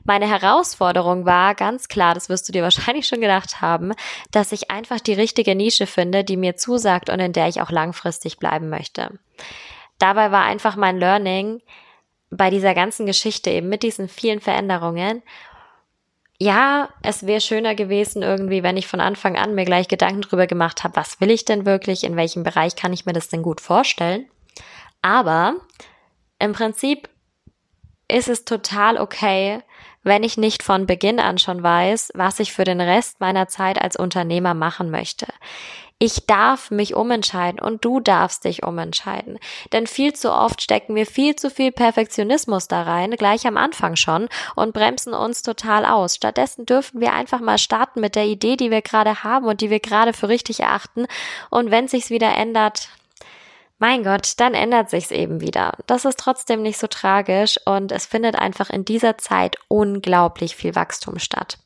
Meine 0.03 0.29
Herausforderung 0.29 1.25
war 1.25 1.55
ganz 1.55 1.87
klar, 1.87 2.13
das 2.13 2.29
wirst 2.29 2.47
du 2.47 2.51
dir 2.51 2.63
wahrscheinlich 2.63 3.07
schon 3.07 3.21
gedacht 3.21 3.61
haben, 3.61 3.93
dass 4.31 4.51
ich 4.51 4.69
einfach 4.69 4.99
die 4.99 5.13
richtige 5.13 5.55
Nische 5.55 5.87
finde, 5.87 6.23
die 6.23 6.37
mir 6.37 6.55
zusagt 6.55 7.09
und 7.09 7.19
in 7.19 7.33
der 7.33 7.47
ich 7.47 7.61
auch 7.61 7.71
langfristig 7.71 8.37
bleiben 8.37 8.69
möchte. 8.69 9.19
Dabei 9.97 10.31
war 10.31 10.43
einfach 10.43 10.75
mein 10.75 10.97
Learning 10.97 11.61
bei 12.31 12.49
dieser 12.49 12.73
ganzen 12.73 13.05
Geschichte 13.05 13.49
eben 13.49 13.69
mit 13.69 13.83
diesen 13.83 14.07
vielen 14.07 14.39
Veränderungen. 14.39 15.21
Ja, 16.41 16.89
es 17.03 17.27
wäre 17.27 17.39
schöner 17.39 17.75
gewesen 17.75 18.23
irgendwie, 18.23 18.63
wenn 18.63 18.75
ich 18.75 18.87
von 18.87 18.99
Anfang 18.99 19.35
an 19.35 19.53
mir 19.53 19.63
gleich 19.63 19.87
Gedanken 19.87 20.21
drüber 20.21 20.47
gemacht 20.47 20.83
habe, 20.83 20.95
was 20.95 21.21
will 21.21 21.29
ich 21.29 21.45
denn 21.45 21.67
wirklich, 21.67 22.03
in 22.03 22.15
welchem 22.15 22.41
Bereich 22.41 22.75
kann 22.75 22.93
ich 22.93 23.05
mir 23.05 23.13
das 23.13 23.29
denn 23.29 23.43
gut 23.43 23.61
vorstellen. 23.61 24.25
Aber 25.03 25.57
im 26.39 26.53
Prinzip 26.53 27.09
ist 28.07 28.27
es 28.27 28.43
total 28.43 28.97
okay, 28.97 29.59
wenn 30.01 30.23
ich 30.23 30.35
nicht 30.35 30.63
von 30.63 30.87
Beginn 30.87 31.19
an 31.19 31.37
schon 31.37 31.61
weiß, 31.61 32.13
was 32.15 32.39
ich 32.39 32.53
für 32.53 32.63
den 32.63 32.81
Rest 32.81 33.19
meiner 33.19 33.47
Zeit 33.47 33.79
als 33.79 33.95
Unternehmer 33.95 34.55
machen 34.55 34.89
möchte. 34.89 35.27
Ich 36.03 36.25
darf 36.25 36.71
mich 36.71 36.95
umentscheiden 36.95 37.59
und 37.59 37.85
du 37.85 37.99
darfst 37.99 38.45
dich 38.45 38.63
umentscheiden. 38.63 39.37
Denn 39.71 39.85
viel 39.85 40.13
zu 40.13 40.31
oft 40.31 40.59
stecken 40.59 40.95
wir 40.95 41.05
viel 41.05 41.35
zu 41.35 41.51
viel 41.51 41.71
Perfektionismus 41.71 42.67
da 42.67 42.81
rein, 42.81 43.11
gleich 43.11 43.45
am 43.45 43.55
Anfang 43.55 43.95
schon, 43.95 44.27
und 44.55 44.73
bremsen 44.73 45.13
uns 45.13 45.43
total 45.43 45.85
aus. 45.85 46.15
Stattdessen 46.15 46.65
dürfen 46.65 47.01
wir 47.01 47.13
einfach 47.13 47.39
mal 47.39 47.59
starten 47.59 48.01
mit 48.01 48.15
der 48.15 48.25
Idee, 48.25 48.55
die 48.55 48.71
wir 48.71 48.81
gerade 48.81 49.23
haben 49.23 49.45
und 49.45 49.61
die 49.61 49.69
wir 49.69 49.79
gerade 49.79 50.13
für 50.13 50.27
richtig 50.27 50.61
erachten. 50.61 51.05
Und 51.51 51.69
wenn 51.69 51.87
sich's 51.87 52.09
wieder 52.09 52.35
ändert, 52.35 52.89
mein 53.77 54.03
Gott, 54.03 54.33
dann 54.37 54.55
ändert 54.55 54.89
sich's 54.89 55.11
eben 55.11 55.39
wieder. 55.39 55.73
Das 55.85 56.05
ist 56.05 56.17
trotzdem 56.17 56.63
nicht 56.63 56.79
so 56.79 56.87
tragisch 56.87 57.59
und 57.65 57.91
es 57.91 58.07
findet 58.07 58.35
einfach 58.37 58.71
in 58.71 58.85
dieser 58.85 59.19
Zeit 59.19 59.57
unglaublich 59.67 60.55
viel 60.55 60.73
Wachstum 60.73 61.19
statt. 61.19 61.59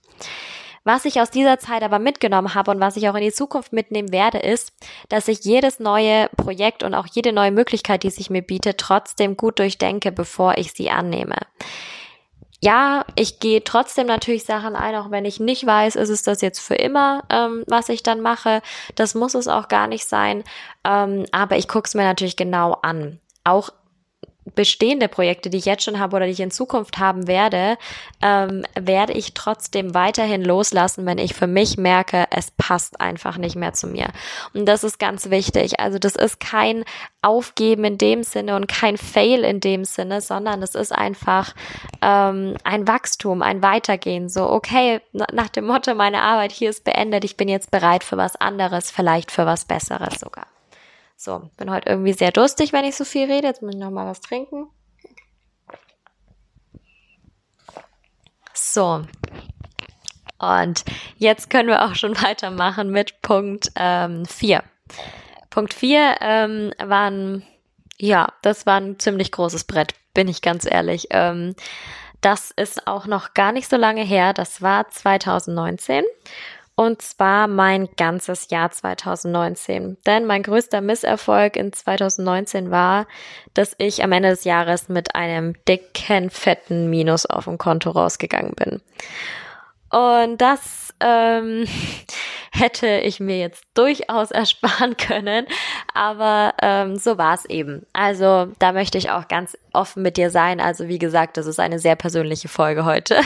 Was 0.85 1.03
ich 1.03 1.19
aus 1.19 1.31
dieser 1.31 1.59
Zeit 1.59 1.83
aber 1.83 1.99
mitgenommen 1.99 2.55
habe 2.55 2.71
und 2.71 2.79
was 2.79 2.95
ich 2.95 3.09
auch 3.09 3.15
in 3.15 3.23
die 3.23 3.33
Zukunft 3.33 3.73
mitnehmen 3.73 4.13
werde, 4.13 4.37
ist, 4.37 4.71
dass 5.09 5.27
ich 5.27 5.43
jedes 5.43 5.79
neue 5.79 6.29
Projekt 6.37 6.83
und 6.83 6.93
auch 6.93 7.07
jede 7.11 7.33
neue 7.33 7.51
Möglichkeit, 7.51 8.03
die 8.03 8.09
sich 8.09 8.29
mir 8.29 8.41
bietet, 8.41 8.77
trotzdem 8.77 9.35
gut 9.35 9.59
durchdenke, 9.59 10.13
bevor 10.13 10.57
ich 10.57 10.71
sie 10.71 10.89
annehme 10.89 11.35
ja, 12.65 13.05
ich 13.15 13.39
gehe 13.39 13.63
trotzdem 13.63 14.07
natürlich 14.07 14.43
Sachen 14.43 14.75
ein, 14.75 14.95
auch 14.95 15.11
wenn 15.11 15.25
ich 15.25 15.39
nicht 15.39 15.67
weiß, 15.67 15.95
ist 15.95 16.09
es 16.09 16.23
das 16.23 16.41
jetzt 16.41 16.59
für 16.59 16.73
immer, 16.73 17.23
ähm, 17.29 17.63
was 17.67 17.89
ich 17.89 18.01
dann 18.01 18.21
mache. 18.21 18.63
Das 18.95 19.13
muss 19.13 19.35
es 19.35 19.47
auch 19.47 19.67
gar 19.67 19.85
nicht 19.85 20.07
sein. 20.07 20.43
Ähm, 20.83 21.25
aber 21.31 21.57
ich 21.57 21.67
gucke 21.67 21.87
es 21.87 21.93
mir 21.93 22.03
natürlich 22.03 22.37
genau 22.37 22.73
an. 22.81 23.19
Auch 23.43 23.69
bestehende 24.53 25.07
Projekte, 25.07 25.49
die 25.49 25.57
ich 25.57 25.65
jetzt 25.65 25.83
schon 25.83 25.99
habe 25.99 26.15
oder 26.15 26.25
die 26.27 26.33
ich 26.33 26.39
in 26.39 26.51
Zukunft 26.51 26.99
haben 26.99 27.27
werde, 27.27 27.77
ähm, 28.21 28.63
werde 28.79 29.13
ich 29.13 29.33
trotzdem 29.33 29.95
weiterhin 29.95 30.43
loslassen, 30.43 31.05
wenn 31.05 31.17
ich 31.17 31.33
für 31.33 31.47
mich 31.47 31.77
merke, 31.77 32.25
es 32.29 32.51
passt 32.51 33.01
einfach 33.01 33.37
nicht 33.37 33.55
mehr 33.55 33.73
zu 33.73 33.87
mir. 33.87 34.09
Und 34.53 34.67
das 34.67 34.83
ist 34.83 34.99
ganz 34.99 35.31
wichtig. 35.31 35.79
Also 35.79 35.97
das 35.97 36.15
ist 36.15 36.39
kein 36.39 36.83
Aufgeben 37.23 37.85
in 37.85 37.97
dem 37.97 38.23
Sinne 38.23 38.55
und 38.55 38.67
kein 38.67 38.97
Fail 38.97 39.43
in 39.43 39.59
dem 39.59 39.83
Sinne, 39.83 40.21
sondern 40.21 40.61
es 40.61 40.75
ist 40.75 40.91
einfach 40.91 41.55
ähm, 42.03 42.55
ein 42.63 42.87
Wachstum, 42.87 43.41
ein 43.41 43.63
Weitergehen. 43.63 44.29
So, 44.29 44.47
okay, 44.47 45.01
nach 45.11 45.49
dem 45.49 45.65
Motto, 45.65 45.95
meine 45.95 46.21
Arbeit 46.21 46.51
hier 46.51 46.69
ist 46.69 46.83
beendet, 46.83 47.23
ich 47.25 47.35
bin 47.35 47.49
jetzt 47.49 47.71
bereit 47.71 48.03
für 48.03 48.17
was 48.17 48.35
anderes, 48.35 48.91
vielleicht 48.91 49.31
für 49.31 49.47
was 49.47 49.65
Besseres 49.65 50.19
sogar. 50.19 50.45
So, 51.15 51.49
bin 51.57 51.71
heute 51.71 51.89
irgendwie 51.89 52.13
sehr 52.13 52.31
durstig, 52.31 52.73
wenn 52.73 52.85
ich 52.85 52.95
so 52.95 53.05
viel 53.05 53.31
rede. 53.31 53.47
Jetzt 53.47 53.61
muss 53.61 53.73
ich 53.73 53.79
noch 53.79 53.91
mal 53.91 54.05
was 54.05 54.21
trinken. 54.21 54.69
So. 58.53 59.05
Und 60.37 60.83
jetzt 61.17 61.49
können 61.49 61.69
wir 61.69 61.85
auch 61.85 61.95
schon 61.95 62.15
weitermachen 62.21 62.89
mit 62.89 63.21
Punkt 63.21 63.71
4. 63.75 63.75
Ähm, 63.75 64.25
Punkt 65.49 65.73
4 65.73 66.17
ähm, 66.19 66.73
waren, 66.83 67.43
ja, 67.97 68.27
das 68.41 68.65
war 68.65 68.79
ein 68.81 68.99
ziemlich 68.99 69.31
großes 69.31 69.63
Brett, 69.63 69.95
bin 70.13 70.27
ich 70.27 70.41
ganz 70.41 70.65
ehrlich. 70.69 71.07
Ähm, 71.11 71.55
das 72.19 72.51
ist 72.51 72.87
auch 72.87 73.05
noch 73.05 73.33
gar 73.33 73.51
nicht 73.51 73.69
so 73.69 73.77
lange 73.77 74.03
her. 74.03 74.33
Das 74.33 74.61
war 74.61 74.89
2019. 74.89 76.03
Und 76.75 77.01
zwar 77.01 77.47
mein 77.47 77.87
ganzes 77.95 78.49
Jahr 78.49 78.69
2019. 78.69 79.97
Denn 80.05 80.25
mein 80.25 80.43
größter 80.43 80.81
Misserfolg 80.81 81.55
in 81.55 81.71
2019 81.71 82.69
war, 82.69 83.07
dass 83.53 83.75
ich 83.77 84.03
am 84.03 84.11
Ende 84.11 84.29
des 84.29 84.43
Jahres 84.43 84.89
mit 84.89 85.15
einem 85.15 85.55
dicken, 85.67 86.29
fetten 86.29 86.89
Minus 86.89 87.25
auf 87.25 87.45
dem 87.45 87.57
Konto 87.57 87.91
rausgegangen 87.91 88.53
bin. 88.55 88.81
Und 89.89 90.41
das 90.41 90.93
ähm, 90.99 91.65
hätte 92.55 92.87
ich 92.99 93.19
mir 93.19 93.37
jetzt 93.37 93.63
durchaus 93.73 94.31
ersparen 94.31 94.97
können, 94.97 95.45
aber 95.93 96.53
ähm, 96.61 96.97
so 96.97 97.17
war 97.17 97.33
es 97.33 97.45
eben. 97.45 97.85
Also 97.93 98.47
da 98.59 98.71
möchte 98.71 98.97
ich 98.97 99.11
auch 99.11 99.27
ganz 99.27 99.57
offen 99.73 100.03
mit 100.03 100.17
dir 100.17 100.29
sein. 100.29 100.59
Also 100.59 100.87
wie 100.87 100.99
gesagt, 100.99 101.37
das 101.37 101.45
ist 101.45 101.59
eine 101.59 101.79
sehr 101.79 101.95
persönliche 101.95 102.47
Folge 102.47 102.85
heute. 102.85 103.19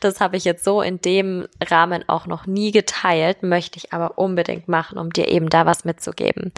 Das 0.00 0.20
habe 0.20 0.36
ich 0.36 0.44
jetzt 0.44 0.64
so 0.64 0.82
in 0.82 1.00
dem 1.00 1.46
Rahmen 1.64 2.04
auch 2.08 2.26
noch 2.26 2.46
nie 2.46 2.70
geteilt, 2.70 3.42
möchte 3.42 3.78
ich 3.78 3.92
aber 3.92 4.18
unbedingt 4.18 4.68
machen, 4.68 4.98
um 4.98 5.12
dir 5.12 5.28
eben 5.28 5.48
da 5.48 5.66
was 5.66 5.84
mitzugeben. 5.84 6.52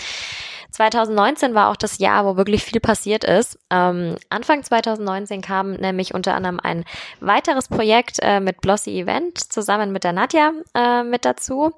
2019 0.70 1.54
war 1.54 1.70
auch 1.70 1.76
das 1.76 1.98
Jahr, 1.98 2.24
wo 2.26 2.36
wirklich 2.36 2.62
viel 2.62 2.80
passiert 2.80 3.24
ist. 3.24 3.58
Ähm, 3.70 4.16
Anfang 4.28 4.62
2019 4.62 5.40
kam 5.40 5.72
nämlich 5.72 6.14
unter 6.14 6.34
anderem 6.34 6.60
ein 6.60 6.84
weiteres 7.20 7.68
Projekt 7.68 8.18
äh, 8.20 8.40
mit 8.40 8.60
Blossy 8.60 9.00
Event 9.00 9.38
zusammen 9.52 9.92
mit 9.92 10.04
der 10.04 10.12
Nadja 10.12 10.52
äh, 10.74 11.02
mit 11.02 11.24
dazu. 11.24 11.72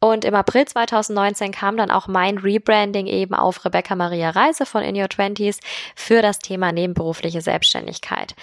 Und 0.00 0.24
im 0.24 0.34
April 0.34 0.66
2019 0.66 1.52
kam 1.52 1.76
dann 1.76 1.90
auch 1.90 2.08
mein 2.08 2.38
Rebranding 2.38 3.06
eben 3.06 3.34
auf 3.34 3.64
Rebecca 3.64 3.94
Maria 3.94 4.30
Reise 4.30 4.66
von 4.66 4.82
In 4.82 5.00
Your 5.00 5.08
Twenties 5.08 5.60
für 5.94 6.22
das 6.22 6.38
Thema 6.40 6.72
nebenberufliche 6.72 7.40
Selbstständigkeit 7.40 8.34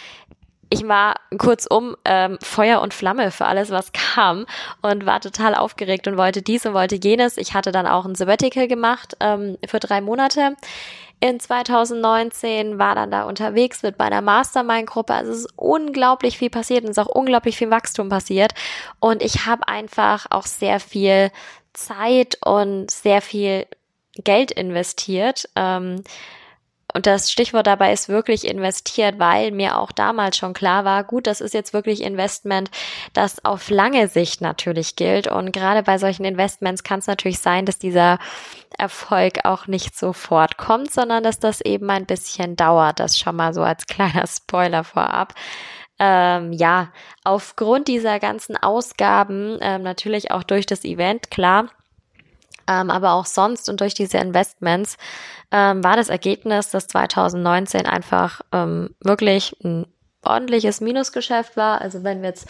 ich 0.69 0.87
war 0.87 1.15
kurzum 1.37 1.95
ähm, 2.05 2.37
Feuer 2.41 2.81
und 2.81 2.93
Flamme 2.93 3.31
für 3.31 3.45
alles, 3.45 3.71
was 3.71 3.91
kam 3.91 4.45
und 4.81 5.05
war 5.05 5.19
total 5.19 5.55
aufgeregt 5.55 6.07
und 6.07 6.17
wollte 6.17 6.41
dies 6.41 6.65
und 6.65 6.73
wollte 6.73 6.95
jenes. 6.95 7.37
Ich 7.37 7.53
hatte 7.53 7.71
dann 7.71 7.87
auch 7.87 8.05
ein 8.05 8.15
Sabbatical 8.15 8.67
gemacht 8.67 9.17
ähm, 9.19 9.57
für 9.65 9.79
drei 9.79 10.01
Monate 10.01 10.55
in 11.21 11.39
2019, 11.39 12.79
war 12.79 12.95
dann 12.95 13.11
da 13.11 13.23
unterwegs 13.23 13.83
mit 13.83 13.99
meiner 13.99 14.21
Mastermind-Gruppe. 14.21 15.13
Also 15.13 15.31
es 15.31 15.37
ist 15.39 15.53
unglaublich 15.57 16.37
viel 16.37 16.49
passiert 16.49 16.83
und 16.83 16.91
es 16.91 16.97
ist 16.97 17.03
auch 17.03 17.13
unglaublich 17.13 17.57
viel 17.57 17.69
Wachstum 17.69 18.07
passiert. 18.07 18.53
Und 18.99 19.21
ich 19.21 19.45
habe 19.45 19.67
einfach 19.67 20.27
auch 20.29 20.45
sehr 20.45 20.79
viel 20.79 21.31
Zeit 21.73 22.37
und 22.45 22.89
sehr 22.89 23.21
viel 23.21 23.65
Geld 24.23 24.51
investiert. 24.51 25.49
Ähm, 25.55 26.03
und 26.93 27.05
das 27.05 27.31
Stichwort 27.31 27.67
dabei 27.67 27.93
ist 27.93 28.09
wirklich 28.09 28.47
investiert, 28.47 29.19
weil 29.19 29.51
mir 29.51 29.77
auch 29.77 29.91
damals 29.91 30.37
schon 30.37 30.53
klar 30.53 30.85
war, 30.85 31.03
gut, 31.03 31.27
das 31.27 31.39
ist 31.39 31.53
jetzt 31.53 31.73
wirklich 31.73 32.01
Investment, 32.01 32.71
das 33.13 33.45
auf 33.45 33.69
lange 33.69 34.07
Sicht 34.07 34.41
natürlich 34.41 34.95
gilt. 34.95 35.27
Und 35.27 35.51
gerade 35.51 35.83
bei 35.83 35.97
solchen 35.99 36.25
Investments 36.25 36.83
kann 36.83 36.99
es 36.99 37.07
natürlich 37.07 37.39
sein, 37.39 37.65
dass 37.65 37.77
dieser 37.77 38.17
Erfolg 38.77 39.45
auch 39.45 39.67
nicht 39.67 39.97
sofort 39.97 40.57
kommt, 40.57 40.91
sondern 40.91 41.23
dass 41.23 41.39
das 41.39 41.61
eben 41.61 41.89
ein 41.91 42.05
bisschen 42.05 42.55
dauert. 42.55 42.99
Das 42.99 43.17
schon 43.17 43.35
mal 43.35 43.53
so 43.53 43.61
als 43.61 43.85
kleiner 43.85 44.25
Spoiler 44.27 44.83
vorab. 44.83 45.35
Ähm, 45.99 46.53
ja, 46.53 46.91
aufgrund 47.23 47.87
dieser 47.89 48.19
ganzen 48.19 48.55
Ausgaben, 48.55 49.57
ähm, 49.61 49.83
natürlich 49.83 50.31
auch 50.31 50.43
durch 50.43 50.65
das 50.65 50.85
Event, 50.85 51.29
klar, 51.29 51.67
ähm, 52.69 52.91
aber 52.91 53.13
auch 53.13 53.25
sonst 53.25 53.67
und 53.67 53.81
durch 53.81 53.95
diese 53.95 54.19
Investments 54.19 54.97
ähm, 55.51 55.83
war 55.83 55.97
das 55.97 56.09
Ergebnis, 56.09 56.69
dass 56.69 56.87
2019 56.87 57.87
einfach 57.87 58.41
ähm, 58.51 58.95
wirklich 59.03 59.55
ein 59.63 59.87
ordentliches 60.23 60.79
Minusgeschäft 60.79 61.57
war. 61.57 61.81
Also 61.81 62.03
wenn 62.03 62.21
wir 62.21 62.29
jetzt 62.29 62.47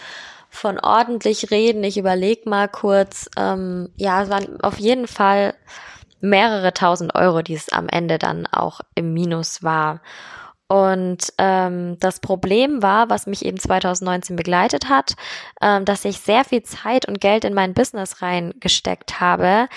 von 0.50 0.80
ordentlich 0.80 1.52
reden, 1.52 1.84
ich 1.84 1.98
überlege 1.98 2.50
mal 2.50 2.68
kurz, 2.68 3.30
ähm, 3.38 3.90
ja, 3.96 4.24
es 4.24 4.30
waren 4.30 4.60
auf 4.62 4.78
jeden 4.78 5.08
Fall 5.08 5.54
mehrere 6.20 6.74
tausend 6.74 7.16
Euro, 7.16 7.42
die 7.42 7.54
es 7.54 7.70
am 7.70 7.88
Ende 7.88 8.18
dann 8.18 8.46
auch 8.48 8.82
im 8.96 9.14
Minus 9.14 9.64
war. 9.64 10.02
Und 10.68 11.34
ähm, 11.40 11.98
das 12.00 12.20
Problem 12.20 12.84
war, 12.84 13.10
was 13.10 13.26
mich 13.26 13.44
eben 13.44 13.58
2019 13.58 14.36
begleitet 14.36 14.88
hat, 14.88 15.16
ähm, 15.62 15.84
dass 15.84 16.06
ich 16.06 16.20
sehr 16.20 16.46
viel 16.46 16.62
Zeit 16.62 17.08
und 17.08 17.20
Geld 17.20 17.44
in 17.44 17.56
mein 17.56 17.74
Business 17.74 18.22
reingesteckt 18.22 19.20
habe, 19.20 19.68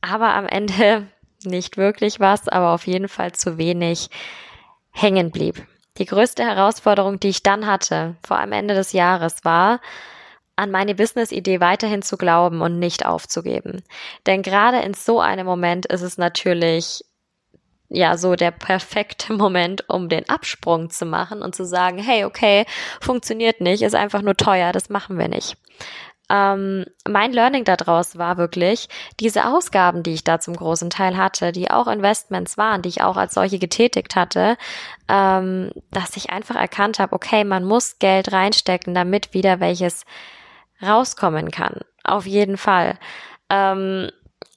aber 0.00 0.34
am 0.34 0.46
Ende 0.46 1.06
nicht 1.44 1.76
wirklich 1.76 2.20
was, 2.20 2.48
aber 2.48 2.70
auf 2.70 2.86
jeden 2.86 3.08
Fall 3.08 3.32
zu 3.32 3.58
wenig 3.58 4.10
hängen 4.90 5.30
blieb. 5.30 5.66
Die 5.98 6.06
größte 6.06 6.44
Herausforderung, 6.44 7.18
die 7.20 7.28
ich 7.28 7.42
dann 7.42 7.66
hatte, 7.66 8.16
vor 8.26 8.38
am 8.38 8.52
Ende 8.52 8.74
des 8.74 8.92
Jahres, 8.92 9.44
war, 9.44 9.80
an 10.56 10.70
meine 10.70 10.94
Business-Idee 10.94 11.60
weiterhin 11.60 12.02
zu 12.02 12.16
glauben 12.16 12.62
und 12.62 12.78
nicht 12.78 13.06
aufzugeben. 13.06 13.82
Denn 14.26 14.42
gerade 14.42 14.80
in 14.80 14.94
so 14.94 15.20
einem 15.20 15.46
Moment 15.46 15.86
ist 15.86 16.02
es 16.02 16.18
natürlich 16.18 17.04
ja 17.88 18.16
so 18.16 18.34
der 18.34 18.50
perfekte 18.50 19.32
Moment, 19.32 19.88
um 19.88 20.08
den 20.08 20.28
Absprung 20.28 20.90
zu 20.90 21.06
machen 21.06 21.42
und 21.42 21.54
zu 21.54 21.64
sagen, 21.64 21.98
hey, 21.98 22.24
okay, 22.24 22.66
funktioniert 23.00 23.60
nicht, 23.60 23.82
ist 23.82 23.94
einfach 23.94 24.22
nur 24.22 24.36
teuer, 24.36 24.72
das 24.72 24.90
machen 24.90 25.18
wir 25.18 25.28
nicht 25.28 25.56
ähm, 26.30 26.84
mein 27.08 27.32
Learning 27.32 27.64
daraus 27.64 28.18
war 28.18 28.36
wirklich, 28.36 28.88
diese 29.18 29.46
Ausgaben, 29.46 30.02
die 30.02 30.14
ich 30.14 30.24
da 30.24 30.40
zum 30.40 30.54
großen 30.54 30.90
Teil 30.90 31.16
hatte, 31.16 31.52
die 31.52 31.70
auch 31.70 31.86
Investments 31.86 32.58
waren, 32.58 32.82
die 32.82 32.90
ich 32.90 33.02
auch 33.02 33.16
als 33.16 33.34
solche 33.34 33.58
getätigt 33.58 34.14
hatte, 34.14 34.56
ähm, 35.08 35.70
dass 35.90 36.16
ich 36.16 36.30
einfach 36.30 36.56
erkannt 36.56 36.98
habe, 36.98 37.14
okay, 37.14 37.44
man 37.44 37.64
muss 37.64 37.98
Geld 37.98 38.32
reinstecken, 38.32 38.94
damit 38.94 39.32
wieder 39.32 39.60
welches 39.60 40.04
rauskommen 40.82 41.50
kann. 41.50 41.80
Auf 42.04 42.26
jeden 42.26 42.56
Fall. 42.56 42.98
Ähm, 43.50 44.10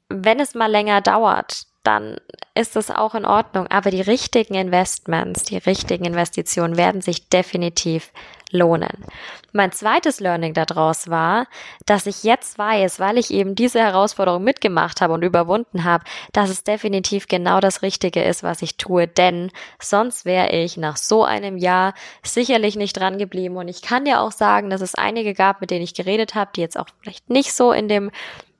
wenn 0.10 0.40
es 0.40 0.56
mal 0.56 0.70
länger 0.70 1.02
dauert, 1.02 1.64
dann 1.84 2.18
ist 2.54 2.76
das 2.76 2.92
auch 2.92 3.16
in 3.16 3.26
Ordnung. 3.26 3.68
Aber 3.68 3.92
die 3.92 4.02
richtigen 4.02 4.56
Investments, 4.56 5.44
die 5.44 5.58
richtigen 5.58 6.06
Investitionen 6.06 6.78
werden 6.78 7.02
sich 7.02 7.30
definitiv 7.30 8.12
lohnen. 8.52 9.06
Mein 9.54 9.72
zweites 9.72 10.20
Learning 10.20 10.54
daraus 10.54 11.10
war, 11.10 11.48
dass 11.86 12.06
ich 12.06 12.24
jetzt 12.24 12.58
weiß, 12.58 13.00
weil 13.00 13.18
ich 13.18 13.32
eben 13.32 13.56
diese 13.56 13.80
Herausforderung 13.80 14.44
mitgemacht 14.44 15.02
habe 15.02 15.14
und 15.14 15.24
überwunden 15.24 15.84
habe, 15.84 16.04
dass 16.34 16.50
es 16.50 16.64
definitiv 16.64 17.28
genau 17.28 17.60
das 17.60 17.82
Richtige 17.82 18.24
ist, 18.24 18.44
was 18.44 18.62
ich 18.62 18.78
tue, 18.78 19.08
denn 19.08 19.52
sonst 19.80 20.26
wäre 20.26 20.52
ich 20.52 20.78
nach 20.78 20.98
so 20.98 21.24
einem 21.24 21.58
Jahr 21.58 21.94
sicherlich 22.24 22.76
nicht 22.76 22.94
dran 22.94 23.18
geblieben 23.18 23.58
und 23.58 23.68
ich 23.68 23.82
kann 23.82 24.06
dir 24.06 24.22
auch 24.22 24.32
sagen, 24.32 24.70
dass 24.70 24.82
es 24.82 24.96
einige 24.96 25.34
gab, 25.34 25.62
mit 25.62 25.72
denen 25.72 25.84
ich 25.84 25.94
geredet 25.94 26.36
habe, 26.36 26.52
die 26.56 26.62
jetzt 26.62 26.78
auch 26.78 26.88
vielleicht 27.02 27.30
nicht 27.30 27.54
so 27.54 27.72
in 27.72 27.88
dem 27.88 28.12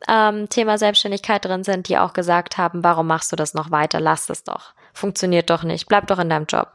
ähm, 0.08 0.50
Thema 0.50 0.78
Selbstständigkeit 0.78 1.44
drin 1.46 1.64
sind, 1.64 1.88
die 1.88 1.98
auch 1.98 2.14
gesagt 2.14 2.58
haben, 2.58 2.84
warum 2.84 3.08
machst 3.08 3.32
du 3.32 3.36
das 3.36 3.54
noch 3.54 3.72
weiter? 3.72 4.00
Lass 4.00 4.30
es 4.30 4.44
doch. 4.44 4.74
Funktioniert 4.94 5.50
doch 5.50 5.64
nicht. 5.64 5.88
Bleib 5.88 6.08
doch 6.08 6.20
in 6.20 6.30
deinem 6.30 6.46
Job. 6.46 6.70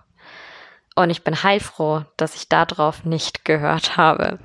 Und 0.94 1.10
ich 1.10 1.24
bin 1.24 1.42
heilfroh, 1.42 2.04
dass 2.16 2.34
ich 2.34 2.48
darauf 2.48 3.04
nicht 3.04 3.44
gehört 3.44 3.96
habe. 3.96 4.38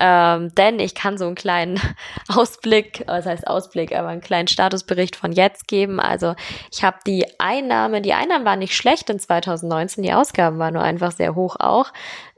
Ähm, 0.00 0.54
denn 0.54 0.78
ich 0.78 0.94
kann 0.94 1.18
so 1.18 1.26
einen 1.26 1.34
kleinen 1.34 1.80
Ausblick, 2.28 3.04
was 3.06 3.26
heißt 3.26 3.46
Ausblick, 3.46 3.94
aber 3.94 4.08
einen 4.08 4.20
kleinen 4.20 4.48
Statusbericht 4.48 5.16
von 5.16 5.32
jetzt 5.32 5.66
geben. 5.66 5.98
Also 5.98 6.34
ich 6.72 6.84
habe 6.84 6.98
die 7.06 7.26
Einnahmen, 7.38 8.02
die 8.02 8.12
Einnahmen 8.12 8.44
waren 8.44 8.60
nicht 8.60 8.76
schlecht 8.76 9.10
in 9.10 9.18
2019, 9.18 10.04
die 10.04 10.12
Ausgaben 10.12 10.58
waren 10.58 10.74
nur 10.74 10.82
einfach 10.82 11.12
sehr 11.12 11.34
hoch 11.34 11.56
auch. 11.58 11.92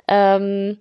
Ähm, 0.09 0.79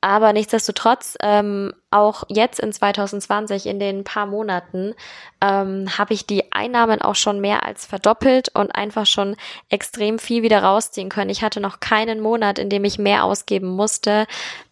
aber 0.00 0.32
nichtsdestotrotz 0.32 1.16
ähm, 1.22 1.72
auch 1.94 2.24
jetzt 2.28 2.58
in 2.58 2.72
2020, 2.72 3.66
in 3.66 3.78
den 3.78 4.02
paar 4.02 4.26
Monaten, 4.26 4.94
ähm, 5.40 5.86
habe 5.96 6.12
ich 6.12 6.26
die 6.26 6.52
Einnahmen 6.52 7.00
auch 7.00 7.14
schon 7.14 7.40
mehr 7.40 7.64
als 7.64 7.86
verdoppelt 7.86 8.48
und 8.54 8.74
einfach 8.74 9.06
schon 9.06 9.36
extrem 9.68 10.18
viel 10.18 10.42
wieder 10.42 10.62
rausziehen 10.62 11.08
können. 11.08 11.30
Ich 11.30 11.42
hatte 11.42 11.60
noch 11.60 11.80
keinen 11.80 12.20
Monat, 12.20 12.58
in 12.58 12.68
dem 12.68 12.84
ich 12.84 12.98
mehr 12.98 13.24
ausgeben 13.24 13.68
musste, 13.68 14.26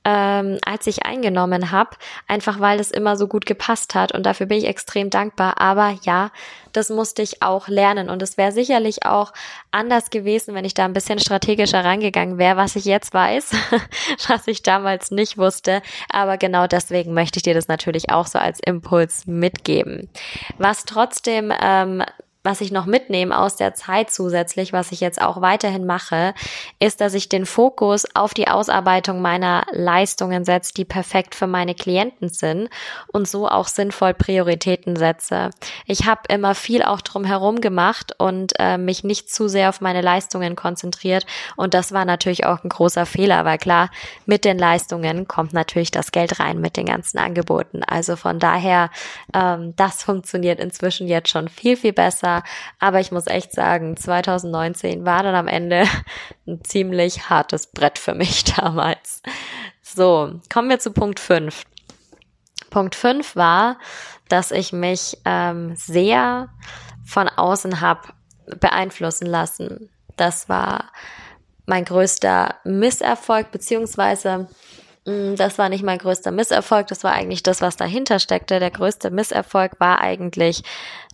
ähm, 0.04 0.58
als 0.64 0.86
ich 0.86 1.04
eingenommen 1.04 1.70
habe, 1.70 1.90
einfach 2.26 2.58
weil 2.58 2.80
es 2.80 2.90
immer 2.90 3.16
so 3.16 3.28
gut 3.28 3.46
gepasst 3.46 3.94
hat 3.94 4.12
und 4.12 4.24
dafür 4.24 4.46
bin 4.46 4.58
ich 4.58 4.66
extrem 4.66 5.10
dankbar. 5.10 5.60
Aber 5.60 5.96
ja, 6.02 6.30
das 6.72 6.88
musste 6.88 7.22
ich 7.22 7.42
auch 7.42 7.68
lernen 7.68 8.08
und 8.08 8.22
es 8.22 8.36
wäre 8.36 8.50
sicherlich 8.50 9.04
auch 9.04 9.32
anders 9.70 10.10
gewesen, 10.10 10.54
wenn 10.54 10.64
ich 10.64 10.74
da 10.74 10.84
ein 10.86 10.92
bisschen 10.92 11.18
strategischer 11.18 11.84
rangegangen 11.84 12.38
wäre, 12.38 12.56
was 12.56 12.76
ich 12.76 12.84
jetzt 12.84 13.14
weiß, 13.14 13.52
was 14.28 14.48
ich 14.48 14.62
damals 14.62 15.10
nicht 15.10 15.38
wusste. 15.38 15.82
Aber 16.10 16.36
genau 16.36 16.66
deswegen 16.66 17.11
deswegen 17.12 17.14
möchte 17.14 17.38
ich 17.38 17.42
dir 17.42 17.54
das 17.54 17.68
natürlich 17.68 18.10
auch 18.10 18.26
so 18.26 18.38
als 18.38 18.60
Impuls 18.60 19.26
mitgeben. 19.26 20.08
Was 20.58 20.84
trotzdem 20.84 21.52
ähm, 21.60 22.02
was 22.44 22.60
ich 22.60 22.72
noch 22.72 22.86
mitnehme 22.86 23.38
aus 23.38 23.54
der 23.54 23.74
Zeit 23.74 24.10
zusätzlich, 24.10 24.72
was 24.72 24.90
ich 24.90 25.00
jetzt 25.00 25.22
auch 25.22 25.40
weiterhin 25.40 25.86
mache, 25.86 26.34
ist, 26.80 27.00
dass 27.00 27.14
ich 27.14 27.28
den 27.28 27.46
Fokus 27.46 28.04
auf 28.14 28.34
die 28.34 28.48
Ausarbeitung 28.48 29.22
meiner 29.22 29.64
Leistungen 29.70 30.44
setze, 30.44 30.74
die 30.74 30.84
perfekt 30.84 31.36
für 31.36 31.46
meine 31.46 31.74
Klienten 31.74 32.30
sind 32.30 32.68
und 33.12 33.28
so 33.28 33.48
auch 33.48 33.68
sinnvoll 33.68 34.14
Prioritäten 34.14 34.96
setze. 34.96 35.50
Ich 35.86 36.06
habe 36.06 36.22
immer 36.28 36.56
viel 36.56 36.82
auch 36.82 37.00
drum 37.00 37.24
herum 37.24 37.60
gemacht 37.60 38.12
und 38.18 38.54
äh, 38.58 38.76
mich 38.76 39.04
nicht 39.04 39.32
zu 39.32 39.46
sehr 39.46 39.68
auf 39.68 39.80
meine 39.80 40.00
Leistungen 40.00 40.56
konzentriert 40.56 41.26
und 41.54 41.74
das 41.74 41.92
war 41.92 42.04
natürlich 42.04 42.44
auch 42.44 42.64
ein 42.64 42.68
großer 42.68 43.06
Fehler, 43.06 43.44
weil 43.44 43.58
klar, 43.58 43.88
mit 44.26 44.44
den 44.44 44.58
Leistungen 44.58 45.28
kommt 45.28 45.52
natürlich 45.52 45.92
das 45.92 46.10
Geld 46.10 46.40
rein 46.40 46.60
mit 46.60 46.76
den 46.76 46.86
ganzen 46.86 47.18
Angeboten. 47.18 47.84
Also 47.84 48.16
von 48.16 48.40
daher, 48.40 48.90
ähm, 49.32 49.74
das 49.76 50.02
funktioniert 50.02 50.58
inzwischen 50.58 51.06
jetzt 51.06 51.28
schon 51.28 51.48
viel, 51.48 51.76
viel 51.76 51.92
besser 51.92 52.31
war. 52.32 52.44
Aber 52.78 53.00
ich 53.00 53.12
muss 53.12 53.26
echt 53.26 53.52
sagen, 53.52 53.96
2019 53.96 55.04
war 55.04 55.22
dann 55.22 55.34
am 55.34 55.48
Ende 55.48 55.84
ein 56.46 56.62
ziemlich 56.64 57.28
hartes 57.28 57.66
Brett 57.66 57.98
für 57.98 58.14
mich 58.14 58.44
damals. 58.56 59.22
So, 59.82 60.40
kommen 60.52 60.68
wir 60.68 60.78
zu 60.78 60.92
Punkt 60.92 61.20
5. 61.20 61.64
Punkt 62.70 62.94
5 62.94 63.36
war, 63.36 63.78
dass 64.28 64.50
ich 64.50 64.72
mich 64.72 65.18
ähm, 65.24 65.76
sehr 65.76 66.48
von 67.04 67.28
außen 67.28 67.80
habe 67.80 68.08
beeinflussen 68.60 69.26
lassen. 69.26 69.90
Das 70.16 70.48
war 70.48 70.90
mein 71.66 71.84
größter 71.84 72.56
Misserfolg, 72.64 73.50
beziehungsweise 73.50 74.48
mm, 75.04 75.34
das 75.36 75.58
war 75.58 75.68
nicht 75.68 75.84
mein 75.84 75.98
größter 75.98 76.30
Misserfolg, 76.30 76.86
das 76.86 77.04
war 77.04 77.12
eigentlich 77.12 77.42
das, 77.42 77.60
was 77.60 77.76
dahinter 77.76 78.18
steckte. 78.18 78.58
Der 78.58 78.70
größte 78.70 79.10
Misserfolg 79.10 79.78
war 79.78 80.00
eigentlich, 80.00 80.62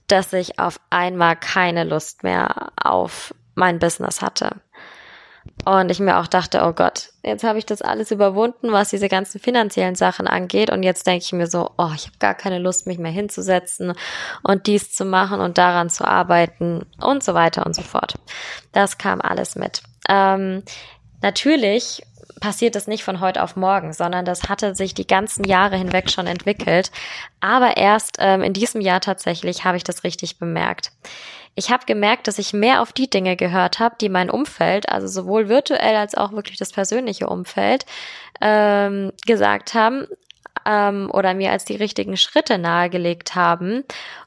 dass 0.09 0.33
ich 0.33 0.59
auf 0.59 0.81
einmal 0.91 1.37
keine 1.37 1.85
Lust 1.85 2.23
mehr 2.23 2.73
auf 2.77 3.35
mein 3.55 3.79
Business 3.79 4.23
hatte. 4.23 4.57
Und 5.65 5.91
ich 5.91 6.01
mir 6.01 6.19
auch 6.19 6.27
dachte, 6.27 6.63
oh 6.65 6.73
Gott, 6.73 7.11
jetzt 7.23 7.45
habe 7.45 7.59
ich 7.59 7.67
das 7.67 7.83
alles 7.83 8.11
überwunden, 8.11 8.73
was 8.73 8.91
diese 8.91 9.09
ganzen 9.09 9.41
finanziellen 9.41 9.95
Sachen 9.95 10.27
angeht. 10.27 10.71
Und 10.71 10.83
jetzt 10.83 11.07
denke 11.07 11.25
ich 11.25 11.33
mir 11.33 11.47
so, 11.47 11.71
oh, 11.77 11.91
ich 11.95 12.07
habe 12.07 12.19
gar 12.19 12.35
keine 12.35 12.59
Lust, 12.59 12.87
mich 12.87 12.99
mehr 12.99 13.11
hinzusetzen 13.11 13.93
und 14.43 14.67
dies 14.67 14.93
zu 14.93 15.05
machen 15.05 15.41
und 15.41 15.59
daran 15.59 15.91
zu 15.91 16.07
arbeiten 16.07 16.87
und 17.01 17.23
so 17.23 17.35
weiter 17.35 17.67
und 17.67 17.75
so 17.75 17.83
fort. 17.83 18.15
Das 18.73 18.99
kam 18.99 19.21
alles 19.21 19.57
mit. 19.57 19.83
Ähm, 20.09 20.63
natürlich 21.23 22.03
passiert 22.41 22.75
das 22.75 22.87
nicht 22.87 23.05
von 23.05 23.21
heute 23.21 23.43
auf 23.43 23.57
morgen, 23.57 23.93
sondern 23.93 24.25
das 24.25 24.49
hatte 24.49 24.75
sich 24.75 24.95
die 24.95 25.07
ganzen 25.07 25.45
Jahre 25.45 25.77
hinweg 25.77 26.11
schon 26.11 26.27
entwickelt. 26.27 26.91
Aber 27.41 27.77
erst 27.77 28.17
ähm, 28.19 28.43
in 28.43 28.53
diesem 28.53 28.81
Jahr 28.81 29.01
tatsächlich 29.01 29.65
habe 29.65 29.77
ich 29.77 29.85
das 29.85 30.05
richtig 30.05 30.39
bemerkt. 30.39 30.93
Ich 31.55 31.71
habe 31.71 31.87
gemerkt, 31.87 32.29
dass 32.29 32.39
ich 32.39 32.53
mehr 32.53 32.83
auf 32.83 32.93
die 32.93 33.11
Dinge 33.11 33.37
gehört 33.37 33.81
habe, 33.81 33.97
die 34.01 34.09
mein 34.09 34.31
Umfeld, 34.31 34.89
also 34.89 35.09
sowohl 35.09 35.49
virtuell 35.49 35.97
als 35.97 36.15
auch 36.15 36.33
wirklich 36.33 36.57
das 36.57 36.73
persönliche 36.73 37.27
Umfeld, 37.27 37.85
ähm, 38.41 39.13
gesagt 39.27 39.75
haben 39.75 40.07
ähm, 40.69 41.11
oder 41.13 41.33
mir 41.33 41.51
als 41.51 41.65
die 41.65 41.77
richtigen 41.77 42.17
Schritte 42.17 42.59
nahegelegt 42.59 43.35
haben 43.35 43.85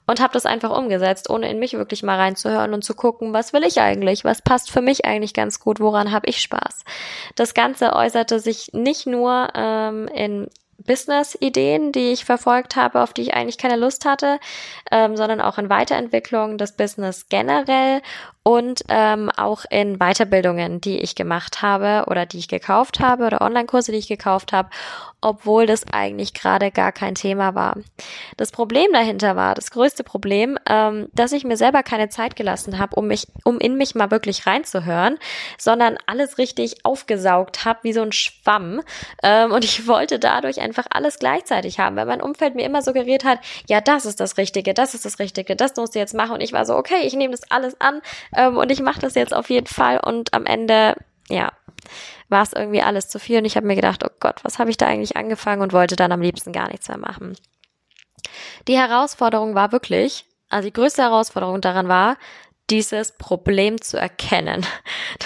und 0.07 0.19
habe 0.19 0.33
das 0.33 0.47
einfach 0.47 0.75
umgesetzt, 0.75 1.29
ohne 1.29 1.49
in 1.49 1.59
mich 1.59 1.73
wirklich 1.73 2.01
mal 2.01 2.17
reinzuhören 2.17 2.73
und 2.73 2.83
zu 2.83 2.95
gucken, 2.95 3.31
was 3.31 3.53
will 3.53 3.63
ich 3.63 3.79
eigentlich, 3.79 4.25
was 4.25 4.41
passt 4.41 4.71
für 4.71 4.81
mich 4.81 5.05
eigentlich 5.05 5.33
ganz 5.33 5.59
gut, 5.59 5.79
woran 5.79 6.11
habe 6.11 6.27
ich 6.27 6.41
Spaß. 6.41 6.83
Das 7.35 7.53
Ganze 7.53 7.93
äußerte 7.93 8.39
sich 8.39 8.71
nicht 8.73 9.05
nur 9.05 9.49
ähm, 9.53 10.07
in 10.07 10.47
Business-Ideen, 10.85 11.91
die 11.91 12.11
ich 12.11 12.25
verfolgt 12.25 12.75
habe, 12.75 13.01
auf 13.01 13.13
die 13.13 13.21
ich 13.21 13.35
eigentlich 13.35 13.59
keine 13.59 13.75
Lust 13.75 14.05
hatte, 14.05 14.39
ähm, 14.91 15.15
sondern 15.15 15.39
auch 15.39 15.59
in 15.59 15.69
Weiterentwicklung 15.69 16.57
des 16.57 16.71
Business 16.71 17.27
generell 17.29 18.01
und 18.43 18.81
ähm, 18.89 19.29
auch 19.29 19.65
in 19.69 19.99
Weiterbildungen, 19.99 20.81
die 20.81 20.99
ich 20.99 21.13
gemacht 21.13 21.61
habe 21.61 22.09
oder 22.09 22.25
die 22.25 22.39
ich 22.39 22.47
gekauft 22.47 22.99
habe 22.99 23.25
oder 23.25 23.41
Online-Kurse, 23.41 23.91
die 23.91 23.99
ich 23.99 24.07
gekauft 24.07 24.51
habe, 24.51 24.69
obwohl 25.21 25.67
das 25.67 25.85
eigentlich 25.91 26.33
gerade 26.33 26.71
gar 26.71 26.91
kein 26.91 27.13
Thema 27.13 27.53
war. 27.53 27.77
Das 28.37 28.51
Problem 28.51 28.91
dahinter 28.91 29.35
war, 29.35 29.53
das 29.53 29.69
größte 29.69 30.03
Problem, 30.03 30.57
ähm, 30.67 31.07
dass 31.13 31.31
ich 31.31 31.43
mir 31.43 31.57
selber 31.57 31.83
keine 31.83 32.09
Zeit 32.09 32.35
gelassen 32.35 32.79
habe, 32.79 32.95
um 32.95 33.07
mich, 33.07 33.27
um 33.43 33.59
in 33.59 33.75
mich 33.75 33.93
mal 33.93 34.09
wirklich 34.09 34.47
reinzuhören, 34.47 35.19
sondern 35.59 35.97
alles 36.07 36.39
richtig 36.39 36.83
aufgesaugt 36.83 37.65
habe 37.65 37.79
wie 37.83 37.93
so 37.93 38.01
ein 38.01 38.11
Schwamm. 38.11 38.81
Ähm, 39.21 39.51
und 39.51 39.63
ich 39.63 39.87
wollte 39.87 40.17
dadurch 40.17 40.59
einfach 40.59 40.87
alles 40.89 41.19
gleichzeitig 41.19 41.79
haben, 41.79 41.95
weil 41.95 42.07
mein 42.07 42.21
Umfeld 42.21 42.55
mir 42.55 42.65
immer 42.65 42.81
suggeriert 42.81 43.23
hat, 43.23 43.39
ja, 43.69 43.81
das 43.81 44.07
ist 44.07 44.19
das 44.19 44.37
Richtige, 44.37 44.73
das 44.73 44.95
ist 44.95 45.05
das 45.05 45.19
Richtige, 45.19 45.55
das 45.55 45.75
musst 45.75 45.93
du 45.93 45.99
jetzt 45.99 46.15
machen. 46.15 46.33
Und 46.33 46.41
ich 46.41 46.53
war 46.53 46.65
so, 46.65 46.75
okay, 46.75 47.01
ich 47.03 47.13
nehme 47.13 47.31
das 47.31 47.51
alles 47.51 47.79
an 47.79 48.01
ähm, 48.35 48.57
und 48.57 48.71
ich 48.71 48.81
mache 48.81 48.99
das 48.99 49.15
jetzt 49.15 49.33
auf 49.33 49.49
jeden 49.49 49.67
Fall. 49.67 49.99
Und 49.99 50.33
am 50.33 50.45
Ende, 50.45 50.95
ja, 51.29 51.51
war 52.29 52.43
es 52.43 52.53
irgendwie 52.53 52.81
alles 52.81 53.09
zu 53.09 53.19
viel. 53.19 53.39
Und 53.39 53.45
ich 53.45 53.55
habe 53.55 53.67
mir 53.67 53.75
gedacht, 53.75 54.03
oh 54.05 54.13
Gott, 54.19 54.43
was 54.43 54.59
habe 54.59 54.69
ich 54.69 54.77
da 54.77 54.87
eigentlich 54.87 55.17
angefangen 55.17 55.61
und 55.61 55.73
wollte 55.73 55.95
dann 55.95 56.11
am 56.11 56.21
liebsten 56.21 56.53
gar 56.53 56.69
nichts 56.69 56.87
mehr 56.87 56.97
machen. 56.97 57.35
Die 58.67 58.77
Herausforderung 58.77 59.55
war 59.55 59.71
wirklich, 59.71 60.25
also 60.49 60.67
die 60.67 60.73
größte 60.73 61.01
Herausforderung 61.01 61.61
daran 61.61 61.87
war, 61.87 62.17
dieses 62.69 63.17
Problem 63.17 63.81
zu 63.81 63.97
erkennen. 63.97 64.65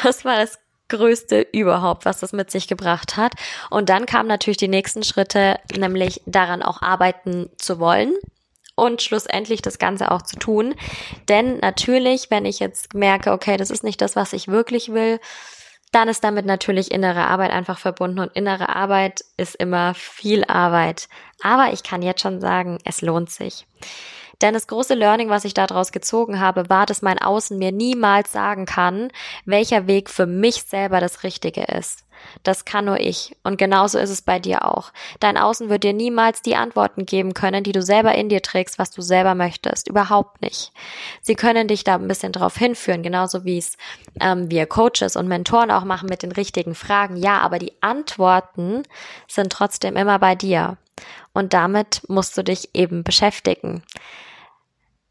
Das 0.04 0.26
war 0.26 0.36
das 0.38 0.60
Größte 0.90 1.48
überhaupt, 1.52 2.06
was 2.06 2.20
das 2.20 2.34
mit 2.34 2.52
sich 2.52 2.68
gebracht 2.68 3.18
hat. 3.18 3.34
Und 3.70 3.90
dann 3.90 4.06
kamen 4.06 4.28
natürlich 4.28 4.58
die 4.58 4.68
nächsten 4.68 5.04
Schritte, 5.04 5.60
nämlich 5.76 6.22
daran 6.26 6.62
auch 6.62 6.82
arbeiten 6.82 7.50
zu 7.58 7.80
wollen, 7.80 8.14
und 8.76 9.02
schlussendlich 9.02 9.62
das 9.62 9.80
Ganze 9.80 10.12
auch 10.12 10.22
zu 10.22 10.38
tun. 10.38 10.76
Denn 11.30 11.60
natürlich, 11.60 12.30
wenn 12.30 12.46
ich 12.46 12.60
jetzt 12.60 12.94
merke, 12.94 13.32
okay, 13.32 13.58
das 13.58 13.70
ist 13.70 13.84
nicht 13.84 14.02
das, 14.02 14.16
was 14.16 14.34
ich 14.34 14.48
wirklich 14.48 14.94
will, 14.94 15.20
dann 15.92 16.10
ist 16.10 16.24
damit 16.24 16.46
natürlich 16.46 16.92
innere 16.92 17.28
Arbeit 17.28 17.52
einfach 17.52 17.80
verbunden 17.80 18.20
und 18.20 18.36
innere 18.36 18.76
Arbeit 18.76 19.24
ist 19.38 19.56
immer 19.56 19.94
viel 19.94 20.44
Arbeit. 20.44 21.08
Aber 21.42 21.72
ich 21.72 21.84
kann 21.84 22.02
jetzt 22.02 22.22
schon 22.22 22.42
sagen, 22.42 22.80
es 22.84 23.02
lohnt 23.02 23.30
sich. 23.30 23.66
Denn 24.42 24.54
das 24.54 24.68
große 24.68 24.94
Learning, 24.94 25.30
was 25.30 25.46
ich 25.46 25.54
daraus 25.54 25.92
gezogen 25.92 26.40
habe, 26.40 26.70
war, 26.70 26.86
dass 26.86 27.02
mein 27.02 27.20
Außen 27.20 27.58
mir 27.58 27.72
niemals 27.72 28.32
sagen 28.32 28.66
kann, 28.66 29.10
welcher 29.46 29.88
Weg 29.88 30.10
für 30.10 30.26
mich 30.26 30.64
selber 30.64 31.00
das 31.00 31.24
Richtige 31.24 31.64
ist. 31.64 32.05
Das 32.44 32.66
kann 32.66 32.86
nur 32.86 33.00
ich. 33.00 33.36
Und 33.44 33.58
genauso 33.58 33.98
ist 33.98 34.10
es 34.10 34.22
bei 34.22 34.40
dir 34.40 34.66
auch. 34.66 34.92
Dein 35.20 35.38
Außen 35.38 35.70
wird 35.70 35.84
dir 35.84 35.94
niemals 35.94 36.42
die 36.42 36.56
Antworten 36.56 37.06
geben 37.06 37.34
können, 37.34 37.64
die 37.64 37.72
du 37.72 37.82
selber 37.82 38.16
in 38.16 38.30
dir 38.30 38.42
trägst, 38.42 38.78
was 38.78 38.92
du 38.92 39.02
selber 39.02 39.36
möchtest. 39.36 39.88
Überhaupt 39.88 40.42
nicht. 40.42 40.72
Sie 41.22 41.36
können 41.36 41.68
dich 41.68 41.84
da 41.84 41.96
ein 41.96 42.08
bisschen 42.08 42.32
drauf 42.32 42.58
hinführen, 42.58 43.04
genauso 43.04 43.46
wie 43.46 43.58
es 43.58 43.78
ähm, 44.20 44.50
wir 44.50 44.66
Coaches 44.66 45.16
und 45.16 45.28
Mentoren 45.28 45.72
auch 45.72 45.86
machen 45.86 46.10
mit 46.10 46.24
den 46.24 46.32
richtigen 46.32 46.76
Fragen. 46.76 47.18
Ja, 47.18 47.40
aber 47.40 47.60
die 47.60 47.74
Antworten 47.82 48.84
sind 49.28 49.52
trotzdem 49.52 49.96
immer 49.96 50.20
bei 50.20 50.36
dir. 50.36 50.78
Und 51.34 51.54
damit 51.54 52.02
musst 52.08 52.38
du 52.38 52.44
dich 52.44 52.70
eben 52.74 53.04
beschäftigen. 53.04 53.84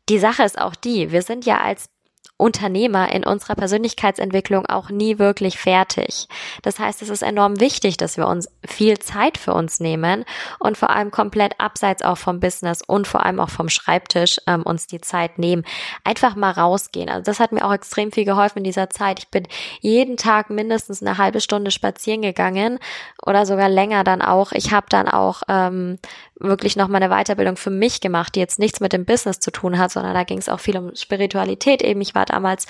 Die 0.08 0.18
Sache 0.18 0.42
ist 0.42 0.58
auch 0.58 0.74
die, 0.74 1.12
wir 1.12 1.22
sind 1.22 1.46
ja 1.46 1.60
als 1.60 1.88
Unternehmer 2.36 3.12
in 3.12 3.24
unserer 3.24 3.54
Persönlichkeitsentwicklung 3.54 4.66
auch 4.66 4.90
nie 4.90 5.20
wirklich 5.20 5.56
fertig. 5.56 6.26
Das 6.62 6.80
heißt, 6.80 7.00
es 7.00 7.08
ist 7.08 7.22
enorm 7.22 7.60
wichtig, 7.60 7.96
dass 7.96 8.16
wir 8.16 8.26
uns 8.26 8.48
viel 8.66 8.98
Zeit 8.98 9.38
für 9.38 9.54
uns 9.54 9.78
nehmen 9.78 10.24
und 10.58 10.76
vor 10.76 10.90
allem 10.90 11.12
komplett 11.12 11.60
abseits 11.60 12.02
auch 12.02 12.18
vom 12.18 12.40
Business 12.40 12.82
und 12.82 13.06
vor 13.06 13.24
allem 13.24 13.38
auch 13.38 13.50
vom 13.50 13.68
Schreibtisch 13.68 14.40
ähm, 14.48 14.62
uns 14.62 14.88
die 14.88 15.00
Zeit 15.00 15.38
nehmen. 15.38 15.64
Einfach 16.02 16.34
mal 16.34 16.50
rausgehen. 16.50 17.08
Also 17.08 17.22
das 17.22 17.38
hat 17.38 17.52
mir 17.52 17.64
auch 17.64 17.72
extrem 17.72 18.10
viel 18.10 18.24
geholfen 18.24 18.58
in 18.58 18.64
dieser 18.64 18.90
Zeit. 18.90 19.20
Ich 19.20 19.28
bin 19.28 19.46
jeden 19.80 20.16
Tag 20.16 20.50
mindestens 20.50 21.02
eine 21.02 21.18
halbe 21.18 21.40
Stunde 21.40 21.70
spazieren 21.70 22.22
gegangen 22.22 22.80
oder 23.24 23.46
sogar 23.46 23.68
länger 23.68 24.02
dann 24.02 24.22
auch. 24.22 24.50
Ich 24.50 24.72
habe 24.72 24.86
dann 24.88 25.08
auch 25.08 25.42
ähm, 25.48 25.98
wirklich 26.38 26.76
noch 26.76 26.88
mal 26.88 27.02
eine 27.02 27.14
Weiterbildung 27.14 27.56
für 27.56 27.70
mich 27.70 28.00
gemacht, 28.00 28.34
die 28.34 28.40
jetzt 28.40 28.58
nichts 28.58 28.80
mit 28.80 28.92
dem 28.92 29.04
Business 29.04 29.38
zu 29.38 29.52
tun 29.52 29.78
hat, 29.78 29.92
sondern 29.92 30.14
da 30.14 30.24
ging 30.24 30.38
es 30.38 30.48
auch 30.48 30.60
viel 30.60 30.76
um 30.76 30.94
Spiritualität 30.96 31.82
eben. 31.82 32.00
Ich 32.00 32.14
war 32.14 32.23
damals 32.24 32.66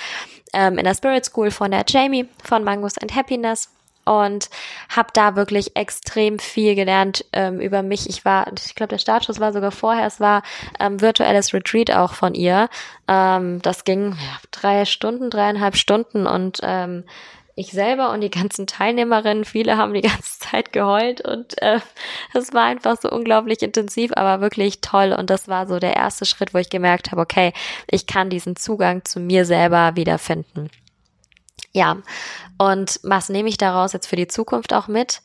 ähm, 0.53 0.79
in 0.79 0.85
der 0.85 0.95
Spirit 0.95 1.25
School 1.25 1.51
von 1.51 1.71
der 1.71 1.85
Jamie 1.87 2.29
von 2.43 2.64
Mangos 2.64 2.99
and 2.99 3.14
Happiness 3.14 3.71
und 4.05 4.51
habe 4.95 5.09
da 5.14 5.37
wirklich 5.37 5.77
extrem 5.77 6.38
viel 6.38 6.75
gelernt 6.75 7.25
ähm, 7.33 7.61
über 7.61 7.83
mich. 7.83 8.09
Ich 8.09 8.25
war, 8.25 8.47
ich 8.55 8.75
glaube, 8.75 8.90
der 8.90 8.99
Startschuss 8.99 9.40
war 9.40 9.53
sogar 9.53 9.73
vorher. 9.73 10.07
Es 10.07 10.21
war 10.21 10.43
ähm, 10.79 11.01
virtuelles 11.01 11.55
Retreat 11.55 11.90
auch 11.90 12.12
von 12.12 12.35
ihr. 12.35 12.69
Ähm, 13.09 13.62
das 13.62 13.85
ging 13.85 14.11
ja, 14.12 14.38
drei 14.51 14.85
Stunden, 14.85 15.31
dreieinhalb 15.31 15.77
Stunden 15.77 16.27
und 16.27 16.61
ähm, 16.62 17.05
ich 17.57 17.71
selber 17.71 18.11
und 18.11 18.21
die 18.21 18.31
ganzen 18.31 18.67
Teilnehmerinnen, 18.67 19.45
viele 19.45 19.77
haben 19.77 19.95
die 19.95 20.03
ganze 20.03 20.38
Zeit 20.40 20.73
geheult 20.73 21.21
und 21.21 21.61
äh, 21.62 21.81
es 22.33 22.53
war 22.53 22.64
einfach 22.64 23.01
so 23.01 23.11
unglaublich 23.11 23.62
intensiv, 23.62 24.12
aber 24.14 24.40
wirklich 24.40 24.81
toll. 24.81 25.14
Und 25.17 25.31
das 25.31 25.49
war 25.49 25.67
so 25.67 25.79
der 25.79 25.95
erste 25.95 26.25
Schritt, 26.25 26.55
wo 26.55 26.59
ich 26.59 26.71
gemerkt 26.71 27.12
habe, 27.12 27.21
okay, 27.21 27.53
ich 27.88 28.07
kann 28.07 28.31
diesen 28.31 28.57
Zugang 28.57 29.05
zu 29.05 29.21
mir 29.21 29.45
selber 29.45 29.97
wiederfinden. 29.97 30.71
Ja, 31.73 31.99
und 32.59 33.01
was 33.03 33.29
nehme 33.29 33.49
ich 33.49 33.59
daraus 33.59 33.93
jetzt 33.93 34.07
für 34.07 34.17
die 34.17 34.29
Zukunft 34.29 34.73
auch 34.73 34.88
mit? 34.88 35.23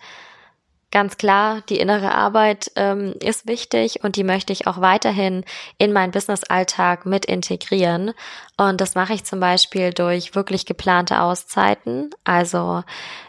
Ganz 0.91 1.17
klar, 1.17 1.61
die 1.69 1.79
innere 1.79 2.15
Arbeit 2.15 2.71
ähm, 2.75 3.13
ist 3.21 3.47
wichtig 3.47 4.03
und 4.03 4.15
die 4.15 4.23
möchte 4.23 4.51
ich 4.51 4.65
auch 4.65 4.81
weiterhin 4.81 5.45
in 5.77 5.93
meinen 5.93 6.11
Business-Alltag 6.11 7.05
mit 7.05 7.25
integrieren. 7.25 8.13
Und 8.57 8.81
das 8.81 8.95
mache 8.95 9.13
ich 9.13 9.23
zum 9.23 9.39
Beispiel 9.39 9.93
durch 9.93 10.33
wirklich 10.33 10.65
geplante 10.65 11.21
Auszeiten. 11.21 12.09
Also 12.23 12.83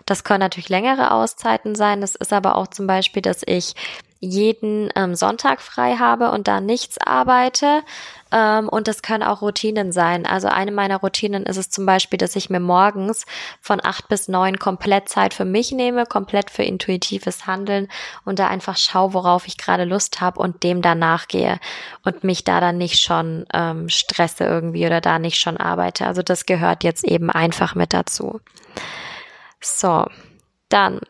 das 0.06 0.24
können 0.24 0.40
natürlich 0.40 0.70
längere 0.70 1.10
Auszeiten 1.10 1.74
sein. 1.74 2.00
Das 2.00 2.14
ist 2.14 2.32
aber 2.32 2.56
auch 2.56 2.68
zum 2.68 2.86
Beispiel, 2.86 3.20
dass 3.20 3.42
ich 3.44 3.74
jeden 4.20 4.90
ähm, 4.96 5.14
Sonntag 5.14 5.62
frei 5.62 5.96
habe 5.96 6.30
und 6.30 6.46
da 6.46 6.60
nichts 6.60 6.98
arbeite. 6.98 7.82
Ähm, 8.30 8.68
und 8.68 8.86
das 8.86 9.02
können 9.02 9.22
auch 9.22 9.40
Routinen 9.40 9.92
sein. 9.92 10.26
Also 10.26 10.48
eine 10.48 10.72
meiner 10.72 10.98
Routinen 10.98 11.44
ist 11.44 11.56
es 11.56 11.70
zum 11.70 11.86
Beispiel, 11.86 12.18
dass 12.18 12.36
ich 12.36 12.50
mir 12.50 12.60
morgens 12.60 13.24
von 13.60 13.80
acht 13.82 14.08
bis 14.08 14.28
neun 14.28 14.58
komplett 14.58 15.08
Zeit 15.08 15.32
für 15.32 15.46
mich 15.46 15.72
nehme, 15.72 16.04
komplett 16.04 16.50
für 16.50 16.62
intuitives 16.62 17.46
Handeln 17.46 17.88
und 18.26 18.38
da 18.38 18.46
einfach 18.46 18.76
schaue, 18.76 19.14
worauf 19.14 19.46
ich 19.46 19.56
gerade 19.56 19.84
Lust 19.84 20.20
habe 20.20 20.38
und 20.38 20.62
dem 20.62 20.82
danach 20.82 21.26
gehe 21.26 21.58
und 22.04 22.22
mich 22.22 22.44
da 22.44 22.60
dann 22.60 22.76
nicht 22.76 23.00
schon 23.00 23.46
ähm, 23.54 23.88
stresse 23.88 24.44
irgendwie 24.44 24.86
oder 24.86 25.00
da 25.00 25.18
nicht 25.18 25.38
schon 25.40 25.56
arbeite. 25.56 26.06
Also 26.06 26.22
das 26.22 26.44
gehört 26.44 26.84
jetzt 26.84 27.04
eben 27.04 27.30
einfach 27.30 27.74
mit 27.74 27.94
dazu. 27.94 28.40
So, 29.62 30.06
dann, 30.68 31.00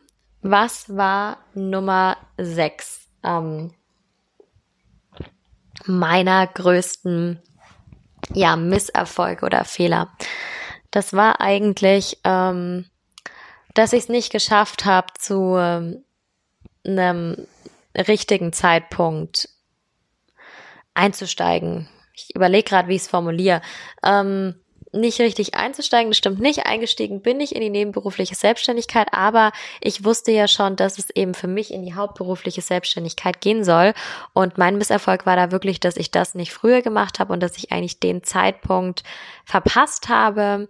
was 0.43 0.97
war 0.97 1.39
Nummer 1.55 2.17
sechs? 2.39 3.00
Ähm, 3.23 3.73
meiner 5.87 6.47
größten 6.47 7.43
ja, 8.33 8.57
Misserfolge 8.57 9.47
oder 9.47 9.65
Fehler. 9.65 10.13
Das 10.91 11.13
war 11.15 11.41
eigentlich, 11.41 12.19
ähm, 12.25 12.87
dass 13.75 13.93
ich 13.93 14.05
es 14.05 14.09
nicht 14.09 14.31
geschafft 14.33 14.85
habe, 14.85 15.09
zu 15.19 15.57
ähm, 15.57 16.05
einem 16.85 17.47
richtigen 17.97 18.53
Zeitpunkt 18.53 19.49
einzusteigen 20.95 21.89
ich 22.29 22.35
überlege 22.35 22.69
gerade, 22.69 22.89
wie 22.89 22.97
ich 22.97 23.03
es 23.03 23.09
formuliere, 23.09 23.63
ähm, 24.05 24.60
nicht 24.93 25.21
richtig 25.21 25.55
einzusteigen. 25.55 26.11
Das 26.11 26.19
stimmt 26.19 26.41
nicht. 26.41 26.67
Eingestiegen 26.67 27.21
bin 27.21 27.41
ich 27.41 27.55
in 27.55 27.61
die 27.61 27.71
nebenberufliche 27.71 28.35
Selbstständigkeit, 28.35 29.09
aber 29.13 29.53
ich 29.81 30.05
wusste 30.05 30.33
ja 30.33 30.49
schon, 30.49 30.77
dass 30.77 30.99
es 30.99 31.11
eben 31.11 31.35
für 31.35 31.47
mich 31.47 31.73
in 31.73 31.85
die 31.85 31.95
hauptberufliche 31.95 32.61
Selbstständigkeit 32.61 33.41
gehen 33.41 33.65
soll. 33.65 33.95
Und 34.33 34.59
mein 34.59 34.79
Misserfolg 34.79 35.27
war 35.27 35.37
da 35.37 35.53
wirklich, 35.53 35.81
dass 35.81 35.97
ich 35.97 36.11
das 36.11 36.35
nicht 36.35 36.53
früher 36.53 36.83
gemacht 36.83 37.19
habe 37.19 37.33
und 37.33 37.41
dass 37.41 37.57
ich 37.57 37.73
eigentlich 37.73 38.01
den 38.01 38.25
Zeitpunkt 38.25 39.03
verpasst 39.45 40.09
habe, 40.09 40.69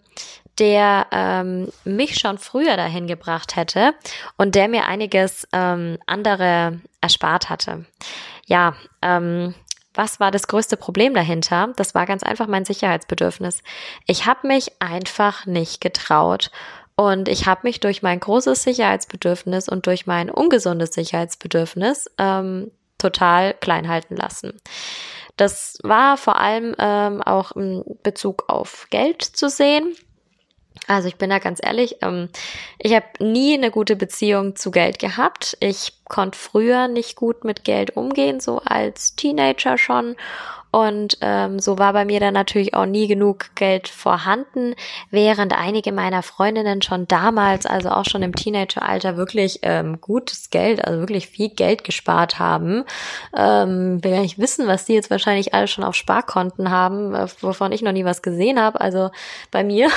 der 0.59 1.07
ähm, 1.11 1.73
mich 1.85 2.17
schon 2.17 2.37
früher 2.37 2.77
dahin 2.77 3.07
gebracht 3.07 3.57
hätte 3.57 3.95
und 4.37 4.55
der 4.55 4.69
mir 4.69 4.87
einiges 4.87 5.49
ähm, 5.53 5.99
andere 6.07 6.81
erspart 7.01 7.49
hatte. 7.49 7.87
Ja, 8.47 8.75
ähm, 9.01 9.55
was 9.95 10.21
war 10.21 10.31
das 10.31 10.47
größte 10.47 10.77
Problem 10.77 11.15
dahinter? 11.15 11.73
Das 11.77 11.95
war 11.95 12.07
ganz 12.07 12.23
einfach 12.23 12.47
mein 12.47 12.65
Sicherheitsbedürfnis. 12.65 13.63
Ich 14.07 14.27
habe 14.27 14.47
mich 14.47 14.81
einfach 14.81 15.47
nicht 15.47 15.81
getraut. 15.81 16.51
Und 16.97 17.29
ich 17.29 17.47
habe 17.47 17.63
mich 17.65 17.81
durch 17.81 18.03
mein 18.03 18.21
großes 18.21 18.63
Sicherheitsbedürfnis 18.63 19.69
und 19.69 19.87
durch 19.87 20.07
mein 20.07 20.31
ungesundes 20.31 20.91
Sicherheitsbedürfnis 20.93 22.11
ähm, 22.19 22.71
total 22.99 23.55
klein 23.55 23.89
halten 23.89 24.17
lassen. 24.17 24.61
Das 25.37 25.79
war 25.83 26.19
vor 26.19 26.39
allem 26.39 26.75
ähm, 26.79 27.23
auch 27.23 27.53
in 27.53 27.83
Bezug 28.03 28.45
auf 28.49 28.87
Geld 28.91 29.23
zu 29.23 29.49
sehen. 29.49 29.97
Also 30.91 31.07
ich 31.07 31.19
bin 31.19 31.31
da 31.31 31.39
ganz 31.39 31.61
ehrlich, 31.63 31.99
ähm, 32.03 32.31
ich 32.81 32.93
habe 32.97 33.07
nie 33.21 33.55
eine 33.55 33.71
gute 33.71 33.95
Beziehung 33.95 34.57
zu 34.57 34.73
Geld 34.73 34.99
gehabt. 34.99 35.57
Ich 35.61 35.93
konnte 36.09 36.37
früher 36.37 36.89
nicht 36.89 37.15
gut 37.15 37.45
mit 37.45 37.63
Geld 37.63 37.97
umgehen, 37.97 38.41
so 38.41 38.61
als 38.65 39.15
Teenager 39.15 39.79
schon. 39.79 40.17
Und 40.71 41.19
ähm, 41.21 41.59
so 41.59 41.79
war 41.79 41.93
bei 41.93 42.05
mir 42.05 42.21
dann 42.21 42.35
natürlich 42.35 42.75
auch 42.75 42.87
nie 42.87 43.09
genug 43.09 43.55
Geld 43.57 43.89
vorhanden, 43.89 44.75
während 45.11 45.57
einige 45.57 45.91
meiner 45.93 46.23
Freundinnen 46.23 46.81
schon 46.83 47.09
damals, 47.09 47.67
also 47.67 47.91
auch 47.91 48.05
schon 48.05 48.23
im 48.23 48.35
Teenageralter, 48.35 49.17
wirklich 49.17 49.61
ähm, 49.63 50.01
gutes 50.01 50.51
Geld, 50.51 50.85
also 50.85 51.01
wirklich 51.01 51.27
viel 51.27 51.49
Geld 51.49 51.83
gespart 51.83 52.39
haben. 52.39 52.85
Ähm, 53.37 54.03
will 54.05 54.13
ja 54.13 54.21
nicht 54.21 54.39
wissen, 54.39 54.69
was 54.69 54.85
die 54.85 54.95
jetzt 54.95 55.11
wahrscheinlich 55.11 55.55
alle 55.55 55.67
schon 55.67 55.85
auf 55.85 55.97
Sparkonten 55.97 56.71
haben, 56.71 57.15
äh, 57.15 57.27
wovon 57.41 57.73
ich 57.73 57.83
noch 57.83 57.93
nie 57.93 58.05
was 58.05 58.23
gesehen 58.23 58.61
habe, 58.61 58.81
also 58.81 59.11
bei 59.51 59.65
mir. 59.65 59.89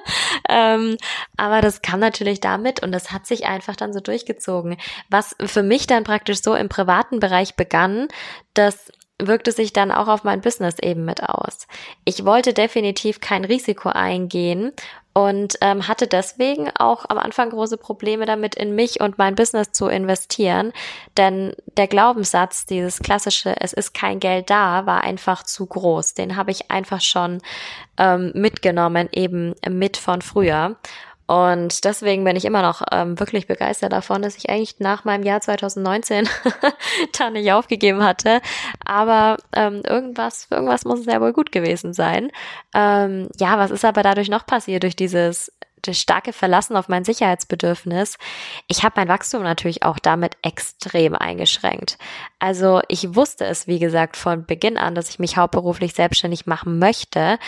ähm, 0.48 0.96
aber 1.36 1.60
das 1.60 1.82
kam 1.82 2.00
natürlich 2.00 2.40
damit 2.40 2.82
und 2.82 2.92
das 2.92 3.12
hat 3.12 3.26
sich 3.26 3.46
einfach 3.46 3.76
dann 3.76 3.92
so 3.92 4.00
durchgezogen. 4.00 4.76
Was 5.10 5.36
für 5.44 5.62
mich 5.62 5.86
dann 5.86 6.04
praktisch 6.04 6.40
so 6.40 6.54
im 6.54 6.70
privaten 6.70 7.20
Bereich 7.20 7.54
begann, 7.54 8.08
dass 8.54 8.90
wirkte 9.20 9.52
sich 9.52 9.72
dann 9.72 9.90
auch 9.90 10.08
auf 10.08 10.24
mein 10.24 10.40
Business 10.40 10.78
eben 10.80 11.04
mit 11.04 11.22
aus. 11.22 11.66
Ich 12.04 12.24
wollte 12.24 12.52
definitiv 12.52 13.20
kein 13.20 13.44
Risiko 13.44 13.88
eingehen 13.88 14.72
und 15.14 15.58
ähm, 15.60 15.86
hatte 15.88 16.06
deswegen 16.06 16.70
auch 16.78 17.04
am 17.08 17.18
Anfang 17.18 17.50
große 17.50 17.76
Probleme 17.76 18.24
damit, 18.24 18.54
in 18.54 18.74
mich 18.74 19.00
und 19.00 19.18
mein 19.18 19.34
Business 19.34 19.70
zu 19.72 19.88
investieren. 19.88 20.72
Denn 21.16 21.54
der 21.76 21.86
Glaubenssatz, 21.86 22.64
dieses 22.64 22.98
klassische, 22.98 23.54
es 23.60 23.72
ist 23.72 23.92
kein 23.92 24.20
Geld 24.20 24.48
da, 24.48 24.86
war 24.86 25.04
einfach 25.04 25.42
zu 25.42 25.66
groß. 25.66 26.14
Den 26.14 26.36
habe 26.36 26.50
ich 26.50 26.70
einfach 26.70 27.02
schon 27.02 27.42
ähm, 27.98 28.32
mitgenommen, 28.34 29.08
eben 29.12 29.54
mit 29.68 29.98
von 29.98 30.22
früher. 30.22 30.76
Und 31.32 31.86
deswegen 31.86 32.24
bin 32.24 32.36
ich 32.36 32.44
immer 32.44 32.60
noch 32.60 32.82
ähm, 32.92 33.18
wirklich 33.18 33.46
begeistert 33.46 33.94
davon, 33.94 34.20
dass 34.20 34.36
ich 34.36 34.50
eigentlich 34.50 34.80
nach 34.80 35.06
meinem 35.06 35.22
Jahr 35.22 35.40
2019 35.40 36.28
da 37.18 37.30
nicht 37.30 37.50
aufgegeben 37.50 38.04
hatte. 38.04 38.42
Aber 38.84 39.38
ähm, 39.54 39.80
irgendwas, 39.88 40.46
irgendwas 40.50 40.84
muss 40.84 41.00
es 41.00 41.06
ja 41.06 41.22
wohl 41.22 41.32
gut 41.32 41.50
gewesen 41.50 41.94
sein. 41.94 42.30
Ähm, 42.74 43.28
ja, 43.38 43.56
was 43.56 43.70
ist 43.70 43.86
aber 43.86 44.02
dadurch 44.02 44.28
noch 44.28 44.44
passiert 44.44 44.82
durch 44.82 44.94
dieses 44.94 45.50
das 45.82 45.98
starke 45.98 46.32
Verlassen 46.32 46.76
auf 46.76 46.88
mein 46.88 47.04
Sicherheitsbedürfnis, 47.04 48.18
ich 48.68 48.82
habe 48.82 48.94
mein 48.96 49.08
Wachstum 49.08 49.42
natürlich 49.42 49.82
auch 49.82 49.98
damit 49.98 50.36
extrem 50.42 51.14
eingeschränkt. 51.14 51.98
Also 52.38 52.80
ich 52.88 53.14
wusste 53.14 53.44
es, 53.44 53.66
wie 53.66 53.78
gesagt, 53.78 54.16
von 54.16 54.46
Beginn 54.46 54.78
an, 54.78 54.94
dass 54.94 55.10
ich 55.10 55.18
mich 55.18 55.36
hauptberuflich 55.36 55.94
selbstständig 55.94 56.46
machen 56.46 56.78
möchte. 56.78 57.38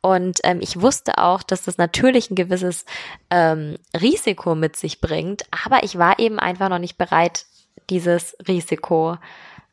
Und 0.00 0.40
ähm, 0.44 0.58
ich 0.60 0.80
wusste 0.80 1.18
auch, 1.18 1.42
dass 1.42 1.62
das 1.62 1.78
natürlich 1.78 2.30
ein 2.30 2.36
gewisses 2.36 2.84
ähm, 3.30 3.76
Risiko 3.98 4.54
mit 4.54 4.76
sich 4.76 5.00
bringt. 5.00 5.42
Aber 5.64 5.82
ich 5.82 5.98
war 5.98 6.18
eben 6.18 6.38
einfach 6.38 6.68
noch 6.68 6.78
nicht 6.78 6.98
bereit, 6.98 7.46
dieses 7.90 8.36
Risiko 8.46 9.16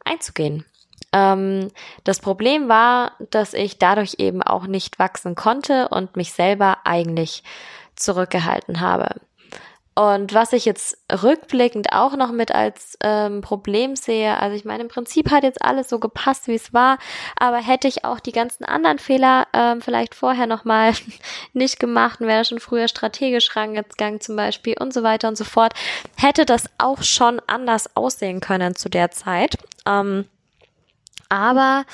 einzugehen. 0.03 0.65
Ähm, 1.13 1.71
das 2.03 2.19
Problem 2.19 2.69
war, 2.69 3.13
dass 3.31 3.53
ich 3.53 3.77
dadurch 3.77 4.15
eben 4.19 4.41
auch 4.41 4.67
nicht 4.67 4.99
wachsen 4.99 5.35
konnte 5.35 5.89
und 5.89 6.15
mich 6.15 6.31
selber 6.31 6.79
eigentlich 6.85 7.43
zurückgehalten 8.01 8.81
habe. 8.81 9.15
Und 9.93 10.33
was 10.33 10.53
ich 10.53 10.63
jetzt 10.63 10.97
rückblickend 11.11 11.91
auch 11.91 12.15
noch 12.15 12.31
mit 12.31 12.53
als 12.53 12.97
ähm, 13.03 13.41
Problem 13.41 13.97
sehe, 13.97 14.37
also 14.39 14.55
ich 14.55 14.63
meine, 14.63 14.83
im 14.83 14.89
Prinzip 14.89 15.29
hat 15.29 15.43
jetzt 15.43 15.61
alles 15.61 15.89
so 15.89 15.99
gepasst, 15.99 16.47
wie 16.47 16.55
es 16.55 16.73
war, 16.73 16.97
aber 17.37 17.57
hätte 17.57 17.89
ich 17.89 18.05
auch 18.05 18.21
die 18.21 18.31
ganzen 18.31 18.63
anderen 18.63 18.99
Fehler 18.99 19.47
ähm, 19.51 19.81
vielleicht 19.81 20.15
vorher 20.15 20.47
nochmal 20.47 20.93
nicht 21.53 21.77
gemacht 21.77 22.21
und 22.21 22.27
wäre 22.27 22.45
schon 22.45 22.61
früher 22.61 22.87
strategisch 22.87 23.53
rangegangen 23.55 24.21
zum 24.21 24.37
Beispiel 24.37 24.75
und 24.79 24.93
so 24.93 25.03
weiter 25.03 25.27
und 25.27 25.37
so 25.37 25.43
fort, 25.43 25.73
hätte 26.15 26.45
das 26.45 26.69
auch 26.77 27.03
schon 27.03 27.41
anders 27.47 27.95
aussehen 27.97 28.39
können 28.39 28.75
zu 28.75 28.87
der 28.87 29.11
Zeit. 29.11 29.57
Ähm, 29.85 30.25
aber 31.27 31.85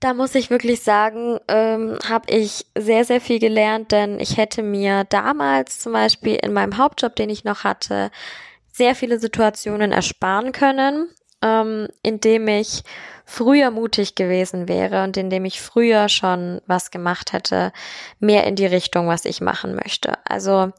da 0.00 0.14
muss 0.14 0.34
ich 0.34 0.48
wirklich 0.48 0.82
sagen, 0.82 1.38
ähm, 1.46 1.98
habe 2.08 2.32
ich 2.32 2.66
sehr, 2.76 3.04
sehr 3.04 3.20
viel 3.20 3.38
gelernt, 3.38 3.92
denn 3.92 4.18
ich 4.18 4.38
hätte 4.38 4.62
mir 4.62 5.04
damals 5.04 5.78
zum 5.78 5.92
Beispiel 5.92 6.36
in 6.36 6.54
meinem 6.54 6.78
Hauptjob, 6.78 7.14
den 7.14 7.28
ich 7.28 7.44
noch 7.44 7.64
hatte, 7.64 8.10
sehr 8.72 8.94
viele 8.94 9.18
Situationen 9.18 9.92
ersparen 9.92 10.52
können, 10.52 11.10
ähm, 11.42 11.88
indem 12.02 12.48
ich 12.48 12.82
früher 13.26 13.70
mutig 13.70 14.14
gewesen 14.14 14.68
wäre 14.68 15.04
und 15.04 15.16
indem 15.16 15.44
ich 15.44 15.60
früher 15.60 16.08
schon 16.08 16.60
was 16.66 16.90
gemacht 16.90 17.32
hätte, 17.32 17.72
mehr 18.18 18.44
in 18.44 18.56
die 18.56 18.66
Richtung, 18.66 19.06
was 19.06 19.24
ich 19.24 19.40
machen 19.40 19.74
möchte. 19.74 20.14
Also 20.24 20.72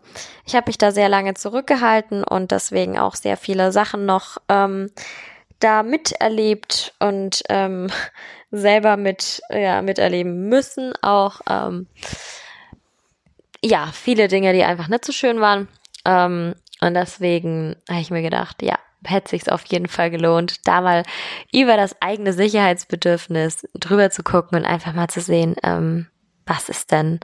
ich 0.45 0.55
habe 0.55 0.67
mich 0.67 0.77
da 0.77 0.91
sehr 0.91 1.09
lange 1.09 1.35
zurückgehalten 1.35 2.23
und 2.23 2.51
deswegen 2.51 2.99
auch 2.99 3.15
sehr 3.15 3.37
viele 3.37 3.71
Sachen 3.71 4.05
noch 4.05 4.37
ähm, 4.49 4.91
da 5.63 5.83
miterlebt 5.83 6.93
und 6.99 7.43
ähm, 7.49 7.87
selber 8.51 8.97
mit, 8.97 9.41
ja, 9.49 9.81
miterleben 9.81 10.49
müssen. 10.49 10.93
Auch, 11.01 11.41
ähm, 11.49 11.87
ja, 13.63 13.89
viele 13.93 14.27
Dinge, 14.27 14.53
die 14.53 14.63
einfach 14.63 14.87
nicht 14.87 15.05
so 15.05 15.13
schön 15.13 15.39
waren. 15.39 15.67
Ähm, 16.05 16.55
und 16.81 16.95
deswegen 16.95 17.75
habe 17.89 18.01
ich 18.01 18.11
mir 18.11 18.23
gedacht, 18.23 18.61
ja, 18.63 18.77
hätte 19.05 19.29
sich's 19.29 19.49
auf 19.49 19.63
jeden 19.65 19.87
Fall 19.87 20.11
gelohnt, 20.11 20.67
da 20.67 20.81
mal 20.81 21.03
über 21.51 21.77
das 21.77 22.01
eigene 22.01 22.33
Sicherheitsbedürfnis 22.33 23.67
drüber 23.73 24.09
zu 24.09 24.23
gucken 24.23 24.59
und 24.59 24.65
einfach 24.65 24.93
mal 24.93 25.07
zu 25.07 25.21
sehen, 25.21 25.55
ähm, 25.63 26.07
was 26.45 26.69
ist 26.69 26.91
denn 26.91 27.19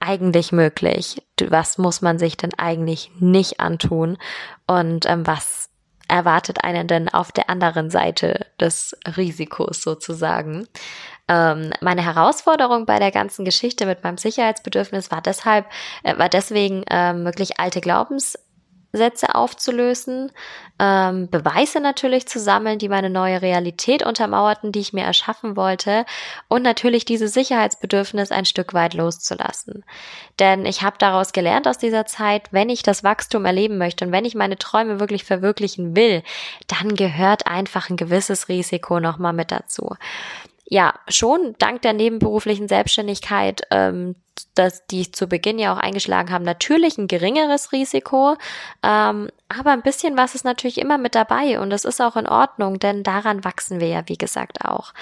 eigentlich 0.00 0.52
möglich? 0.52 1.22
Was 1.48 1.78
muss 1.78 2.02
man 2.02 2.18
sich 2.18 2.36
denn 2.36 2.54
eigentlich 2.56 3.10
nicht 3.18 3.60
antun? 3.60 4.16
Und 4.66 5.06
ähm, 5.06 5.26
was 5.26 5.67
erwartet 6.08 6.64
einen 6.64 6.88
denn 6.88 7.08
auf 7.08 7.32
der 7.32 7.50
anderen 7.50 7.90
Seite 7.90 8.46
des 8.60 8.96
Risikos 9.16 9.82
sozusagen? 9.82 10.66
Ähm, 11.28 11.72
meine 11.80 12.02
Herausforderung 12.04 12.86
bei 12.86 12.98
der 12.98 13.10
ganzen 13.10 13.44
Geschichte 13.44 13.84
mit 13.86 14.02
meinem 14.02 14.16
Sicherheitsbedürfnis 14.16 15.10
war 15.10 15.20
deshalb, 15.20 15.66
äh, 16.02 16.16
war 16.18 16.28
deswegen 16.28 16.84
ähm, 16.90 17.24
wirklich 17.24 17.60
alte 17.60 17.80
Glaubens 17.80 18.38
Sätze 18.92 19.34
aufzulösen, 19.34 20.32
ähm, 20.78 21.28
Beweise 21.30 21.80
natürlich 21.80 22.26
zu 22.26 22.38
sammeln, 22.38 22.78
die 22.78 22.88
meine 22.88 23.10
neue 23.10 23.42
Realität 23.42 24.04
untermauerten, 24.04 24.72
die 24.72 24.80
ich 24.80 24.92
mir 24.92 25.04
erschaffen 25.04 25.56
wollte 25.56 26.06
und 26.48 26.62
natürlich 26.62 27.04
dieses 27.04 27.34
Sicherheitsbedürfnis 27.34 28.32
ein 28.32 28.46
Stück 28.46 28.72
weit 28.72 28.94
loszulassen. 28.94 29.84
Denn 30.38 30.64
ich 30.64 30.82
habe 30.82 30.96
daraus 30.98 31.32
gelernt 31.32 31.68
aus 31.68 31.78
dieser 31.78 32.06
Zeit, 32.06 32.48
wenn 32.50 32.70
ich 32.70 32.82
das 32.82 33.04
Wachstum 33.04 33.44
erleben 33.44 33.76
möchte 33.76 34.06
und 34.06 34.12
wenn 34.12 34.24
ich 34.24 34.34
meine 34.34 34.56
Träume 34.56 35.00
wirklich 35.00 35.24
verwirklichen 35.24 35.94
will, 35.94 36.22
dann 36.66 36.94
gehört 36.94 37.46
einfach 37.46 37.90
ein 37.90 37.96
gewisses 37.96 38.48
Risiko 38.48 39.00
nochmal 39.00 39.34
mit 39.34 39.50
dazu 39.50 39.96
ja, 40.70 40.94
schon 41.08 41.54
dank 41.58 41.82
der 41.82 41.94
nebenberuflichen 41.94 42.68
Selbstständigkeit, 42.68 43.62
ähm, 43.70 44.16
dass 44.58 44.86
die 44.86 45.10
zu 45.10 45.28
Beginn 45.28 45.58
ja 45.58 45.72
auch 45.72 45.78
eingeschlagen 45.78 46.30
haben, 46.32 46.44
natürlich 46.44 46.98
ein 46.98 47.06
geringeres 47.06 47.72
Risiko, 47.72 48.36
ähm, 48.82 49.28
aber 49.48 49.70
ein 49.72 49.82
bisschen 49.82 50.16
was 50.16 50.34
ist 50.34 50.44
natürlich 50.44 50.78
immer 50.78 50.98
mit 50.98 51.14
dabei 51.14 51.60
und 51.60 51.70
das 51.70 51.84
ist 51.84 52.00
auch 52.00 52.16
in 52.16 52.26
Ordnung, 52.26 52.78
denn 52.78 53.02
daran 53.02 53.44
wachsen 53.44 53.80
wir 53.80 53.88
ja, 53.88 54.02
wie 54.06 54.18
gesagt, 54.18 54.64
auch. 54.64 54.92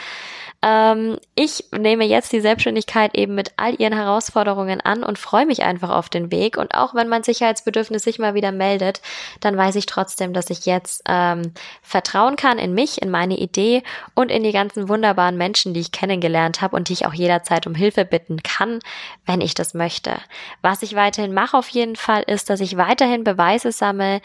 Ähm, 0.62 1.18
ich 1.34 1.64
nehme 1.76 2.04
jetzt 2.04 2.32
die 2.32 2.40
Selbstständigkeit 2.40 3.14
eben 3.14 3.34
mit 3.34 3.52
all 3.56 3.74
ihren 3.80 3.92
Herausforderungen 3.92 4.80
an 4.80 5.04
und 5.04 5.18
freue 5.18 5.46
mich 5.46 5.62
einfach 5.62 5.90
auf 5.90 6.08
den 6.08 6.30
Weg. 6.30 6.56
Und 6.56 6.74
auch 6.74 6.94
wenn 6.94 7.08
mein 7.08 7.22
Sicherheitsbedürfnis 7.22 8.02
sich 8.02 8.18
mal 8.18 8.34
wieder 8.34 8.52
meldet, 8.52 9.00
dann 9.40 9.56
weiß 9.56 9.76
ich 9.76 9.86
trotzdem, 9.86 10.32
dass 10.32 10.50
ich 10.50 10.64
jetzt 10.66 11.02
ähm, 11.08 11.52
vertrauen 11.82 12.36
kann 12.36 12.58
in 12.58 12.74
mich, 12.74 13.02
in 13.02 13.10
meine 13.10 13.36
Idee 13.36 13.82
und 14.14 14.30
in 14.30 14.42
die 14.42 14.52
ganzen 14.52 14.88
wunderbaren 14.88 15.36
Menschen, 15.36 15.74
die 15.74 15.80
ich 15.80 15.92
kennengelernt 15.92 16.62
habe 16.62 16.74
und 16.74 16.88
die 16.88 16.94
ich 16.94 17.06
auch 17.06 17.14
jederzeit 17.14 17.66
um 17.66 17.74
Hilfe 17.74 18.04
bitten 18.04 18.42
kann, 18.42 18.80
wenn 19.26 19.40
ich 19.40 19.54
das 19.54 19.74
möchte. 19.74 20.16
Was 20.62 20.82
ich 20.82 20.96
weiterhin 20.96 21.34
mache 21.34 21.56
auf 21.56 21.68
jeden 21.68 21.96
Fall 21.96 22.22
ist, 22.26 22.48
dass 22.50 22.60
ich 22.60 22.76
weiterhin 22.76 23.24
Beweise 23.24 23.72
sammle, 23.72 24.20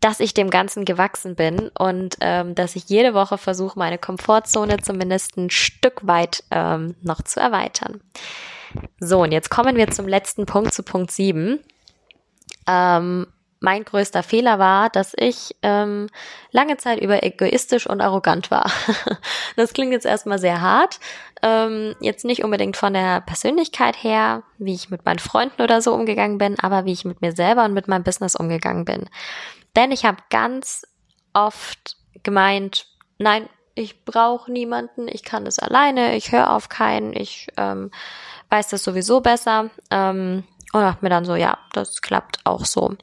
dass 0.00 0.20
ich 0.20 0.32
dem 0.32 0.50
Ganzen 0.50 0.84
gewachsen 0.84 1.36
bin 1.36 1.70
und 1.78 2.16
ähm, 2.20 2.54
dass 2.54 2.74
ich 2.74 2.88
jede 2.88 3.12
Woche 3.12 3.36
versuche, 3.38 3.78
meine 3.78 3.98
Komfortzone 3.98 4.78
zumindest 4.78 5.36
ein 5.36 5.50
Stück 5.50 6.06
weit 6.06 6.42
ähm, 6.50 6.94
noch 7.02 7.22
zu 7.22 7.38
erweitern. 7.38 8.00
So, 8.98 9.22
und 9.22 9.32
jetzt 9.32 9.50
kommen 9.50 9.76
wir 9.76 9.90
zum 9.90 10.08
letzten 10.08 10.46
Punkt, 10.46 10.72
zu 10.72 10.82
Punkt 10.82 11.10
7. 11.10 11.60
Ähm, 12.66 13.26
mein 13.60 13.84
größter 13.84 14.22
Fehler 14.22 14.58
war, 14.58 14.88
dass 14.88 15.12
ich 15.16 15.54
ähm, 15.62 16.08
lange 16.50 16.78
Zeit 16.78 17.00
über 17.00 17.22
egoistisch 17.22 17.86
und 17.86 18.00
arrogant 18.00 18.50
war. 18.50 18.72
das 19.56 19.74
klingt 19.74 19.92
jetzt 19.92 20.06
erstmal 20.06 20.38
sehr 20.38 20.62
hart. 20.62 20.98
Ähm, 21.42 21.94
jetzt 22.00 22.24
nicht 22.24 22.42
unbedingt 22.42 22.78
von 22.78 22.94
der 22.94 23.20
Persönlichkeit 23.20 24.02
her, 24.02 24.42
wie 24.58 24.74
ich 24.74 24.88
mit 24.88 25.04
meinen 25.04 25.18
Freunden 25.18 25.60
oder 25.60 25.82
so 25.82 25.92
umgegangen 25.92 26.38
bin, 26.38 26.58
aber 26.58 26.86
wie 26.86 26.92
ich 26.92 27.04
mit 27.04 27.20
mir 27.20 27.32
selber 27.32 27.64
und 27.64 27.74
mit 27.74 27.86
meinem 27.86 28.02
Business 28.02 28.34
umgegangen 28.34 28.86
bin. 28.86 29.08
Denn 29.76 29.92
ich 29.92 30.06
habe 30.06 30.22
ganz 30.30 30.86
oft 31.34 31.96
gemeint, 32.22 32.86
nein, 33.18 33.48
ich 33.74 34.04
brauche 34.04 34.50
niemanden, 34.50 35.06
ich 35.06 35.22
kann 35.22 35.44
das 35.44 35.58
alleine, 35.58 36.16
ich 36.16 36.32
höre 36.32 36.50
auf 36.50 36.68
keinen, 36.70 37.14
ich 37.14 37.48
ähm, 37.56 37.90
weiß 38.48 38.68
das 38.68 38.82
sowieso 38.82 39.20
besser. 39.20 39.70
Ähm, 39.90 40.44
und 40.72 40.82
dachte 40.82 41.04
mir 41.04 41.10
dann 41.10 41.24
so, 41.24 41.34
ja, 41.34 41.58
das 41.72 42.00
klappt 42.00 42.40
auch 42.44 42.64
so. 42.64 42.94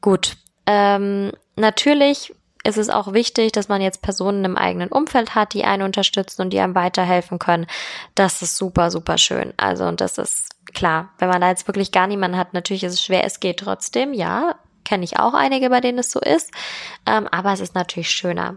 Gut. 0.00 0.36
Ähm, 0.66 1.32
natürlich 1.56 2.34
ist 2.64 2.76
es 2.76 2.90
auch 2.90 3.12
wichtig, 3.12 3.52
dass 3.52 3.68
man 3.68 3.80
jetzt 3.80 4.02
Personen 4.02 4.44
im 4.44 4.56
eigenen 4.56 4.90
Umfeld 4.90 5.34
hat, 5.34 5.54
die 5.54 5.64
einen 5.64 5.82
unterstützen 5.82 6.42
und 6.42 6.50
die 6.50 6.60
einem 6.60 6.74
weiterhelfen 6.74 7.38
können. 7.38 7.66
Das 8.14 8.42
ist 8.42 8.56
super, 8.56 8.90
super 8.90 9.16
schön. 9.16 9.54
Also, 9.56 9.84
und 9.86 10.00
das 10.00 10.18
ist 10.18 10.50
klar, 10.74 11.10
wenn 11.18 11.28
man 11.28 11.40
da 11.40 11.48
jetzt 11.48 11.66
wirklich 11.66 11.92
gar 11.92 12.06
niemanden 12.06 12.36
hat, 12.36 12.54
natürlich 12.54 12.84
ist 12.84 12.94
es 12.94 13.02
schwer, 13.02 13.24
es 13.24 13.40
geht 13.40 13.60
trotzdem, 13.60 14.12
ja, 14.12 14.56
kenne 14.84 15.04
ich 15.04 15.18
auch 15.18 15.34
einige, 15.34 15.70
bei 15.70 15.80
denen 15.80 15.98
es 15.98 16.10
so 16.10 16.20
ist. 16.20 16.50
Ähm, 17.06 17.28
aber 17.28 17.52
es 17.52 17.60
ist 17.60 17.74
natürlich 17.74 18.10
schöner. 18.10 18.56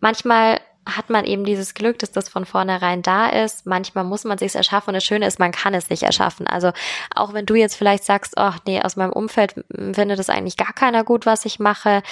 Manchmal 0.00 0.60
hat 0.86 1.08
man 1.08 1.24
eben 1.24 1.44
dieses 1.44 1.74
Glück, 1.74 1.98
dass 1.98 2.12
das 2.12 2.28
von 2.28 2.44
vornherein 2.44 3.02
da 3.02 3.28
ist. 3.28 3.66
Manchmal 3.66 4.04
muss 4.04 4.24
man 4.24 4.38
sich 4.38 4.54
erschaffen 4.54 4.90
und 4.90 4.94
das 4.94 5.04
Schöne 5.04 5.26
ist, 5.26 5.38
man 5.38 5.52
kann 5.52 5.74
es 5.74 5.86
sich 5.86 6.02
erschaffen. 6.02 6.46
Also 6.46 6.72
auch 7.14 7.32
wenn 7.32 7.46
du 7.46 7.54
jetzt 7.54 7.76
vielleicht 7.76 8.04
sagst, 8.04 8.36
ach 8.36 8.58
nee, 8.66 8.80
aus 8.82 8.96
meinem 8.96 9.12
Umfeld 9.12 9.54
findet 9.70 10.18
es 10.18 10.28
eigentlich 10.28 10.56
gar 10.56 10.72
keiner 10.72 11.04
gut, 11.04 11.26
was 11.26 11.44
ich 11.46 11.58
mache, 11.58 12.02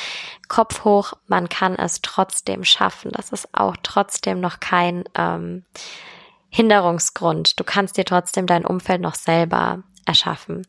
Kopf 0.48 0.84
hoch, 0.84 1.12
man 1.26 1.48
kann 1.48 1.76
es 1.76 2.00
trotzdem 2.00 2.64
schaffen. 2.64 3.10
Das 3.12 3.30
ist 3.30 3.48
auch 3.52 3.76
trotzdem 3.82 4.40
noch 4.40 4.60
kein 4.60 5.04
ähm, 5.14 5.64
Hinderungsgrund. 6.48 7.60
Du 7.60 7.64
kannst 7.64 7.96
dir 7.96 8.04
trotzdem 8.04 8.46
dein 8.46 8.64
Umfeld 8.64 9.00
noch 9.00 9.14
selber 9.14 9.82
erschaffen. 10.06 10.66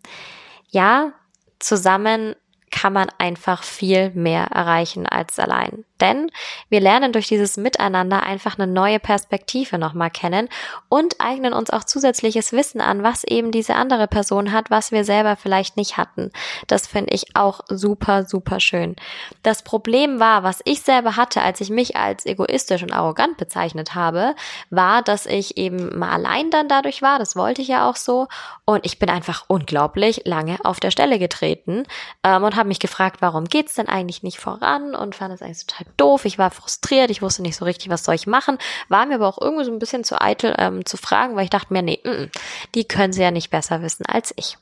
Ja, 0.69 1.13
zusammen 1.59 2.35
kann 2.71 2.91
man 2.91 3.09
einfach 3.19 3.63
viel 3.63 4.09
mehr 4.11 4.45
erreichen 4.47 5.05
als 5.05 5.39
allein. 5.39 5.85
Denn 6.03 6.29
wir 6.67 6.81
lernen 6.81 7.13
durch 7.13 7.29
dieses 7.29 7.55
Miteinander 7.55 8.23
einfach 8.23 8.59
eine 8.59 8.71
neue 8.71 8.99
Perspektive 8.99 9.77
nochmal 9.77 10.11
kennen 10.11 10.49
und 10.89 11.15
eignen 11.19 11.53
uns 11.53 11.69
auch 11.69 11.85
zusätzliches 11.85 12.51
Wissen 12.51 12.81
an, 12.81 13.03
was 13.03 13.23
eben 13.23 13.51
diese 13.51 13.75
andere 13.75 14.07
Person 14.07 14.51
hat, 14.51 14.69
was 14.69 14.91
wir 14.91 15.05
selber 15.05 15.37
vielleicht 15.37 15.77
nicht 15.77 15.95
hatten. 15.95 16.31
Das 16.67 16.87
finde 16.87 17.13
ich 17.13 17.37
auch 17.37 17.61
super, 17.69 18.25
super 18.25 18.59
schön. 18.59 18.97
Das 19.43 19.63
Problem 19.63 20.19
war, 20.19 20.43
was 20.43 20.59
ich 20.65 20.81
selber 20.81 21.15
hatte, 21.15 21.41
als 21.41 21.61
ich 21.61 21.69
mich 21.69 21.95
als 21.95 22.25
egoistisch 22.25 22.83
und 22.83 22.91
arrogant 22.91 23.37
bezeichnet 23.37 23.95
habe, 23.95 24.35
war, 24.69 25.03
dass 25.03 25.25
ich 25.25 25.55
eben 25.57 25.97
mal 25.97 26.09
allein 26.09 26.49
dann 26.49 26.67
dadurch 26.67 27.01
war. 27.01 27.17
Das 27.17 27.37
wollte 27.37 27.61
ich 27.61 27.69
ja 27.69 27.89
auch 27.89 27.95
so. 27.95 28.27
Und 28.65 28.85
ich 28.85 28.99
bin 28.99 29.09
einfach 29.09 29.45
unglaublich 29.47 30.23
lange 30.25 30.57
auf 30.65 30.81
der 30.81 30.91
Stelle 30.91 31.17
getreten 31.17 31.85
ähm, 32.25 32.43
und 32.43 32.57
habe 32.57 32.67
mich 32.67 32.79
gefragt, 32.79 33.21
warum 33.21 33.45
geht's 33.45 33.75
denn 33.75 33.87
eigentlich 33.87 34.21
nicht 34.21 34.39
voran 34.39 34.95
und 34.95 35.15
fand 35.15 35.33
es 35.33 35.41
eigentlich 35.41 35.65
total 35.65 35.92
doof. 35.97 36.25
Ich 36.25 36.37
war 36.37 36.51
frustriert, 36.51 37.09
ich 37.09 37.21
wusste 37.21 37.41
nicht 37.41 37.55
so 37.55 37.65
richtig, 37.65 37.89
was 37.89 38.03
soll 38.03 38.15
ich 38.15 38.27
machen. 38.27 38.57
War 38.89 39.05
mir 39.05 39.15
aber 39.15 39.27
auch 39.27 39.41
irgendwie 39.41 39.65
so 39.65 39.71
ein 39.71 39.79
bisschen 39.79 40.03
zu 40.03 40.21
eitel 40.21 40.55
ähm, 40.57 40.85
zu 40.85 40.97
fragen, 40.97 41.35
weil 41.35 41.45
ich 41.45 41.49
dachte 41.49 41.73
mir, 41.73 41.81
nee, 41.81 41.99
m 42.03 42.11
-m, 42.11 42.29
die 42.75 42.85
können 42.85 43.13
sie 43.13 43.21
ja 43.21 43.31
nicht 43.31 43.49
besser 43.49 43.81
wissen 43.81 44.05
als 44.05 44.33
ich. 44.35 44.57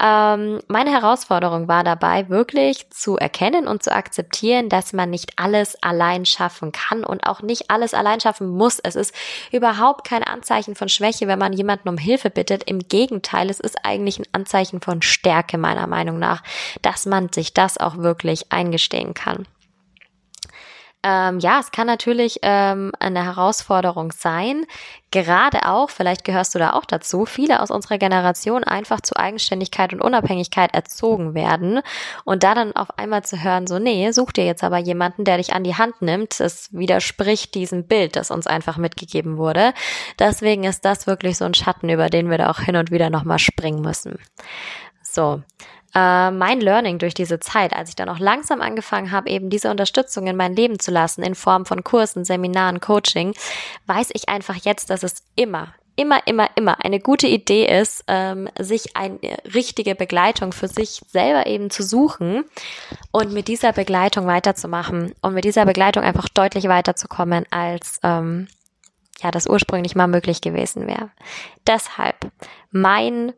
Ähm, 0.00 0.60
meine 0.68 0.92
Herausforderung 0.92 1.66
war 1.66 1.82
dabei, 1.82 2.28
wirklich 2.28 2.88
zu 2.90 3.16
erkennen 3.16 3.66
und 3.66 3.82
zu 3.82 3.92
akzeptieren, 3.92 4.68
dass 4.68 4.92
man 4.92 5.10
nicht 5.10 5.32
alles 5.36 5.82
allein 5.82 6.24
schaffen 6.24 6.70
kann 6.70 7.02
und 7.02 7.26
auch 7.26 7.42
nicht 7.42 7.70
alles 7.70 7.94
allein 7.94 8.20
schaffen 8.20 8.48
muss. 8.48 8.78
Es 8.78 8.94
ist 8.94 9.12
überhaupt 9.50 10.06
kein 10.06 10.22
Anzeichen 10.22 10.76
von 10.76 10.88
Schwäche, 10.88 11.26
wenn 11.26 11.38
man 11.38 11.52
jemanden 11.52 11.88
um 11.88 11.98
Hilfe 11.98 12.30
bittet. 12.30 12.62
Im 12.64 12.86
Gegenteil, 12.86 13.50
es 13.50 13.58
ist 13.58 13.84
eigentlich 13.84 14.20
ein 14.20 14.26
Anzeichen 14.32 14.80
von 14.80 15.02
Stärke 15.02 15.58
meiner 15.58 15.88
Meinung 15.88 16.20
nach, 16.20 16.44
dass 16.80 17.04
man 17.04 17.32
sich 17.32 17.52
das 17.52 17.78
auch 17.78 17.96
wirklich 17.96 18.52
eingestehen 18.52 19.14
kann. 19.14 19.46
Ähm, 21.04 21.38
ja, 21.38 21.60
es 21.60 21.70
kann 21.70 21.86
natürlich 21.86 22.40
ähm, 22.42 22.90
eine 22.98 23.24
Herausforderung 23.24 24.10
sein, 24.10 24.66
gerade 25.12 25.66
auch, 25.66 25.90
vielleicht 25.90 26.24
gehörst 26.24 26.56
du 26.56 26.58
da 26.58 26.72
auch 26.72 26.84
dazu, 26.84 27.24
viele 27.24 27.62
aus 27.62 27.70
unserer 27.70 27.98
Generation 27.98 28.64
einfach 28.64 29.00
zu 29.00 29.16
Eigenständigkeit 29.16 29.92
und 29.92 30.00
Unabhängigkeit 30.00 30.74
erzogen 30.74 31.34
werden 31.34 31.80
und 32.24 32.42
da 32.42 32.54
dann 32.54 32.74
auf 32.74 32.98
einmal 32.98 33.24
zu 33.24 33.42
hören, 33.42 33.68
so, 33.68 33.78
nee, 33.78 34.10
such 34.10 34.32
dir 34.32 34.44
jetzt 34.44 34.64
aber 34.64 34.78
jemanden, 34.78 35.24
der 35.24 35.36
dich 35.36 35.52
an 35.52 35.62
die 35.62 35.76
Hand 35.76 36.02
nimmt, 36.02 36.40
das 36.40 36.72
widerspricht 36.72 37.54
diesem 37.54 37.86
Bild, 37.86 38.16
das 38.16 38.32
uns 38.32 38.48
einfach 38.48 38.76
mitgegeben 38.76 39.36
wurde. 39.36 39.74
Deswegen 40.18 40.64
ist 40.64 40.84
das 40.84 41.06
wirklich 41.06 41.38
so 41.38 41.44
ein 41.44 41.54
Schatten, 41.54 41.88
über 41.88 42.10
den 42.10 42.28
wir 42.28 42.38
da 42.38 42.50
auch 42.50 42.60
hin 42.60 42.74
und 42.74 42.90
wieder 42.90 43.08
nochmal 43.08 43.38
springen 43.38 43.82
müssen. 43.82 44.18
So, 45.02 45.42
äh, 45.94 46.30
mein 46.30 46.60
Learning 46.60 46.98
durch 46.98 47.14
diese 47.14 47.40
Zeit, 47.40 47.74
als 47.74 47.90
ich 47.90 47.96
dann 47.96 48.08
auch 48.08 48.18
langsam 48.18 48.60
angefangen 48.60 49.10
habe, 49.10 49.30
eben 49.30 49.50
diese 49.50 49.70
Unterstützung 49.70 50.26
in 50.26 50.36
mein 50.36 50.54
Leben 50.54 50.78
zu 50.78 50.90
lassen, 50.90 51.22
in 51.22 51.34
Form 51.34 51.66
von 51.66 51.84
Kursen, 51.84 52.24
Seminaren, 52.24 52.80
Coaching, 52.80 53.34
weiß 53.86 54.10
ich 54.12 54.28
einfach 54.28 54.56
jetzt, 54.56 54.90
dass 54.90 55.02
es 55.02 55.22
immer, 55.34 55.74
immer, 55.96 56.20
immer, 56.26 56.48
immer 56.56 56.84
eine 56.84 57.00
gute 57.00 57.26
Idee 57.26 57.66
ist, 57.80 58.04
ähm, 58.06 58.48
sich 58.58 58.96
eine 58.96 59.18
richtige 59.54 59.94
Begleitung 59.94 60.52
für 60.52 60.68
sich 60.68 61.00
selber 61.08 61.46
eben 61.46 61.70
zu 61.70 61.82
suchen 61.82 62.44
und 63.10 63.32
mit 63.32 63.48
dieser 63.48 63.72
Begleitung 63.72 64.26
weiterzumachen 64.26 65.14
und 65.22 65.34
mit 65.34 65.44
dieser 65.44 65.64
Begleitung 65.64 66.04
einfach 66.04 66.28
deutlich 66.28 66.68
weiterzukommen, 66.68 67.46
als 67.50 67.98
ähm, 68.02 68.46
ja 69.22 69.30
das 69.30 69.48
ursprünglich 69.48 69.96
mal 69.96 70.06
möglich 70.06 70.40
gewesen 70.40 70.86
wäre. 70.86 71.10
Deshalb 71.66 72.30
mein 72.70 73.32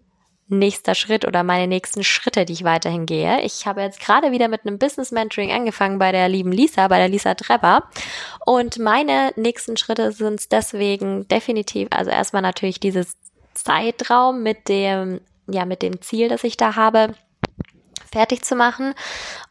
nächster 0.51 0.95
Schritt 0.95 1.27
oder 1.27 1.43
meine 1.43 1.67
nächsten 1.67 2.05
Schritte, 2.05 2.45
die 2.45 2.53
ich 2.53 2.65
weiterhin 2.65 3.07
gehe. 3.07 3.41
Ich 3.43 3.67
habe 3.67 3.81
jetzt 3.83 4.01
gerade 4.01 4.33
wieder 4.33 4.49
mit 4.49 4.67
einem 4.67 4.79
Business 4.79 5.11
Mentoring 5.11 5.53
angefangen 5.53 5.99
bei 5.99 6.13
der 6.13 6.29
lieben 6.29 6.53
Lisa, 6.53 6.89
bei 6.89 6.99
der 6.99 7.09
Lisa 7.09 7.35
Trepper. 7.35 7.85
Und 8.45 8.79
meine 8.79 9.33
nächsten 9.37 9.77
Schritte 9.77 10.13
sind 10.13 10.53
deswegen 10.53 11.27
definitiv, 11.29 11.89
also 11.91 12.11
erstmal 12.11 12.43
natürlich 12.43 12.81
dieses 12.81 13.17
Zeitraum 13.55 14.43
mit 14.43 14.69
dem, 14.69 15.21
ja, 15.49 15.65
mit 15.65 15.83
dem 15.83 16.01
Ziel, 16.01 16.29
das 16.29 16.45
ich 16.45 16.57
da 16.57 16.77
habe, 16.77 17.15
fertig 18.11 18.45
zu 18.45 18.57
machen 18.57 18.95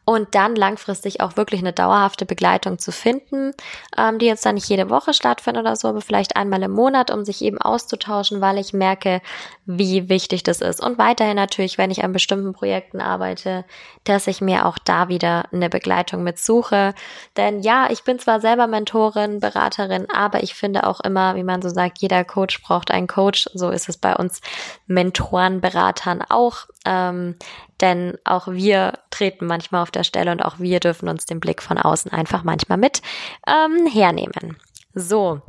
und 0.04 0.34
dann 0.34 0.56
langfristig 0.56 1.20
auch 1.20 1.36
wirklich 1.36 1.60
eine 1.60 1.72
dauerhafte 1.72 2.26
Begleitung 2.26 2.78
zu 2.78 2.90
finden, 2.90 3.52
ähm, 3.96 4.18
die 4.18 4.26
jetzt 4.26 4.44
dann 4.44 4.56
nicht 4.56 4.68
jede 4.68 4.90
Woche 4.90 5.14
stattfindet 5.14 5.62
oder 5.62 5.76
so, 5.76 5.88
aber 5.88 6.00
vielleicht 6.00 6.36
einmal 6.36 6.62
im 6.62 6.72
Monat, 6.72 7.10
um 7.10 7.24
sich 7.24 7.42
eben 7.42 7.58
auszutauschen, 7.58 8.40
weil 8.40 8.58
ich 8.58 8.72
merke, 8.72 9.20
wie 9.66 10.08
wichtig 10.08 10.42
das 10.42 10.60
ist. 10.60 10.82
Und 10.82 10.98
weiterhin 10.98 11.36
natürlich, 11.36 11.78
wenn 11.78 11.90
ich 11.90 12.02
an 12.02 12.12
bestimmten 12.12 12.52
Projekten 12.52 13.00
arbeite, 13.00 13.64
dass 14.04 14.26
ich 14.26 14.40
mir 14.40 14.66
auch 14.66 14.78
da 14.78 15.08
wieder 15.08 15.44
eine 15.52 15.70
Begleitung 15.70 16.24
mit 16.24 16.38
suche. 16.38 16.94
Denn 17.36 17.60
ja, 17.60 17.88
ich 17.90 18.02
bin 18.02 18.18
zwar 18.18 18.40
selber 18.40 18.66
Mentorin, 18.66 19.38
Beraterin, 19.38 20.08
aber 20.12 20.42
ich 20.42 20.54
finde 20.54 20.86
auch 20.86 21.00
immer, 21.00 21.36
wie 21.36 21.44
man 21.44 21.62
so 21.62 21.68
sagt, 21.68 21.98
jeder 21.98 22.24
Coach 22.24 22.62
braucht 22.62 22.90
einen 22.90 23.06
Coach. 23.06 23.48
So 23.54 23.70
ist 23.70 23.88
es 23.88 23.96
bei 23.96 24.16
uns 24.16 24.40
Mentoren, 24.86 25.60
Beratern 25.60 26.22
auch. 26.28 26.66
Ähm, 26.84 27.36
denn 27.80 28.18
auch 28.24 28.48
wir 28.48 28.94
treten 29.10 29.46
manchmal 29.46 29.82
auf 29.82 29.90
der 29.90 30.04
Stelle 30.04 30.32
und 30.32 30.44
auch 30.44 30.58
wir 30.58 30.80
dürfen 30.80 31.08
uns 31.08 31.26
den 31.26 31.40
Blick 31.40 31.62
von 31.62 31.78
außen 31.78 32.12
einfach 32.12 32.44
manchmal 32.44 32.78
mit 32.78 33.02
ähm, 33.46 33.86
hernehmen. 33.86 34.56
So, 34.92 35.40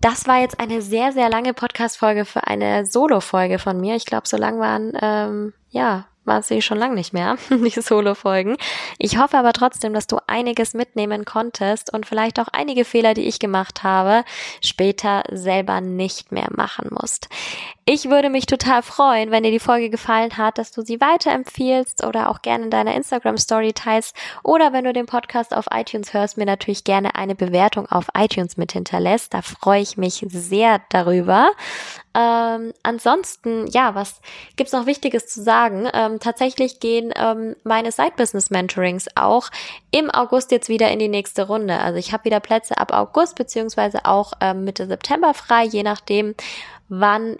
das 0.00 0.26
war 0.26 0.40
jetzt 0.40 0.58
eine 0.58 0.82
sehr, 0.82 1.12
sehr 1.12 1.28
lange 1.28 1.54
Podcast-Folge 1.54 2.24
für 2.24 2.46
eine 2.48 2.86
Solo-Folge 2.86 3.60
von 3.60 3.80
mir. 3.80 3.94
Ich 3.94 4.04
glaube, 4.04 4.26
so 4.26 4.36
lang 4.36 4.58
waren, 4.58 4.92
ähm, 5.00 5.52
ja, 5.70 6.06
war 6.30 6.42
sie 6.42 6.62
schon 6.62 6.78
lange 6.78 6.94
nicht 6.94 7.12
mehr, 7.12 7.36
die 7.50 7.80
Solo-Folgen. 7.80 8.56
Ich 8.98 9.18
hoffe 9.18 9.36
aber 9.36 9.52
trotzdem, 9.52 9.92
dass 9.92 10.06
du 10.06 10.18
einiges 10.28 10.74
mitnehmen 10.74 11.24
konntest 11.24 11.92
und 11.92 12.06
vielleicht 12.06 12.38
auch 12.38 12.46
einige 12.52 12.84
Fehler, 12.84 13.14
die 13.14 13.26
ich 13.26 13.40
gemacht 13.40 13.82
habe, 13.82 14.24
später 14.62 15.24
selber 15.32 15.80
nicht 15.80 16.30
mehr 16.30 16.48
machen 16.54 16.88
musst. 16.92 17.28
Ich 17.84 18.08
würde 18.08 18.30
mich 18.30 18.46
total 18.46 18.82
freuen, 18.82 19.32
wenn 19.32 19.42
dir 19.42 19.50
die 19.50 19.58
Folge 19.58 19.90
gefallen 19.90 20.36
hat, 20.36 20.58
dass 20.58 20.70
du 20.70 20.82
sie 20.82 21.00
weiterempfiehlst 21.00 22.04
oder 22.04 22.30
auch 22.30 22.42
gerne 22.42 22.62
in 22.64 22.70
deiner 22.70 22.94
Instagram 22.94 23.36
Story 23.36 23.72
teilst 23.72 24.14
oder 24.44 24.72
wenn 24.72 24.84
du 24.84 24.92
den 24.92 25.06
Podcast 25.06 25.52
auf 25.52 25.66
iTunes 25.72 26.14
hörst, 26.14 26.38
mir 26.38 26.46
natürlich 26.46 26.84
gerne 26.84 27.16
eine 27.16 27.34
Bewertung 27.34 27.86
auf 27.90 28.06
iTunes 28.16 28.56
mit 28.56 28.70
hinterlässt. 28.70 29.34
Da 29.34 29.42
freue 29.42 29.82
ich 29.82 29.96
mich 29.96 30.24
sehr 30.28 30.80
darüber. 30.90 31.50
Ähm, 32.12 32.72
ansonsten, 32.82 33.66
ja, 33.68 33.94
was 33.94 34.20
gibt's 34.56 34.72
noch 34.72 34.86
Wichtiges 34.86 35.26
zu 35.26 35.42
sagen? 35.42 35.88
Ähm, 35.92 36.18
tatsächlich 36.18 36.80
gehen 36.80 37.12
ähm, 37.14 37.54
meine 37.62 37.92
Side-Business-Mentorings 37.92 39.08
auch 39.14 39.50
im 39.92 40.10
August 40.10 40.50
jetzt 40.50 40.68
wieder 40.68 40.90
in 40.90 40.98
die 40.98 41.08
nächste 41.08 41.46
Runde. 41.46 41.78
Also 41.78 41.98
ich 41.98 42.12
habe 42.12 42.24
wieder 42.24 42.40
Plätze 42.40 42.78
ab 42.78 42.92
August 42.92 43.36
beziehungsweise 43.36 44.04
auch 44.06 44.32
ähm, 44.40 44.64
Mitte 44.64 44.86
September 44.86 45.34
frei, 45.34 45.64
je 45.64 45.84
nachdem, 45.84 46.34
wann 46.88 47.36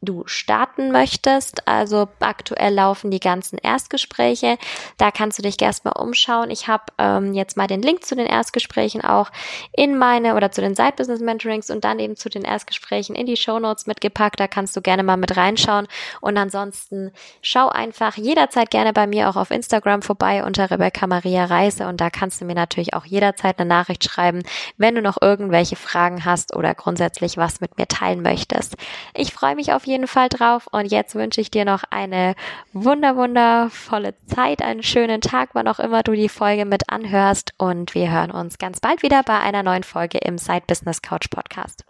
du 0.00 0.22
starten 0.26 0.92
möchtest. 0.92 1.66
Also 1.66 2.08
aktuell 2.20 2.74
laufen 2.74 3.10
die 3.10 3.20
ganzen 3.20 3.58
Erstgespräche. 3.58 4.58
Da 4.96 5.10
kannst 5.10 5.38
du 5.38 5.42
dich 5.42 5.60
erstmal 5.60 5.94
umschauen. 6.00 6.50
Ich 6.50 6.68
habe 6.68 6.84
ähm, 6.98 7.34
jetzt 7.34 7.56
mal 7.56 7.66
den 7.66 7.82
Link 7.82 8.04
zu 8.04 8.14
den 8.14 8.26
Erstgesprächen 8.26 9.02
auch 9.02 9.30
in 9.72 9.98
meine 9.98 10.36
oder 10.36 10.52
zu 10.52 10.60
den 10.60 10.76
Side 10.76 10.94
Business 10.96 11.20
Mentorings 11.20 11.70
und 11.70 11.84
dann 11.84 11.98
eben 11.98 12.16
zu 12.16 12.28
den 12.28 12.42
Erstgesprächen 12.42 13.16
in 13.16 13.26
die 13.26 13.36
Show 13.36 13.58
Notes 13.58 13.86
mitgepackt. 13.86 14.38
Da 14.38 14.46
kannst 14.46 14.76
du 14.76 14.80
gerne 14.80 15.02
mal 15.02 15.16
mit 15.16 15.36
reinschauen. 15.36 15.88
Und 16.20 16.36
ansonsten 16.36 17.12
schau 17.42 17.68
einfach 17.68 18.16
jederzeit 18.16 18.70
gerne 18.70 18.92
bei 18.92 19.06
mir 19.06 19.28
auch 19.28 19.36
auf 19.36 19.50
Instagram 19.50 20.02
vorbei 20.02 20.44
unter 20.44 20.70
Rebecca 20.70 21.06
Maria 21.06 21.44
Reise 21.44 21.86
und 21.88 22.00
da 22.00 22.10
kannst 22.10 22.40
du 22.40 22.44
mir 22.44 22.54
natürlich 22.54 22.94
auch 22.94 23.04
jederzeit 23.04 23.58
eine 23.58 23.68
Nachricht 23.68 24.04
schreiben, 24.04 24.42
wenn 24.76 24.94
du 24.94 25.02
noch 25.02 25.20
irgendwelche 25.20 25.76
Fragen 25.76 26.24
hast 26.24 26.54
oder 26.54 26.74
grundsätzlich 26.74 27.36
was 27.36 27.60
mit 27.60 27.78
mir 27.78 27.88
teilen 27.88 28.22
möchtest. 28.22 28.76
Ich 29.14 29.32
freue 29.32 29.54
mich 29.54 29.72
auf 29.72 29.87
jeden 29.88 30.06
Fall 30.06 30.28
drauf. 30.28 30.68
Und 30.70 30.86
jetzt 30.86 31.14
wünsche 31.16 31.40
ich 31.40 31.50
dir 31.50 31.64
noch 31.64 31.82
eine 31.90 32.34
wunder, 32.72 33.16
wundervolle 33.16 34.14
Zeit, 34.26 34.62
einen 34.62 34.82
schönen 34.82 35.20
Tag, 35.20 35.50
wann 35.54 35.66
auch 35.66 35.80
immer 35.80 36.02
du 36.02 36.12
die 36.12 36.28
Folge 36.28 36.64
mit 36.64 36.88
anhörst. 36.88 37.54
Und 37.58 37.94
wir 37.94 38.10
hören 38.10 38.30
uns 38.30 38.58
ganz 38.58 38.78
bald 38.78 39.02
wieder 39.02 39.22
bei 39.24 39.40
einer 39.40 39.64
neuen 39.64 39.82
Folge 39.84 40.18
im 40.18 40.38
Side 40.38 40.64
Business 40.68 41.02
Couch 41.02 41.30
Podcast. 41.30 41.87